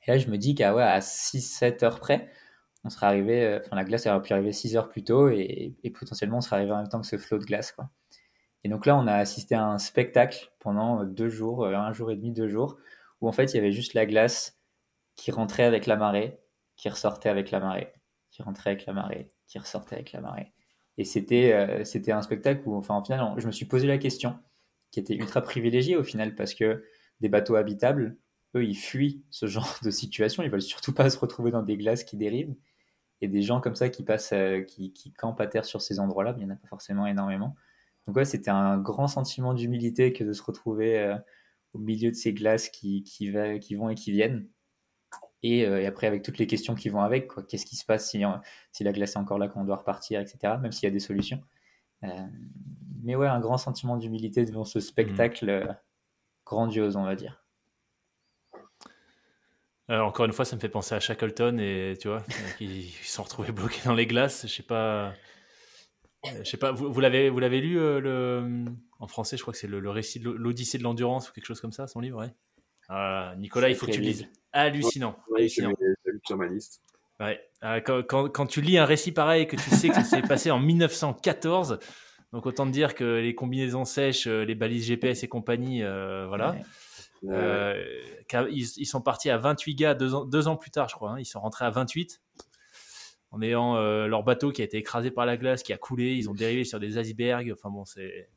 [0.06, 2.30] Et là je me dis qu'à ouais, à 6-7 heures près,
[2.84, 5.74] on serait arrivé, euh, enfin la glace aurait pu arriver 6 heures plus tôt et,
[5.98, 7.74] potentiellement on serait arrivé en même temps que ce flot de glace.
[8.62, 12.10] Et donc là on a assisté à un spectacle pendant deux jours, euh, un jour
[12.10, 12.76] et demi, deux jours,
[13.20, 14.59] où en fait il y avait juste la glace
[15.16, 16.38] qui rentrait avec la marée,
[16.76, 17.94] qui ressortait avec la marée
[18.35, 20.52] qui rentrait avec la marée, qui ressortait avec la marée.
[20.98, 24.39] Et c'était c'était un spectacle où, enfin, au final, je me suis posé la question,
[24.90, 26.85] qui était ultra privilégiée au final, parce que
[27.20, 28.16] des bateaux habitables,
[28.56, 30.43] eux, ils fuient ce genre de situation.
[30.43, 32.55] Ils veulent surtout pas se retrouver dans des glaces qui dérivent.
[33.20, 36.35] Et des gens comme ça qui passent, euh, qui, campent à terre sur ces endroits-là,
[36.36, 37.55] il n'y en a pas forcément énormément.
[38.06, 41.16] Donc ouais, c'était un grand sentiment d'humilité que de se retrouver euh,
[41.73, 44.47] au milieu de ces glaces qui, qui, va, qui vont et qui viennent.
[45.45, 48.11] Et, euh, et, après, avec toutes les questions qui vont avec, qu'est-ce qui se passe
[48.11, 48.23] si,
[48.73, 50.55] si la glace est encore là, quand on doit repartir, etc.
[50.61, 51.41] Même s'il y a des solutions.
[53.03, 55.77] mais ouais, un grand sentiment d'humilité devant ce spectacle
[56.45, 57.45] grandiose, on va dire.
[59.91, 62.25] Euh, encore une fois, ça me fait penser à Shackleton et tu vois,
[62.61, 64.47] ils sont retrouvés bloqués dans les glaces.
[64.47, 65.15] Je sais pas,
[66.25, 66.73] euh, je sais pas.
[66.73, 68.65] Vous, vous l'avez, vous l'avez lu euh, le,
[68.99, 71.61] en français, je crois que c'est le, récit de l'Odyssée de l'endurance ou quelque chose
[71.61, 72.19] comme ça, son livre.
[72.19, 72.35] Ouais.
[72.89, 74.27] Ah, Nicolas, il faut que tu lises.
[74.52, 75.16] Hallucinant.
[75.36, 75.73] hallucinant.
[76.24, 76.82] sur ma liste.
[77.20, 77.40] Ouais.
[77.85, 80.51] Quand, quand, quand, tu lis un récit pareil que tu sais que ça s'est passé
[80.51, 81.78] en 1914,
[82.32, 86.56] donc autant te dire que les combinaisons sèches, les balises GPS et compagnie, voilà.
[87.28, 87.82] Euh,
[88.51, 91.12] ils, sont partis à 28 gars deux ans, deux ans plus tard, je crois.
[91.12, 91.19] Hein.
[91.19, 92.20] Ils sont rentrés à 28
[93.31, 96.15] en ayant euh, leur bateau qui a été écrasé par la glace, qui a coulé.
[96.15, 97.52] Ils ont dérivé sur des icebergs.
[97.52, 98.28] Enfin bon, c'est.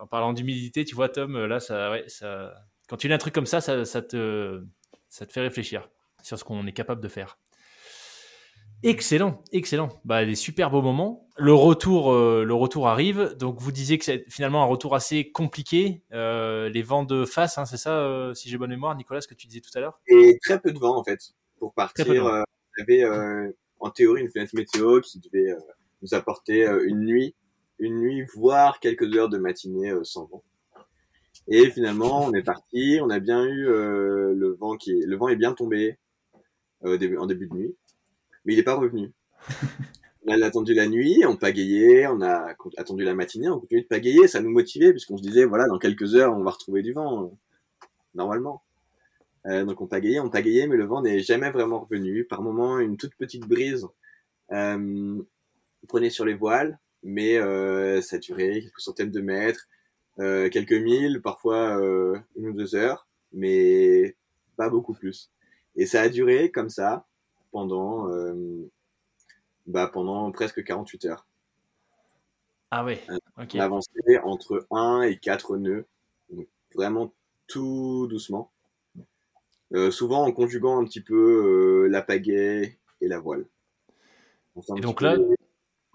[0.00, 2.52] En parlant d'humidité, tu vois, Tom, là, ça, ouais, ça...
[2.88, 4.62] quand tu lis un truc comme ça, ça, ça, te,
[5.08, 5.88] ça te fait réfléchir
[6.22, 7.38] sur ce qu'on est capable de faire.
[8.82, 9.88] Excellent, excellent.
[10.04, 11.28] Bah, des super beaux moments.
[11.38, 13.34] Le retour, euh, le retour arrive.
[13.38, 16.02] Donc, vous disiez que c'est finalement un retour assez compliqué.
[16.12, 19.28] Euh, les vents de face, hein, c'est ça, euh, si j'ai bonne mémoire, Nicolas, ce
[19.28, 19.98] que tu disais tout à l'heure?
[20.06, 21.18] Et très peu de vent, en fait.
[21.58, 23.04] Pour partir, on avait
[23.80, 25.54] en théorie une fenêtre météo qui devait
[26.02, 27.34] nous apporter une nuit,
[27.78, 30.44] une nuit, voire quelques heures de matinée sans vent.
[31.48, 32.98] Et finalement, on est parti.
[33.02, 35.98] On a bien eu le vent qui, est, le vent est bien tombé
[36.82, 37.76] en début de nuit
[38.46, 39.12] mais il n'est pas revenu.
[40.26, 43.88] on a attendu la nuit, on pagayait, on a attendu la matinée, on continuait de
[43.88, 46.92] pagayer, ça nous motivait puisqu'on se disait voilà dans quelques heures on va retrouver du
[46.92, 47.36] vent
[48.14, 48.62] normalement.
[49.46, 52.24] Euh, donc on pagayait, on pagayait, mais le vent n'est jamais vraiment revenu.
[52.24, 53.86] Par moment une toute petite brise
[54.52, 55.22] euh,
[55.86, 59.68] prenait sur les voiles, mais euh, ça durait quelques centaines de mètres,
[60.18, 64.16] euh, quelques milles, parfois euh, une ou deux heures, mais
[64.56, 65.30] pas beaucoup plus.
[65.76, 67.06] Et ça a duré comme ça
[67.52, 68.34] pendant, euh,
[69.66, 71.26] bah, pendant presque 48 heures.
[72.70, 73.00] Ah ouais.
[73.10, 75.86] Euh, on avançait entre 1 et 4 nœuds,
[76.74, 77.12] vraiment
[77.46, 78.50] tout doucement.
[79.90, 83.44] Souvent en conjuguant un petit peu la pagaie et la voile.
[84.76, 85.16] et donc là,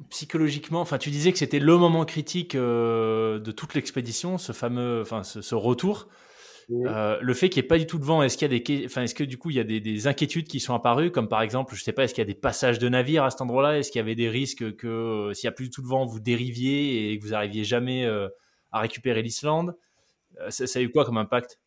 [0.09, 5.23] psychologiquement, enfin, tu disais que c'était le moment critique de toute l'expédition, ce fameux, enfin,
[5.23, 6.07] ce retour.
[6.85, 8.59] Euh, le fait qu'il n'y ait pas du tout de vent, est-ce qu'il y a
[8.59, 11.27] des, enfin, est-ce que du coup il y a des, inquiétudes qui sont apparues, comme
[11.27, 13.41] par exemple, je sais pas, est-ce qu'il y a des passages de navires à cet
[13.41, 15.81] endroit-là, est-ce qu'il y avait des risques que euh, s'il n'y a plus du tout
[15.81, 18.29] de vent, vous dériviez et que vous arriviez jamais euh,
[18.71, 19.75] à récupérer l'Islande?
[20.49, 21.59] Ça, a eu quoi comme impact?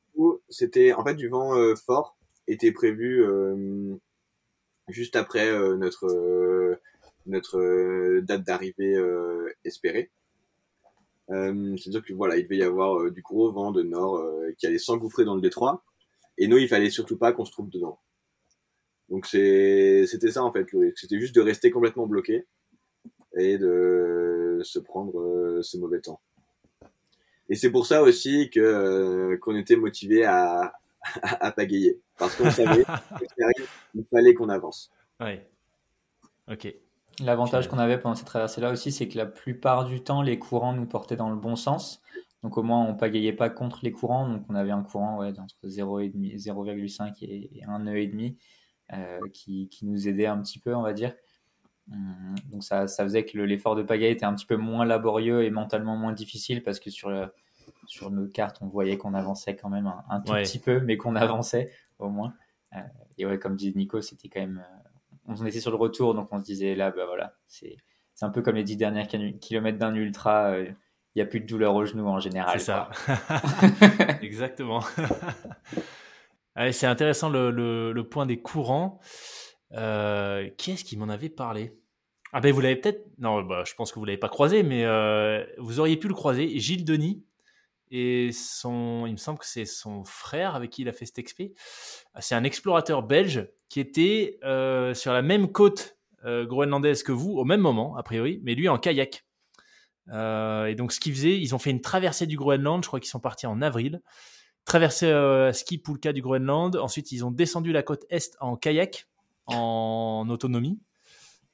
[0.49, 2.17] C'était en fait du vent fort
[2.47, 3.23] était prévu
[4.89, 6.79] juste après notre
[7.27, 8.97] notre date d'arrivée
[9.65, 10.11] espérée.
[11.31, 14.53] Euh, C'est-à-dire que voilà, il devait y avoir euh, du gros vent de nord euh,
[14.59, 15.83] qui allait s'engouffrer dans le détroit.
[16.37, 17.99] Et nous, il fallait surtout pas qu'on se trouve dedans.
[19.09, 22.47] Donc c'était ça en fait, C'était juste de rester complètement bloqué
[23.37, 26.21] et de se prendre euh, ce mauvais temps.
[27.51, 30.73] Et c'est pour ça aussi que qu'on était motivé à,
[31.23, 32.85] à, pagayer, parce qu'on savait
[33.93, 34.91] qu'il fallait qu'on avance.
[35.21, 35.47] Ouais.
[36.51, 36.75] Ok.
[37.23, 40.73] L'avantage qu'on avait pendant cette traversée-là aussi, c'est que la plupart du temps, les courants
[40.73, 42.03] nous portaient dans le bon sens.
[42.43, 44.29] Donc au moins, on ne pagayait pas contre les courants.
[44.29, 48.37] Donc on avait un courant ouais, entre 0,5 et 1 nœud et
[48.93, 51.15] euh, qui, qui, nous aidait un petit peu, on va dire.
[51.91, 55.45] Hum, donc ça, ça faisait que l'effort de pagaille était un petit peu moins laborieux
[55.45, 57.33] et mentalement moins difficile parce que sur, le,
[57.87, 61.17] sur nos cartes, on voyait qu'on avançait quand même un, tout petit peu, mais qu'on
[61.17, 62.35] avançait au moins.
[62.75, 62.81] Euh,
[63.19, 64.84] et ouais, comme dit Nico, c'était quand même euh,
[65.27, 67.77] on était sur le retour, donc on se disait là, bah voilà, c'est
[68.23, 69.07] un peu comme les dix derniers
[69.41, 70.53] kilomètres d'un ultra.
[70.53, 70.69] Euh,
[71.15, 72.59] il n'y a plus de douleur au genou en général.
[72.59, 72.91] C'est ça.
[74.23, 74.81] Exactement.
[76.73, 78.99] c'est intéressant le, point des courants.
[79.73, 81.79] Euh, qui est-ce qui m'en avait parlé?
[82.33, 83.07] Ah ben vous l'avez peut-être...
[83.19, 86.15] Non, bah, je pense que vous l'avez pas croisé, mais euh, vous auriez pu le
[86.15, 86.59] croiser.
[86.59, 87.25] Gilles Denis,
[87.97, 91.21] et son, il me semble que c'est son frère avec qui il a fait cet
[91.21, 91.55] expé.
[92.19, 97.35] C'est un explorateur belge qui était euh, sur la même côte euh, groenlandaise que vous
[97.35, 99.25] au même moment, a priori, mais lui en kayak.
[100.09, 102.83] Euh, et donc, ce qu'ils faisaient, ils ont fait une traversée du Groenland.
[102.83, 104.03] Je crois qu'ils sont partis en avril.
[104.65, 106.75] Traversé à ski Pulka du Groenland.
[106.75, 109.07] Ensuite, ils ont descendu la côte est en kayak,
[109.47, 110.81] en autonomie.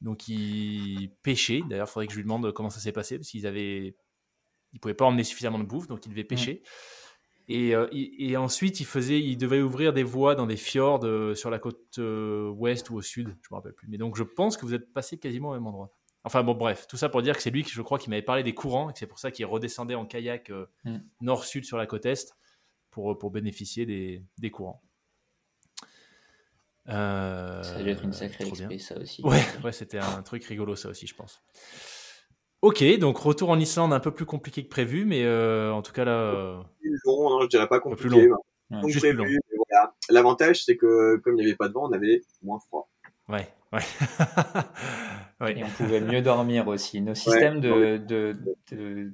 [0.00, 1.60] Donc ils pêchaient.
[1.68, 3.94] D'ailleurs, il faudrait que je lui demande comment ça s'est passé parce qu'ils avaient,
[4.72, 6.62] ils pouvaient pas emmener suffisamment de bouffe, donc ils devaient pêcher.
[7.52, 11.34] Et, euh, et, ensuite, ils faisaient, ils devaient ouvrir des voies dans des fjords euh,
[11.34, 13.88] sur la côte euh, ouest ou au sud, je me rappelle plus.
[13.88, 15.92] Mais donc, je pense que vous êtes passé quasiment au même endroit.
[16.22, 18.22] Enfin bon, bref, tout ça pour dire que c'est lui qui, je crois, qui m'avait
[18.22, 20.52] parlé des courants et que c'est pour ça qu'il redescendait en kayak
[20.84, 20.98] mm.
[21.22, 22.36] nord-sud sur la côte est
[22.90, 24.80] pour, pour bénéficier des, des courants.
[26.86, 29.22] Ça a dû être une sacrée expérience, ça aussi.
[29.22, 31.42] Ouais, ouais c'était un truc rigolo, ça aussi, je pense.
[32.62, 35.92] Ok, donc retour en Islande un peu plus compliqué que prévu, mais euh, en tout
[35.92, 36.62] cas là.
[37.04, 38.08] long, hein, je dirais pas compliqué.
[38.08, 38.36] Plus long.
[38.70, 39.94] Donc prévu, voilà.
[40.10, 42.90] L'avantage, c'est que comme il n'y avait pas de vent, on avait moins froid.
[43.28, 43.80] Ouais, ouais.
[45.40, 45.58] ouais.
[45.58, 47.00] Et on pouvait mieux dormir aussi.
[47.00, 48.36] Nos systèmes de, de,
[48.70, 49.12] de,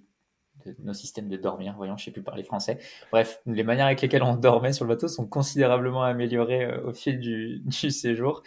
[0.80, 2.78] nos systèmes de dormir, voyons, je sais plus parler français.
[3.12, 6.92] Bref, les manières avec lesquelles on dormait sur le bateau sont considérablement améliorées euh, au
[6.92, 8.42] fil du, du, séjour.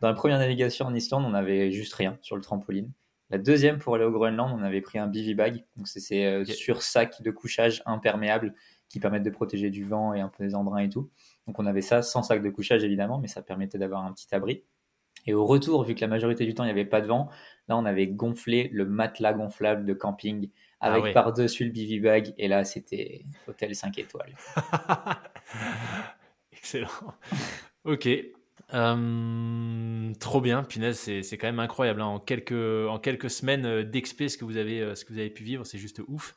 [0.00, 2.90] Dans la première navigation en Islande, on avait juste rien sur le trampoline.
[3.30, 5.64] La deuxième, pour aller au Groenland, on avait pris un bivy bag.
[5.76, 8.54] Donc, c'est ces euh, sur-sacs de couchage imperméables
[8.88, 11.10] qui permettent de protéger du vent et un peu des embruns et tout.
[11.46, 14.32] Donc, on avait ça sans sac de couchage, évidemment, mais ça permettait d'avoir un petit
[14.34, 14.62] abri.
[15.26, 17.30] Et au retour, vu que la majorité du temps, il n'y avait pas de vent,
[17.68, 22.34] là, on avait gonflé le matelas gonflable de camping ah avec par-dessus le bivy bag.
[22.36, 24.34] Et là, c'était hôtel 5 étoiles.
[26.52, 26.88] Excellent.
[27.84, 28.08] ok.
[28.72, 32.00] Euh, trop bien, punaise, c'est quand même incroyable.
[32.00, 32.06] Hein.
[32.06, 35.18] En, quelques, en quelques semaines euh, d'expé, ce, que vous avez, euh, ce que vous
[35.18, 36.36] avez pu vivre, c'est juste ouf.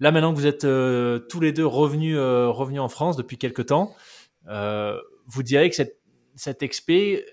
[0.00, 0.66] Là, maintenant que vous êtes
[1.28, 3.94] tous les deux revenus, revenus en France depuis quelques temps,
[4.46, 6.00] vous direz que cette,
[6.36, 7.26] cette expé,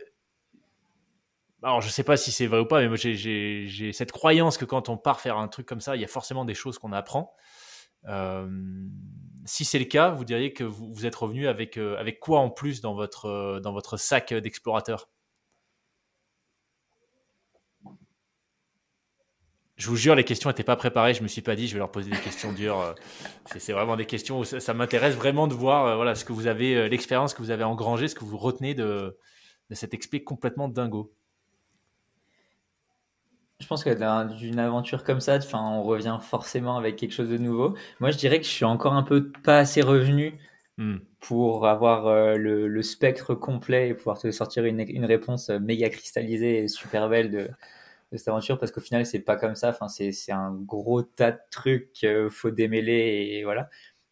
[1.63, 4.89] alors je sais pas si c'est vrai ou pas, mais j'ai cette croyance que quand
[4.89, 7.33] on part faire un truc comme ça, il y a forcément des choses qu'on apprend.
[8.07, 8.47] Euh,
[9.45, 12.39] si c'est le cas, vous diriez que vous, vous êtes revenu avec, euh, avec quoi
[12.39, 15.09] en plus dans votre, euh, dans votre sac d'explorateur?
[19.75, 21.13] Je vous jure, les questions n'étaient pas préparées.
[21.13, 22.95] Je me suis pas dit, je vais leur poser des questions dures.
[23.57, 26.89] C'est vraiment des questions où ça, m'intéresse vraiment de voir voilà, ce que vous avez,
[26.89, 29.15] l'expérience que vous avez engrangée, ce que vous retenez de,
[29.69, 31.13] de cet expé complètement dingo.
[33.59, 33.89] Je pense que
[34.35, 37.75] d'une aventure comme ça, enfin, on revient forcément avec quelque chose de nouveau.
[37.99, 40.39] Moi, je dirais que je suis encore un peu pas assez revenu
[40.77, 40.97] hmm.
[41.19, 46.59] pour avoir euh, le, spectre complet et pouvoir te sortir une, une, réponse méga cristallisée
[46.63, 47.49] et super belle de,
[48.11, 49.69] de cette aventure parce qu'au final, c'est pas comme ça.
[49.69, 53.69] Enfin, c'est un gros tas de trucs qu'il faut démêler et voilà.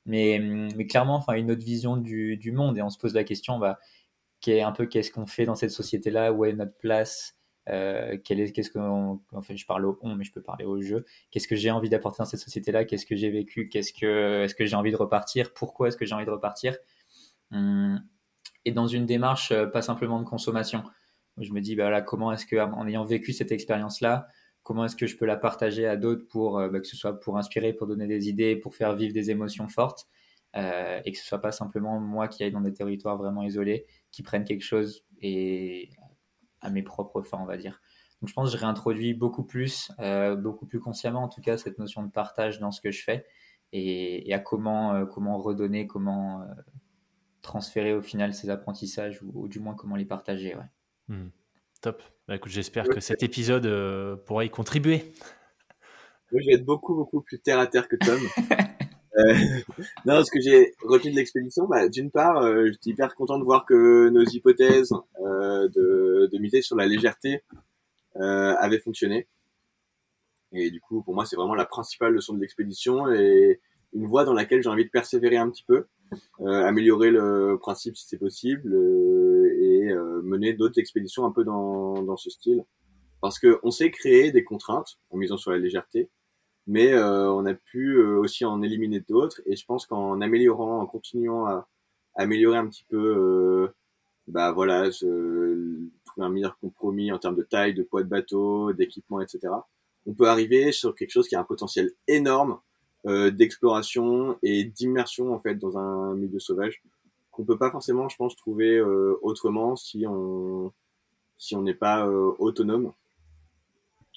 [0.08, 0.40] Mais,
[0.76, 3.60] mais clairement, enfin, une autre vision du, du monde et on se pose la question,
[3.60, 3.80] bah,
[4.52, 7.35] est un peu qu'est-ce qu'on fait dans cette société-là, où est notre place,
[7.70, 11.06] euh, qu'est-ce que, je parle au on, mais je peux parler au jeu.
[11.32, 12.86] Qu'est-ce que j'ai envie d'apporter dans cette société-là?
[12.86, 13.70] Qu'est-ce que j'ai vécu?
[13.70, 15.54] Qu'est-ce que, est-ce que j'ai envie de repartir?
[15.54, 16.78] Pourquoi est-ce que j'ai envie de repartir?
[17.52, 18.04] Hum,
[18.66, 20.84] Et dans une démarche euh, pas simplement de consommation.
[21.38, 24.28] Je me dis, bah là, comment est-ce que, en ayant vécu cette expérience-là,
[24.64, 27.20] comment est-ce que je peux la partager à d'autres pour euh, bah, que ce soit
[27.20, 30.08] pour inspirer, pour donner des idées, pour faire vivre des émotions fortes,
[30.58, 34.24] et que ce soit pas simplement moi qui aille dans des territoires vraiment isolés, qui
[34.24, 35.90] prennent quelque chose et
[36.66, 37.82] à mes propres fins, on va dire.
[38.22, 41.58] Donc je pense que je réintroduis beaucoup plus, euh, beaucoup plus consciemment en tout cas,
[41.58, 43.26] cette notion de partage dans ce que je fais
[43.72, 46.46] et, à comment, euh, comment redonner, comment euh,
[47.42, 50.56] transférer au final ces apprentissages ou, du moins comment les partager.
[50.56, 51.16] Ouais.
[51.16, 51.30] Hmm.
[51.82, 52.02] Top.
[52.28, 55.14] Bah, écoute, j'espère que cet épisode pourra y contribuer.
[56.32, 58.20] Moi, je vais être beaucoup, beaucoup plus terre à terre que Tom.
[60.06, 63.44] non, ce que j'ai retenu de l'expédition, bah, d'une part, euh, j'étais hyper content de
[63.44, 67.44] voir que nos hypothèses euh, de, de miser sur la légèreté
[68.18, 69.28] euh, avaient fonctionné.
[70.52, 73.62] Et du coup, pour moi, c'est vraiment la principale leçon de l'expédition et
[73.94, 75.86] une voie dans laquelle j'ai envie de persévérer un petit peu,
[76.42, 79.94] euh, améliorer le principe si c'est possible et
[80.24, 82.66] mener d'autres expéditions un peu dans, dans ce style.
[83.22, 86.10] Parce que on sait créer des contraintes en misant sur la légèreté,
[86.68, 90.80] mais euh, on a pu euh, aussi en éliminer d'autres et je pense qu'en améliorant,
[90.82, 91.68] en continuant à,
[92.16, 93.74] améliorer un petit peu, euh,
[94.28, 95.90] bah voilà, trouver
[96.20, 99.50] un meilleur compromis en termes de taille, de poids de bateau, d'équipement, etc.
[100.06, 102.60] On peut arriver sur quelque chose qui a un potentiel énorme
[103.06, 106.82] d'exploration et d'immersion en fait dans un milieu sauvage
[107.32, 108.82] qu'on peut pas forcément, je pense, trouver
[109.22, 110.72] autrement si on
[111.38, 112.94] si on n'est pas autonome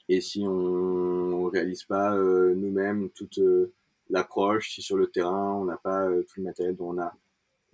[0.09, 3.73] et si on réalise pas euh, nous-mêmes toute euh,
[4.11, 7.15] l'approche, si sur le terrain on n'a pas euh, tout le matériel dont on a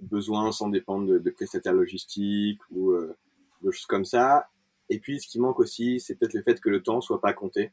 [0.01, 2.93] besoin sans dépendre de, de prestataires logistiques ou
[3.63, 4.49] de choses comme ça.
[4.91, 7.33] Et puis ce qui manque aussi, c'est peut-être le fait que le temps soit pas
[7.33, 7.71] compté.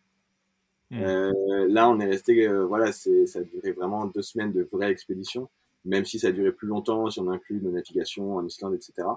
[0.91, 1.01] Mmh.
[1.01, 4.91] Euh, là, on est resté, voilà, c'est, ça a duré vraiment deux semaines de vraie
[4.91, 5.49] expédition,
[5.83, 9.07] même si ça a duré plus longtemps si on inclut nos navigations en Islande, etc.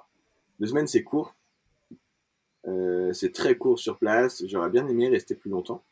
[0.59, 1.35] Deux semaines, c'est court.
[2.67, 4.45] Euh, c'est très court sur place.
[4.47, 5.83] J'aurais bien aimé rester plus longtemps.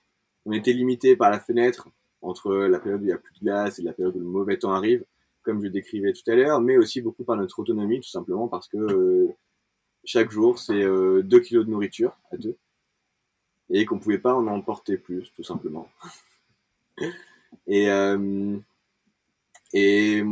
[0.47, 1.89] On était limité par la fenêtre
[2.23, 4.25] entre la période où il y a plus de glace et la période où le
[4.25, 5.05] mauvais temps arrive,
[5.43, 8.69] comme je décrivais tout à l'heure, mais aussi beaucoup par notre autonomie, tout simplement parce
[8.69, 9.29] que euh,
[10.05, 12.57] chaque jour, c'est 2 euh, kilos de nourriture à deux
[13.71, 15.89] et qu'on pouvait pas en emporter plus, tout simplement.
[17.67, 18.59] et euh,
[19.73, 20.23] et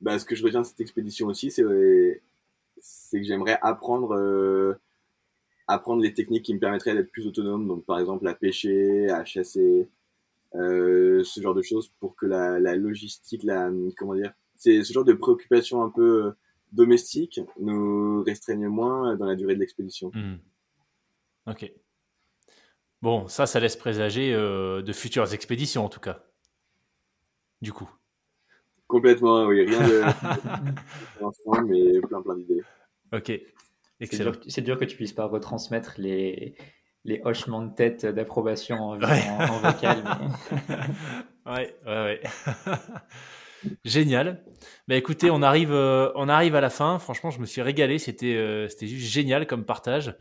[0.00, 2.22] bah, ce que je retiens de cette expédition aussi, c'est
[2.78, 4.74] c'est que j'aimerais apprendre euh,
[5.66, 7.66] apprendre les techniques qui me permettraient d'être plus autonome.
[7.66, 9.88] Donc par exemple à pêcher, à chasser,
[10.54, 14.92] euh, ce genre de choses pour que la, la logistique, la comment dire, c'est ce
[14.92, 16.30] genre de préoccupation un peu euh,
[16.72, 20.10] domestique nous restreignent moins dans la durée de l'expédition.
[20.14, 20.36] Hmm.
[21.46, 21.72] Ok.
[23.02, 26.24] Bon, ça, ça laisse présager euh, de futures expéditions en tout cas.
[27.60, 27.90] Du coup.
[28.86, 29.64] Complètement, oui.
[29.66, 30.02] Rien de.
[31.66, 32.62] mais plein, plein d'idées.
[33.12, 33.32] Ok.
[34.00, 36.56] C'est dur, que tu puisses pas retransmettre les,
[37.04, 40.02] les hochements de tête d'approbation en, vocal.
[41.46, 42.20] ouais, ouais, ouais.
[43.84, 44.42] Génial.
[44.88, 46.98] Bah écoutez, on arrive, euh, on arrive à la fin.
[46.98, 47.98] Franchement, je me suis régalé.
[47.98, 50.16] C'était, euh, c'était juste génial comme partage.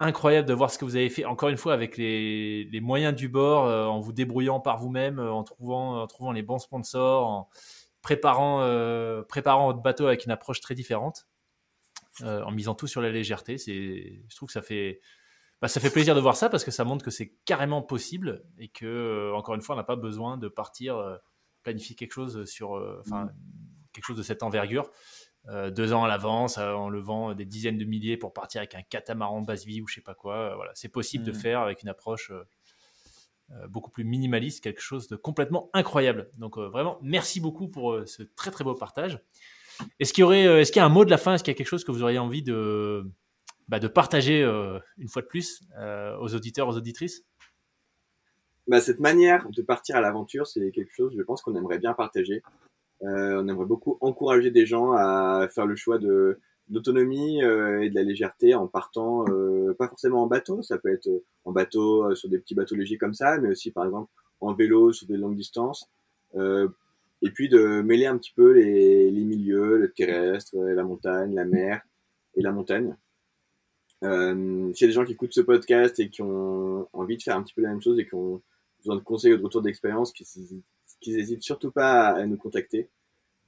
[0.00, 1.24] Incroyable de voir ce que vous avez fait.
[1.24, 5.18] Encore une fois, avec les, les moyens du bord, euh, en vous débrouillant par vous-même,
[5.18, 7.48] en trouvant, en trouvant les bons sponsors, en
[8.02, 8.60] préparant,
[9.28, 11.26] préparant votre bateau avec une approche très différente,
[12.22, 13.58] en misant tout sur la légèreté.
[13.58, 15.00] C'est, je trouve que ça fait,
[15.60, 18.44] bah, ça fait plaisir de voir ça parce que ça montre que c'est carrément possible
[18.58, 21.20] et que, encore une fois, on n'a pas besoin de partir
[21.62, 23.32] planifier quelque chose sur, euh, enfin, mm.
[23.92, 24.90] quelque chose de cette envergure.
[25.48, 28.74] Euh, deux ans à l'avance, euh, en levant des dizaines de milliers pour partir avec
[28.74, 30.54] un catamaran basse vie ou je sais pas quoi.
[30.54, 31.36] voilà, c'est possible de mm.
[31.36, 32.32] faire avec une approche
[33.68, 36.30] beaucoup plus minimaliste, quelque chose de complètement incroyable.
[36.36, 39.18] Donc vraiment, merci beaucoup pour ce très très beau partage.
[39.98, 41.52] Est-ce qu'il y aurait, est-ce qu'il y a un mot de la fin, est-ce qu'il
[41.52, 43.04] y a quelque chose que vous auriez envie de,
[43.68, 44.42] bah, partager
[44.98, 45.62] une fois de plus
[46.20, 47.24] aux auditeurs, aux auditrices?
[48.66, 51.92] Bah, cette manière de partir à l'aventure, c'est quelque chose, je pense qu'on aimerait bien
[51.92, 52.42] partager.
[53.02, 56.38] Euh, on aimerait beaucoup encourager des gens à faire le choix de
[56.70, 60.92] d'autonomie euh, et de la légèreté en partant, euh, pas forcément en bateau, ça peut
[60.92, 61.08] être
[61.44, 64.54] en bateau euh, sur des petits bateaux légers comme ça, mais aussi par exemple en
[64.54, 65.90] vélo sur des longues distances.
[67.22, 71.34] Euh, et puis de mêler un petit peu les, les milieux, le terrestre, la montagne,
[71.34, 71.82] la mer
[72.34, 72.96] et la montagne.
[74.02, 77.22] Euh, S'il y a des gens qui écoutent ce podcast et qui ont envie de
[77.22, 78.42] faire un petit peu la même chose et qui ont
[78.78, 80.62] besoin de conseils ou de retour d'expérience, qu'ils
[81.06, 82.88] n'hésitent surtout pas à nous contacter.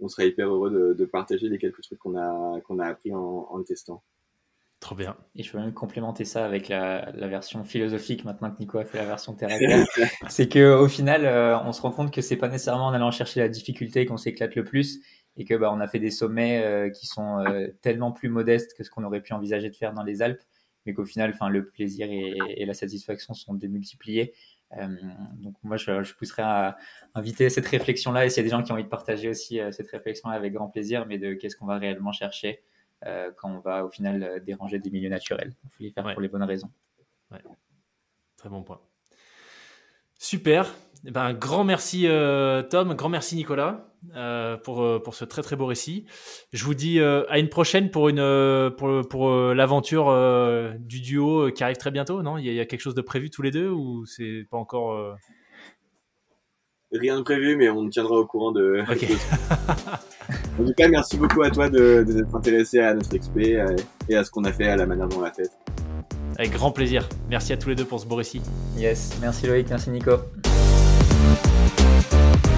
[0.00, 3.56] On serait hyper heureux de, partager les quelques trucs qu'on a, qu'on a appris en,
[3.56, 4.02] le testant.
[4.82, 5.16] Trop bien.
[5.36, 8.98] Et je peux même complémenter ça avec la, version philosophique maintenant que Nico a fait
[8.98, 9.48] la version terre
[10.28, 13.10] c'est que au final, euh, on se rend compte que c'est pas nécessairement en allant
[13.10, 15.00] chercher la difficulté qu'on s'éclate le plus
[15.36, 18.76] et que bah, on a fait des sommets euh, qui sont euh, tellement plus modestes
[18.76, 20.42] que ce qu'on aurait pu envisager de faire dans les Alpes,
[20.84, 24.34] mais qu'au final, enfin, le plaisir et, et, la satisfaction sont démultipliés
[24.78, 24.86] euh,
[25.34, 26.76] donc moi, je, je, pousserais à
[27.14, 29.60] inviter cette réflexion-là, et s'il y a des gens qui ont envie de partager aussi
[29.60, 32.71] euh, cette réflexion-là avec grand plaisir, mais de qu'est-ce qu'on va réellement chercher euh,
[33.36, 35.54] quand on va au final déranger des milieux naturels.
[35.64, 36.70] Il faut les faire pour les bonnes raisons.
[38.36, 38.80] Très bon point.
[40.18, 40.72] Super.
[41.04, 45.24] Eh ben, un grand merci euh, Tom, grand merci Nicolas euh, pour, euh, pour ce
[45.24, 46.06] très très beau récit.
[46.52, 50.14] Je vous dis à une prochaine pour, une, pour, pour l'aventure
[50.78, 52.38] du duo qui arrive très bientôt, non?
[52.38, 55.16] Il y, a, quelque chose de prévu tous les deux ou c'est pas encore...
[56.92, 58.84] Rien de prévu, mais on tiendra au courant de...
[60.60, 63.62] en tout cas, merci beaucoup à toi de, de t'être intéressé à notre expé
[64.08, 65.50] et à ce qu'on a fait, à la manière dont on l'a fait.
[66.38, 67.08] Avec grand plaisir.
[67.28, 68.40] Merci à tous les deux pour ce beau récit.
[68.76, 70.18] Yes, merci Loïc, merci Nico.
[72.12, 72.51] Thank you.